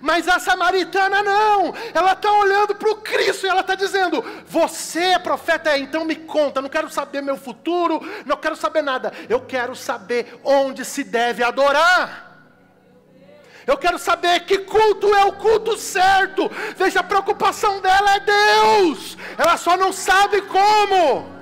Mas 0.00 0.28
a 0.28 0.38
samaritana 0.38 1.22
não, 1.22 1.74
ela 1.92 2.12
está 2.12 2.32
olhando 2.32 2.74
para 2.74 2.90
o 2.90 2.96
Cristo 2.96 3.46
e 3.46 3.48
ela 3.48 3.60
está 3.60 3.74
dizendo: 3.74 4.24
Você 4.46 5.00
é 5.00 5.18
profeta, 5.18 5.70
é, 5.70 5.78
então 5.78 6.04
me 6.04 6.16
conta. 6.16 6.62
Não 6.62 6.68
quero 6.68 6.88
saber 6.90 7.20
meu 7.20 7.36
futuro, 7.36 8.00
não 8.24 8.36
quero 8.36 8.56
saber 8.56 8.82
nada. 8.82 9.12
Eu 9.28 9.40
quero 9.40 9.74
saber 9.74 10.38
onde 10.44 10.84
se 10.84 11.04
deve 11.04 11.42
adorar. 11.42 12.28
Eu 13.66 13.76
quero 13.76 13.98
saber 13.98 14.40
que 14.40 14.58
culto 14.58 15.14
é 15.14 15.24
o 15.24 15.32
culto 15.34 15.76
certo. 15.76 16.50
Veja, 16.76 17.00
a 17.00 17.04
preocupação 17.04 17.80
dela 17.80 18.16
é 18.16 18.20
Deus. 18.20 19.16
Ela 19.36 19.56
só 19.56 19.76
não 19.76 19.92
sabe 19.92 20.42
como. 20.42 21.40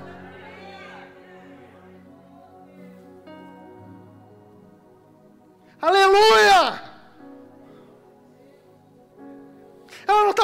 Aleluia! 5.81 6.88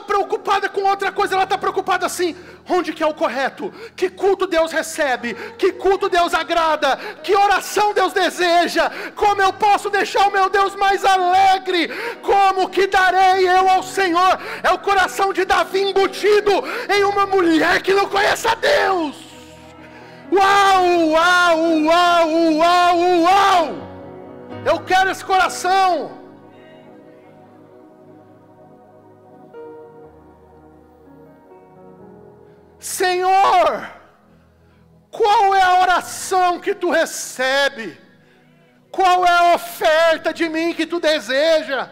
Preocupada 0.06 0.70
com 0.70 0.84
outra 0.84 1.12
coisa, 1.12 1.36
ela 1.36 1.44
está 1.44 1.58
preocupada 1.58 2.06
assim: 2.06 2.36
onde 2.70 2.94
que 2.94 3.04
é 3.04 3.08
o 3.08 3.14
correto? 3.14 3.74
Que 3.96 4.10
culto 4.10 4.48
Deus 4.48 4.72
recebe? 4.72 5.34
Que 5.58 5.74
culto 5.74 6.08
Deus 6.10 6.34
agrada? 6.34 6.96
Que 7.24 7.36
oração 7.36 7.94
Deus 7.94 8.14
deseja? 8.14 8.92
Como 9.16 9.42
eu 9.42 9.52
posso 9.54 9.90
deixar 9.90 10.28
o 10.28 10.32
meu 10.32 10.50
Deus 10.50 10.76
mais 10.76 11.04
alegre? 11.04 11.90
Como 12.22 12.70
que 12.70 12.88
darei 12.88 13.48
eu 13.48 13.70
ao 13.70 13.84
Senhor? 13.84 14.40
É 14.64 14.72
o 14.72 14.80
coração 14.80 15.34
de 15.34 15.44
Davi 15.46 15.82
embutido 15.82 16.52
em 16.90 17.04
uma 17.04 17.26
mulher 17.26 17.82
que 17.82 17.94
não 17.94 18.08
conhece 18.08 18.48
a 18.48 18.56
Deus. 18.56 19.16
Uau, 20.32 21.10
uau, 21.10 21.60
uau, 21.84 22.30
uau, 22.58 23.00
uau! 23.22 23.76
Eu 24.66 24.80
quero 24.80 25.12
esse 25.12 25.24
coração. 25.24 26.25
Senhor, 32.86 33.90
qual 35.10 35.56
é 35.56 35.62
a 35.64 35.82
oração 35.82 36.60
que 36.60 36.76
tu 36.76 36.92
recebe? 36.92 38.00
Qual 38.92 39.26
é 39.26 39.32
a 39.32 39.56
oferta 39.56 40.32
de 40.32 40.48
mim 40.48 40.72
que 40.72 40.86
tu 40.86 41.00
deseja? 41.00 41.90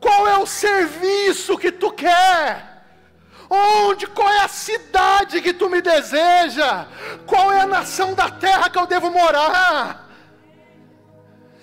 Qual 0.00 0.26
é 0.26 0.36
o 0.38 0.44
serviço 0.44 1.56
que 1.56 1.70
tu 1.70 1.92
quer? 1.92 2.82
Onde, 3.48 4.08
qual 4.08 4.28
é 4.28 4.40
a 4.40 4.48
cidade 4.48 5.40
que 5.40 5.52
tu 5.52 5.70
me 5.70 5.80
deseja? 5.80 6.86
Qual 7.28 7.52
é 7.52 7.60
a 7.60 7.66
nação 7.66 8.12
da 8.12 8.28
terra 8.28 8.68
que 8.68 8.78
eu 8.78 8.88
devo 8.88 9.08
morar? 9.08 10.08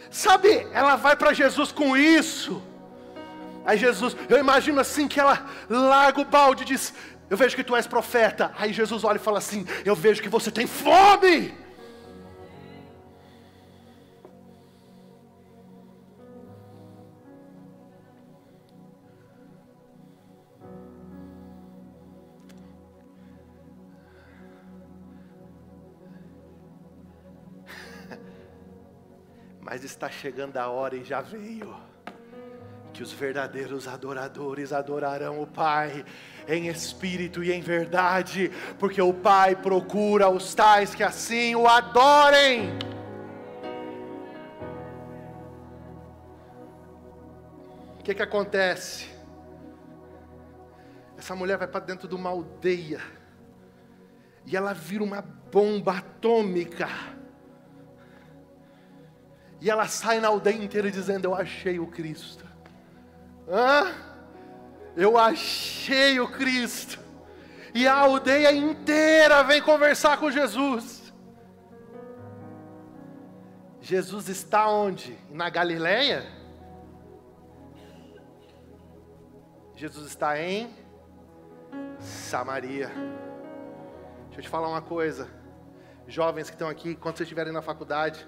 Sabe, 0.09 0.65
ela 0.71 0.95
vai 0.95 1.17
para 1.17 1.33
Jesus 1.33 1.73
com 1.73 1.97
isso. 1.97 2.63
Aí 3.65 3.77
Jesus, 3.77 4.15
eu 4.29 4.37
imagino 4.39 4.79
assim 4.79 5.09
que 5.09 5.19
ela 5.19 5.45
larga 5.69 6.21
o 6.21 6.25
balde 6.25 6.63
e 6.63 6.65
diz: 6.65 6.93
eu 7.29 7.35
vejo 7.35 7.55
que 7.55 7.63
tu 7.63 7.75
és 7.75 7.85
profeta. 7.85 8.53
Aí 8.57 8.71
Jesus 8.71 9.03
olha 9.03 9.17
e 9.17 9.19
fala 9.19 9.37
assim: 9.39 9.65
Eu 9.83 9.95
vejo 9.95 10.21
que 10.21 10.29
você 10.29 10.49
tem 10.51 10.65
fome. 10.65 11.53
Mas 29.59 29.83
está 29.83 30.09
chegando 30.09 30.55
a 30.57 30.69
hora 30.69 30.95
e 30.95 31.03
já 31.03 31.19
veio 31.19 31.75
que 32.93 33.03
os 33.03 33.11
verdadeiros 33.11 33.87
adoradores 33.87 34.73
adorarão 34.73 35.41
o 35.41 35.47
Pai 35.47 36.03
em 36.47 36.67
espírito 36.67 37.43
e 37.43 37.51
em 37.51 37.61
verdade, 37.61 38.51
porque 38.79 39.01
o 39.01 39.13
Pai 39.13 39.55
procura 39.55 40.29
os 40.29 40.55
tais 40.55 40.95
que 40.95 41.03
assim 41.03 41.55
o 41.55 41.67
adorem. 41.67 42.69
O 47.99 48.03
que 48.03 48.15
que 48.15 48.23
acontece? 48.23 49.07
Essa 51.17 51.35
mulher 51.35 51.57
vai 51.57 51.67
para 51.67 51.81
dentro 51.81 52.07
de 52.07 52.15
uma 52.15 52.29
aldeia 52.29 53.01
e 54.45 54.55
ela 54.55 54.73
vira 54.73 55.03
uma 55.03 55.21
bomba 55.21 55.97
atômica. 55.97 56.87
E 59.59 59.69
ela 59.69 59.87
sai 59.87 60.21
na 60.21 60.29
aldeia 60.29 60.63
inteira 60.63 60.89
dizendo: 60.89 61.25
Eu 61.25 61.35
achei 61.35 61.79
o 61.79 61.87
Cristo. 61.87 62.46
Hã? 63.47 63.93
Eu 64.95 65.17
achei 65.17 66.19
o 66.19 66.27
Cristo. 66.27 66.99
E 67.73 67.87
a 67.87 67.93
aldeia 67.93 68.51
inteira 68.51 69.43
vem 69.43 69.61
conversar 69.61 70.19
com 70.19 70.31
Jesus. 70.31 71.13
Jesus 73.79 74.27
está 74.27 74.67
onde? 74.69 75.17
Na 75.29 75.49
Galileia? 75.49 76.25
Jesus 79.75 80.07
está 80.07 80.41
em 80.41 80.75
Samaria. 81.99 82.87
Deixa 84.25 84.39
eu 84.39 84.41
te 84.41 84.49
falar 84.49 84.67
uma 84.67 84.81
coisa. 84.81 85.29
Jovens 86.07 86.49
que 86.49 86.55
estão 86.55 86.67
aqui, 86.67 86.95
quando 86.95 87.17
vocês 87.17 87.27
estiverem 87.27 87.53
na 87.53 87.61
faculdade, 87.61 88.27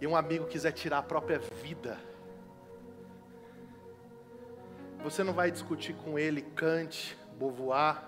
e 0.00 0.06
um 0.06 0.16
amigo 0.16 0.46
quiser 0.46 0.72
tirar 0.72 0.98
a 0.98 1.02
própria 1.02 1.38
vida, 1.38 1.98
você 5.02 5.24
não 5.24 5.32
vai 5.32 5.50
discutir 5.50 5.94
com 5.94 6.18
ele 6.18 6.42
Kant, 6.42 7.16
Beauvoir, 7.38 8.04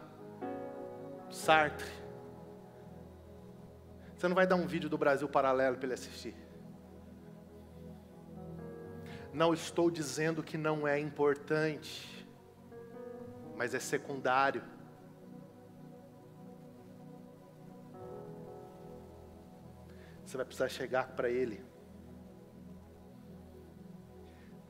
Sartre. 1.31 1.91
Você 4.17 4.29
não 4.29 4.35
vai 4.35 4.47
dar 4.47 4.57
um 4.57 4.67
vídeo 4.67 4.89
do 4.89 4.99
Brasil 4.99 5.29
paralelo 5.29 5.77
para 5.77 5.87
ele 5.87 5.95
assistir. 5.95 6.35
Não 9.33 9.55
estou 9.55 9.91
dizendo 9.91 10.43
que 10.43 10.59
não 10.59 10.87
é 10.87 10.99
importante, 10.99 12.29
mas 13.57 13.75
é 13.75 13.81
secundário. 13.81 14.63
Você 20.25 20.37
vai 20.37 20.45
precisar 20.45 20.69
chegar 20.69 21.09
para 21.09 21.31
ele 21.31 21.65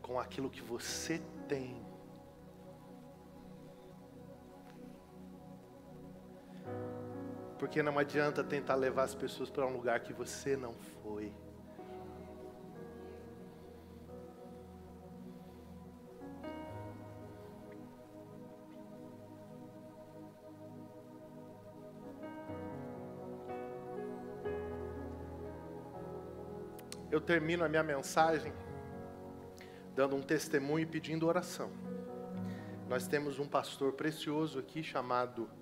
com 0.00 0.18
aquilo 0.20 0.48
que 0.48 0.62
você 0.62 1.20
tem. 1.48 1.81
Porque 7.62 7.80
não 7.80 7.96
adianta 7.96 8.42
tentar 8.42 8.74
levar 8.74 9.04
as 9.04 9.14
pessoas 9.14 9.48
para 9.48 9.64
um 9.64 9.72
lugar 9.72 10.00
que 10.00 10.12
você 10.12 10.56
não 10.56 10.74
foi. 10.74 11.32
Eu 27.12 27.20
termino 27.20 27.64
a 27.64 27.68
minha 27.68 27.84
mensagem 27.84 28.52
dando 29.94 30.16
um 30.16 30.20
testemunho 30.20 30.82
e 30.82 30.86
pedindo 30.86 31.28
oração. 31.28 31.70
Nós 32.88 33.06
temos 33.06 33.38
um 33.38 33.46
pastor 33.46 33.92
precioso 33.92 34.58
aqui 34.58 34.82
chamado 34.82 35.61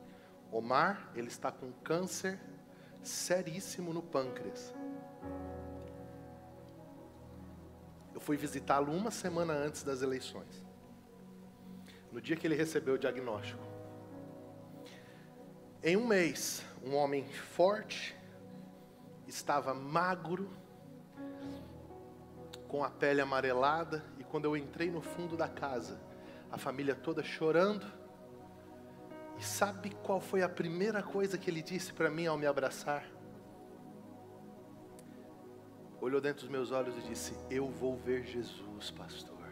Omar, 0.53 1.11
ele 1.15 1.29
está 1.29 1.51
com 1.51 1.73
câncer 1.73 2.39
seríssimo 3.03 3.93
no 3.93 4.03
pâncreas. 4.03 4.75
Eu 8.13 8.21
fui 8.21 8.37
visitá-lo 8.37 8.93
uma 8.93 9.11
semana 9.11 9.53
antes 9.53 9.83
das 9.83 10.03
eleições. 10.03 10.67
No 12.13 12.21
dia 12.21 12.37
que 12.37 12.47
ele 12.47 12.57
recebeu 12.57 12.95
o 12.95 12.99
diagnóstico. 12.99 13.63
Em 15.83 15.97
um 15.97 16.07
mês, 16.07 16.63
um 16.85 16.95
homem 16.95 17.27
forte, 17.29 18.15
estava 19.27 19.73
magro, 19.73 20.51
com 22.69 22.85
a 22.85 22.91
pele 22.91 23.21
amarelada, 23.21 24.05
e 24.19 24.25
quando 24.25 24.45
eu 24.45 24.57
entrei 24.57 24.91
no 24.91 25.01
fundo 25.01 25.37
da 25.37 25.49
casa, 25.49 25.99
a 26.53 26.59
família 26.59 26.95
toda 26.95 27.23
chorando. 27.23 27.87
E 29.41 29.43
sabe 29.43 29.89
qual 30.03 30.21
foi 30.21 30.43
a 30.43 30.49
primeira 30.51 31.03
coisa 31.03 31.39
que 31.39 31.49
ele 31.49 31.63
disse 31.63 31.95
para 31.95 32.11
mim 32.11 32.27
ao 32.27 32.37
me 32.37 32.45
abraçar? 32.47 33.07
Olhou 35.99 36.21
dentro 36.21 36.43
dos 36.43 36.51
meus 36.51 36.71
olhos 36.71 36.95
e 36.99 37.01
disse: 37.09 37.35
Eu 37.49 37.67
vou 37.71 37.97
ver 37.97 38.27
Jesus, 38.27 38.91
pastor. 38.91 39.49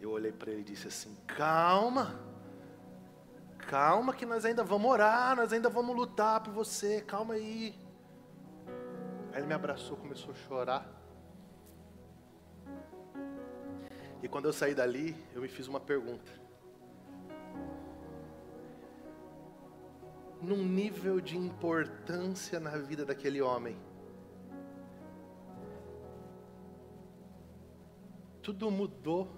Eu 0.00 0.10
olhei 0.10 0.32
para 0.32 0.50
ele 0.50 0.62
e 0.62 0.64
disse 0.64 0.88
assim: 0.88 1.14
Calma, 1.26 2.18
calma, 3.58 4.14
que 4.14 4.24
nós 4.24 4.46
ainda 4.46 4.64
vamos 4.64 4.90
orar, 4.90 5.36
nós 5.36 5.52
ainda 5.52 5.68
vamos 5.68 5.94
lutar 5.94 6.42
por 6.42 6.54
você, 6.54 7.02
calma 7.02 7.34
aí. 7.34 7.78
Aí 9.34 9.40
ele 9.40 9.46
me 9.46 9.54
abraçou, 9.54 9.98
começou 9.98 10.30
a 10.30 10.34
chorar. 10.34 10.97
E 14.22 14.28
quando 14.28 14.46
eu 14.46 14.52
saí 14.52 14.74
dali, 14.74 15.16
eu 15.34 15.40
me 15.40 15.48
fiz 15.48 15.68
uma 15.68 15.78
pergunta. 15.78 16.32
Num 20.42 20.64
nível 20.64 21.20
de 21.20 21.36
importância 21.36 22.58
na 22.58 22.76
vida 22.76 23.04
daquele 23.04 23.40
homem, 23.40 23.76
tudo 28.42 28.70
mudou 28.70 29.28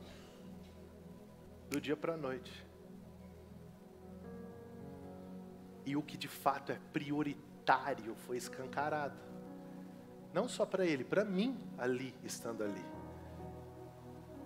do 1.69 1.81
dia 1.81 1.97
para 1.97 2.15
a 2.15 2.17
noite. 2.17 2.67
E 5.85 5.97
o 5.97 6.03
que 6.03 6.17
de 6.17 6.29
fato 6.29 6.73
é 6.73 6.79
prioritário 6.93 8.15
foi 8.15 8.37
escancarado. 8.37 9.19
Não 10.33 10.49
só 10.49 10.65
para 10.65 10.87
ele, 10.87 11.03
para 11.03 11.25
mim 11.25 11.59
ali, 11.79 12.15
estando 12.23 12.63
ali. 12.63 13.00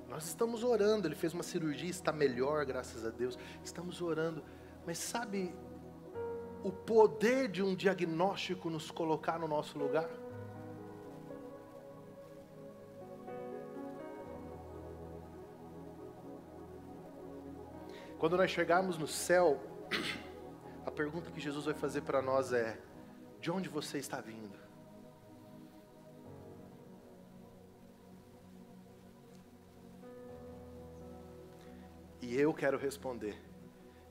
Nós 0.09 0.27
estamos 0.27 0.63
orando, 0.63 1.09
ele 1.09 1.15
fez 1.15 1.35
uma 1.35 1.43
cirurgia, 1.43 1.91
está 1.91 2.13
melhor, 2.13 2.65
graças 2.65 3.05
a 3.05 3.11
Deus. 3.11 3.39
Estamos 3.65 4.01
orando, 4.01 4.45
mas 4.87 4.99
sabe 4.99 5.55
o 6.63 6.71
poder 6.71 7.49
de 7.49 7.63
um 7.63 7.75
diagnóstico 7.75 8.71
nos 8.71 8.91
colocar 8.91 9.39
no 9.39 9.49
nosso 9.49 9.79
lugar? 9.79 10.09
Quando 18.19 18.39
nós 18.39 18.51
chegarmos 18.51 18.97
no 18.97 19.07
céu, 19.07 19.61
a 20.87 20.91
pergunta 20.91 21.31
que 21.31 21.39
Jesus 21.41 21.67
vai 21.67 21.75
fazer 21.75 22.01
para 22.01 22.23
nós 22.23 22.53
é: 22.53 22.81
de 23.39 23.51
onde 23.51 23.69
você 23.69 23.99
está 23.99 24.21
vindo? 24.21 24.64
E 32.27 32.41
eu 32.41 32.55
quero 32.55 32.79
responder: 32.79 33.39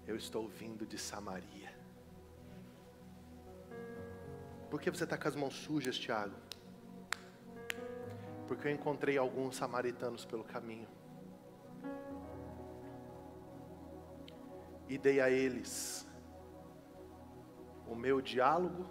eu 0.05 0.15
estou 0.15 0.47
vindo 0.47 0.85
de 0.85 0.99
Samaria. 0.99 1.73
Por 4.69 4.79
que 4.79 4.91
você 4.91 5.03
está 5.03 5.17
com 5.17 5.27
as 5.27 5.35
mãos 5.35 5.55
sujas, 5.55 5.97
Tiago? 5.97 6.35
Porque 8.47 8.67
eu 8.67 8.71
encontrei 8.71 9.17
alguns 9.17 9.55
samaritanos 9.55 10.25
pelo 10.25 10.43
caminho. 10.43 10.87
E 14.87 14.95
dei 14.95 15.19
a 15.19 15.31
eles 15.31 16.07
o 17.87 17.95
meu 17.95 18.21
diálogo, 18.21 18.87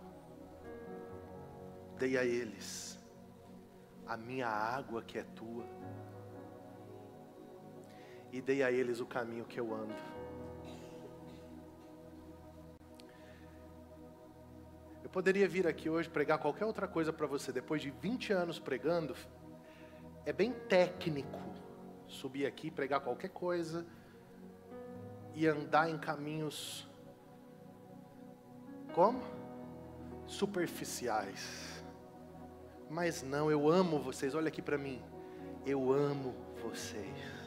dei 1.97 2.19
a 2.19 2.25
eles 2.25 2.99
a 4.05 4.17
minha 4.17 4.49
água 4.49 5.01
que 5.01 5.17
é 5.17 5.23
tua 5.23 5.65
e 8.33 8.41
dei 8.41 8.63
a 8.63 8.73
eles 8.73 8.99
o 8.99 9.07
caminho 9.07 9.45
que 9.45 9.61
eu 9.61 9.73
ando. 9.75 9.95
Eu 15.05 15.11
poderia 15.11 15.47
vir 15.47 15.67
aqui 15.67 15.91
hoje 15.91 16.09
pregar 16.09 16.39
qualquer 16.39 16.65
outra 16.65 16.89
coisa 16.89 17.13
para 17.13 17.27
você, 17.27 17.53
depois 17.53 17.83
de 17.83 17.91
20 17.91 18.33
anos 18.33 18.59
pregando, 18.59 19.15
é 20.25 20.33
bem 20.33 20.53
técnico 20.53 21.39
subir 22.09 22.47
aqui, 22.47 22.71
pregar 22.71 23.01
qualquer 23.01 23.31
coisa 23.31 23.87
e 25.35 25.47
andar 25.47 25.91
em 25.91 25.99
caminhos 25.99 26.89
como? 28.95 29.23
Superficiais. 30.27 31.83
Mas 32.91 33.23
não, 33.23 33.51
eu 33.51 33.69
amo 33.69 33.99
vocês. 33.99 34.35
Olha 34.35 34.49
aqui 34.49 34.61
para 34.61 34.77
mim. 34.77 35.03
Eu 35.65 35.91
amo 35.93 36.35
vocês. 36.63 37.42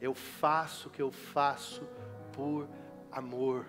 Eu 0.00 0.14
faço 0.14 0.88
o 0.88 0.90
que 0.90 1.02
eu 1.02 1.10
faço 1.10 1.82
por 2.32 2.68
amor. 3.12 3.66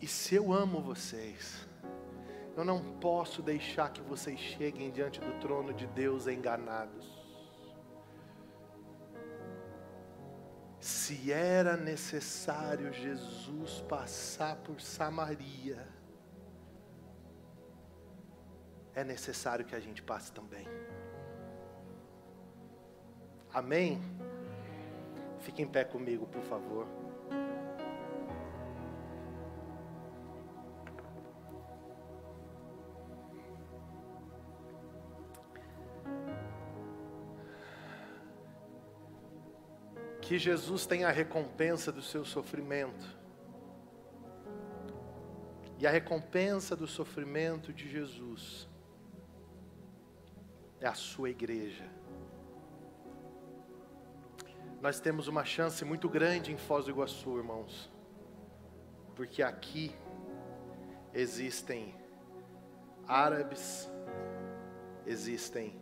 E 0.00 0.06
se 0.06 0.34
eu 0.34 0.52
amo 0.52 0.80
vocês, 0.80 1.68
eu 2.56 2.64
não 2.64 2.98
posso 3.00 3.42
deixar 3.42 3.92
que 3.92 4.00
vocês 4.00 4.38
cheguem 4.38 4.90
diante 4.90 5.20
do 5.20 5.32
trono 5.40 5.74
de 5.74 5.86
Deus 5.88 6.26
enganados. 6.26 7.22
Se 10.78 11.32
era 11.32 11.76
necessário 11.76 12.92
Jesus 12.92 13.80
passar 13.88 14.56
por 14.56 14.80
Samaria, 14.80 15.88
é 18.94 19.02
necessário 19.02 19.64
que 19.64 19.74
a 19.74 19.80
gente 19.80 20.02
passe 20.02 20.30
também. 20.30 20.68
Amém? 23.54 24.00
Fique 25.38 25.62
em 25.62 25.66
pé 25.66 25.84
comigo, 25.84 26.26
por 26.26 26.42
favor. 26.42 26.86
que 40.24 40.38
Jesus 40.38 40.86
tem 40.86 41.04
a 41.04 41.10
recompensa 41.10 41.92
do 41.92 42.00
seu 42.00 42.24
sofrimento. 42.24 43.06
E 45.78 45.86
a 45.86 45.90
recompensa 45.90 46.74
do 46.74 46.86
sofrimento 46.86 47.74
de 47.74 47.86
Jesus 47.86 48.66
é 50.80 50.86
a 50.86 50.94
sua 50.94 51.28
igreja. 51.28 51.84
Nós 54.84 55.00
temos 55.00 55.28
uma 55.28 55.46
chance 55.46 55.82
muito 55.82 56.10
grande 56.10 56.52
em 56.52 56.58
Foz 56.58 56.84
do 56.84 56.90
Iguaçu, 56.90 57.38
irmãos, 57.38 57.90
porque 59.16 59.42
aqui 59.42 59.96
existem 61.14 61.94
árabes, 63.08 63.90
existem 65.06 65.80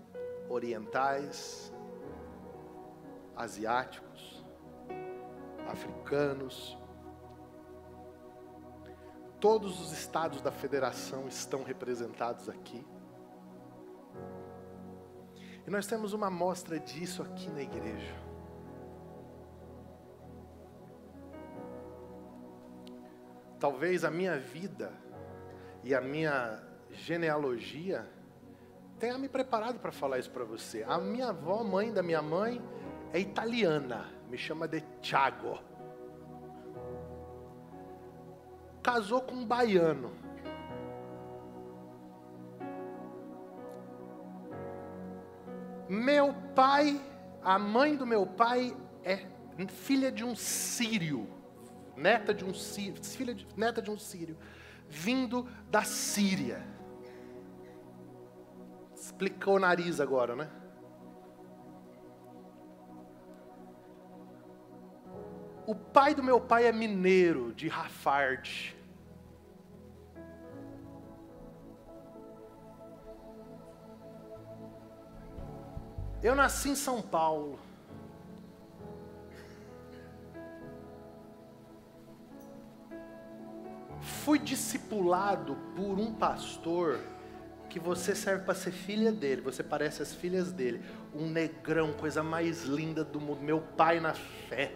orientais, 0.48 1.72
asiáticos, 3.34 4.46
africanos. 5.66 6.78
Todos 9.40 9.80
os 9.80 9.90
estados 9.90 10.40
da 10.40 10.52
federação 10.52 11.26
estão 11.26 11.64
representados 11.64 12.48
aqui. 12.48 12.86
E 15.66 15.70
nós 15.70 15.88
temos 15.88 16.12
uma 16.12 16.28
amostra 16.28 16.78
disso 16.78 17.20
aqui 17.20 17.50
na 17.50 17.62
igreja. 17.62 18.31
Talvez 23.62 24.04
a 24.04 24.10
minha 24.10 24.36
vida 24.40 24.92
e 25.84 25.94
a 25.94 26.00
minha 26.00 26.60
genealogia 26.90 28.04
tenha 28.98 29.16
me 29.16 29.28
preparado 29.28 29.78
para 29.78 29.92
falar 29.92 30.18
isso 30.18 30.32
para 30.32 30.42
você. 30.42 30.82
A 30.82 30.98
minha 30.98 31.28
avó, 31.28 31.62
mãe 31.62 31.92
da 31.92 32.02
minha 32.02 32.20
mãe, 32.20 32.60
é 33.12 33.20
italiana, 33.20 34.10
me 34.28 34.36
chama 34.36 34.66
de 34.66 34.80
Thiago. 35.00 35.60
Casou 38.82 39.20
com 39.20 39.36
um 39.36 39.46
baiano. 39.46 40.10
Meu 45.88 46.34
pai, 46.52 47.00
a 47.44 47.60
mãe 47.60 47.94
do 47.94 48.04
meu 48.04 48.26
pai 48.26 48.76
é 49.04 49.24
filha 49.68 50.10
de 50.10 50.24
um 50.24 50.34
sírio, 50.34 51.28
neta 51.96 52.32
de 52.32 52.44
um 52.44 52.54
sírio, 52.54 53.04
filha 53.04 53.34
de, 53.34 53.46
neta 53.56 53.82
de 53.82 53.90
um 53.90 53.98
sírio, 53.98 54.36
vindo 54.88 55.48
da 55.70 55.82
Síria. 55.82 56.66
Explicou 58.94 59.56
o 59.56 59.58
nariz 59.58 60.00
agora, 60.00 60.36
né? 60.36 60.50
O 65.66 65.74
pai 65.74 66.14
do 66.14 66.22
meu 66.22 66.40
pai 66.40 66.66
é 66.66 66.72
mineiro, 66.72 67.52
de 67.54 67.68
Rafard. 67.68 68.76
Eu 76.22 76.36
nasci 76.36 76.68
em 76.68 76.74
São 76.76 77.02
Paulo. 77.02 77.58
Fui 84.02 84.38
discipulado 84.38 85.56
por 85.76 85.98
um 85.98 86.12
pastor 86.12 86.98
que 87.70 87.78
você 87.78 88.14
serve 88.14 88.44
para 88.44 88.54
ser 88.54 88.72
filha 88.72 89.10
dele, 89.10 89.40
você 89.40 89.62
parece 89.62 90.02
as 90.02 90.12
filhas 90.12 90.52
dele. 90.52 90.84
Um 91.14 91.30
negrão, 91.30 91.92
coisa 91.92 92.22
mais 92.22 92.64
linda 92.64 93.04
do 93.04 93.20
mundo, 93.20 93.40
meu 93.40 93.60
pai 93.60 94.00
na 94.00 94.12
fé. 94.12 94.72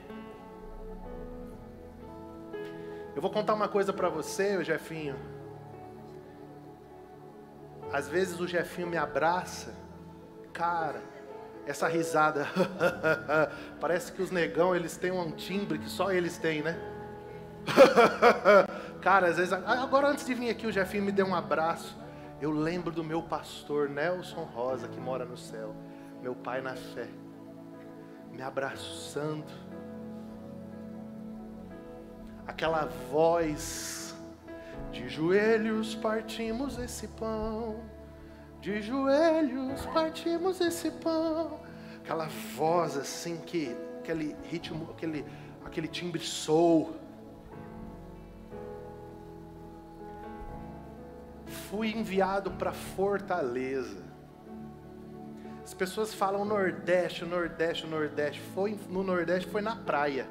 Eu 3.15 3.21
vou 3.21 3.31
contar 3.31 3.55
uma 3.55 3.69
coisa 3.69 3.93
para 3.93 4.09
você, 4.09 4.63
Jefinho. 4.65 5.17
Às 7.93 8.09
vezes 8.09 8.39
o 8.39 8.47
Jefinho 8.47 8.87
me 8.87 8.97
abraça, 8.97 9.75
cara, 10.53 11.03
essa 11.67 11.89
risada. 11.89 12.47
Parece 13.81 14.13
que 14.13 14.23
os 14.23 14.31
negão, 14.31 14.75
eles 14.75 14.97
têm 14.97 15.11
um 15.11 15.33
timbre 15.33 15.79
que 15.79 15.89
só 15.89 16.13
eles 16.13 16.39
têm, 16.39 16.63
né? 16.63 16.79
Cara, 19.07 19.29
às 19.29 19.37
vezes, 19.37 19.53
agora 19.53 20.09
antes 20.09 20.27
de 20.27 20.35
vir 20.35 20.51
aqui, 20.51 20.67
o 20.67 20.73
Jefinho 20.73 21.05
me 21.05 21.13
deu 21.13 21.27
um 21.27 21.35
abraço. 21.37 21.97
Eu 22.41 22.51
lembro 22.51 22.91
do 22.91 23.05
meu 23.05 23.23
pastor 23.23 23.89
Nelson 23.89 24.43
Rosa, 24.43 24.89
que 24.89 24.99
mora 24.99 25.25
no 25.25 25.37
céu, 25.37 25.73
meu 26.21 26.35
pai 26.35 26.61
na 26.61 26.75
fé, 26.75 27.07
me 28.33 28.43
abraçando. 28.43 29.47
Aquela 32.49 32.87
voz, 33.13 34.13
de 34.91 35.09
joelhos 35.09 35.95
partimos 35.95 36.77
esse 36.77 37.07
pão 37.07 37.77
de 38.61 38.83
joelhos 38.83 39.87
partimos 39.87 40.61
esse 40.61 40.91
pão. 40.91 41.61
Aquela 42.03 42.27
voz 42.57 42.97
assim 42.97 43.37
que 43.37 43.77
aquele 44.01 44.35
ritmo, 44.51 44.91
aquele 44.91 45.25
aquele 45.65 45.87
timbre 45.87 46.23
soul. 46.23 47.06
Fui 51.71 51.91
enviado 51.91 52.51
para 52.53 52.73
Fortaleza. 52.73 54.05
As 55.65 55.75
pessoas 55.75 56.15
falam 56.15 56.45
Nordeste, 56.45 57.25
Nordeste, 57.25 57.85
Nordeste. 57.87 58.41
Foi 58.55 58.79
no 58.89 59.03
Nordeste, 59.03 59.51
foi 59.51 59.61
na 59.61 59.75
praia. 59.75 60.29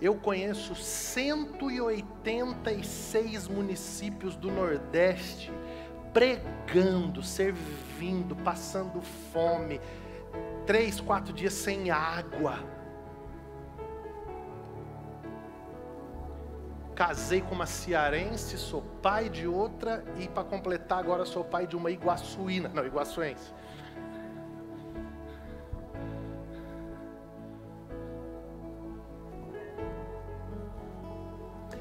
Eu 0.00 0.14
conheço 0.14 0.74
186 0.74 3.48
municípios 3.48 4.34
do 4.34 4.50
Nordeste 4.50 5.52
pregando, 6.12 7.22
servindo, 7.22 8.36
passando 8.36 9.00
fome, 9.32 9.80
três, 10.66 11.00
quatro 11.00 11.32
dias 11.32 11.52
sem 11.52 11.90
água. 11.90 12.58
Casei 16.94 17.40
com 17.40 17.54
uma 17.54 17.66
cearense, 17.66 18.58
sou 18.58 18.82
pai 19.02 19.28
de 19.28 19.46
outra 19.46 20.04
e 20.18 20.28
para 20.28 20.44
completar 20.44 20.98
agora 20.98 21.24
sou 21.24 21.42
pai 21.42 21.66
de 21.66 21.74
uma 21.74 21.90
iguaçuína, 21.90 22.68
não, 22.68 22.84
iguaçuense. 22.84 23.52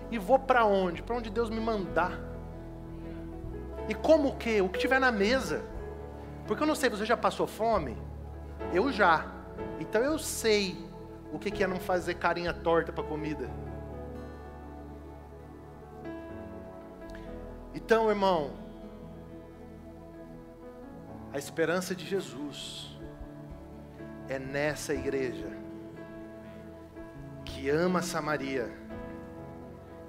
E 0.09 0.18
vou 0.18 0.38
para 0.38 0.66
onde? 0.66 1.01
Para 1.01 1.16
onde 1.16 1.30
Deus 1.30 1.49
me 1.49 1.59
mandar. 1.59 2.20
E 3.88 3.93
como 3.93 4.30
o 4.30 4.36
que? 4.36 4.62
O 4.62 4.70
que 4.70 4.80
tiver 4.80 4.99
na 4.99 5.12
mesa. 5.12 5.64
Porque 6.45 6.64
eu 6.64 6.68
não 6.68 6.76
sei, 6.76 6.89
você 6.89 7.05
já 7.05 7.16
passou 7.16 7.47
fome? 7.47 7.97
Eu 8.74 8.91
já. 8.91 9.26
Então 9.80 10.01
eu 10.01 10.20
sei 10.20 10.78
o 11.32 11.39
que 11.39 11.64
é 11.64 11.68
não 11.68 11.80
fazer 11.80 12.16
carinha 12.16 12.53
torta 12.53 12.91
para 12.91 13.03
comida. 13.03 13.49
Então, 17.74 18.10
irmão, 18.10 18.52
a 21.34 21.38
esperança 21.38 21.96
de 21.96 22.06
Jesus 22.06 23.00
é 24.28 24.38
nessa 24.38 24.94
igreja 24.94 25.48
que 27.46 27.70
ama 27.70 28.02
Samaria 28.02 28.70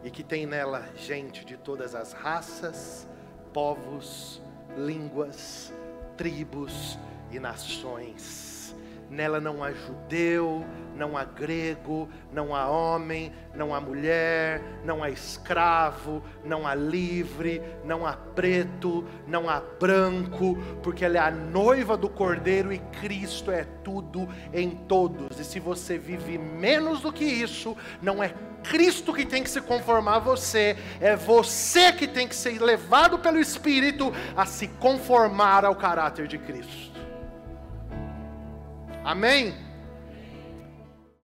e 0.02 0.10
que 0.10 0.24
tem 0.24 0.46
nela 0.46 0.88
gente 0.96 1.44
de 1.44 1.56
todas 1.56 1.94
as 1.94 2.12
raças, 2.12 3.06
povos, 3.52 4.42
línguas, 4.76 5.72
tribos 6.16 6.98
e 7.30 7.38
nações. 7.38 8.51
Nela 9.12 9.38
não 9.38 9.62
há 9.62 9.72
judeu, 9.72 10.64
não 10.96 11.18
há 11.18 11.22
grego, 11.22 12.08
não 12.32 12.54
há 12.54 12.66
homem, 12.66 13.30
não 13.54 13.74
há 13.74 13.78
mulher, 13.78 14.62
não 14.86 15.04
há 15.04 15.10
escravo, 15.10 16.22
não 16.42 16.66
há 16.66 16.74
livre, 16.74 17.62
não 17.84 18.06
há 18.06 18.14
preto, 18.14 19.04
não 19.26 19.50
há 19.50 19.60
branco, 19.60 20.56
porque 20.82 21.04
ela 21.04 21.18
é 21.18 21.20
a 21.20 21.30
noiva 21.30 21.94
do 21.94 22.08
Cordeiro 22.08 22.72
e 22.72 22.78
Cristo 22.78 23.50
é 23.50 23.64
tudo 23.84 24.26
em 24.50 24.70
todos. 24.70 25.38
E 25.38 25.44
se 25.44 25.60
você 25.60 25.98
vive 25.98 26.38
menos 26.38 27.02
do 27.02 27.12
que 27.12 27.24
isso, 27.24 27.76
não 28.00 28.22
é 28.22 28.32
Cristo 28.62 29.12
que 29.12 29.26
tem 29.26 29.42
que 29.42 29.50
se 29.50 29.60
conformar 29.60 30.16
a 30.16 30.20
você, 30.20 30.74
é 31.02 31.16
você 31.16 31.92
que 31.92 32.06
tem 32.06 32.26
que 32.26 32.34
ser 32.34 32.62
levado 32.62 33.18
pelo 33.18 33.38
Espírito 33.38 34.10
a 34.34 34.46
se 34.46 34.68
conformar 34.68 35.66
ao 35.66 35.76
caráter 35.76 36.26
de 36.26 36.38
Cristo. 36.38 36.91
Amém? 39.04 39.54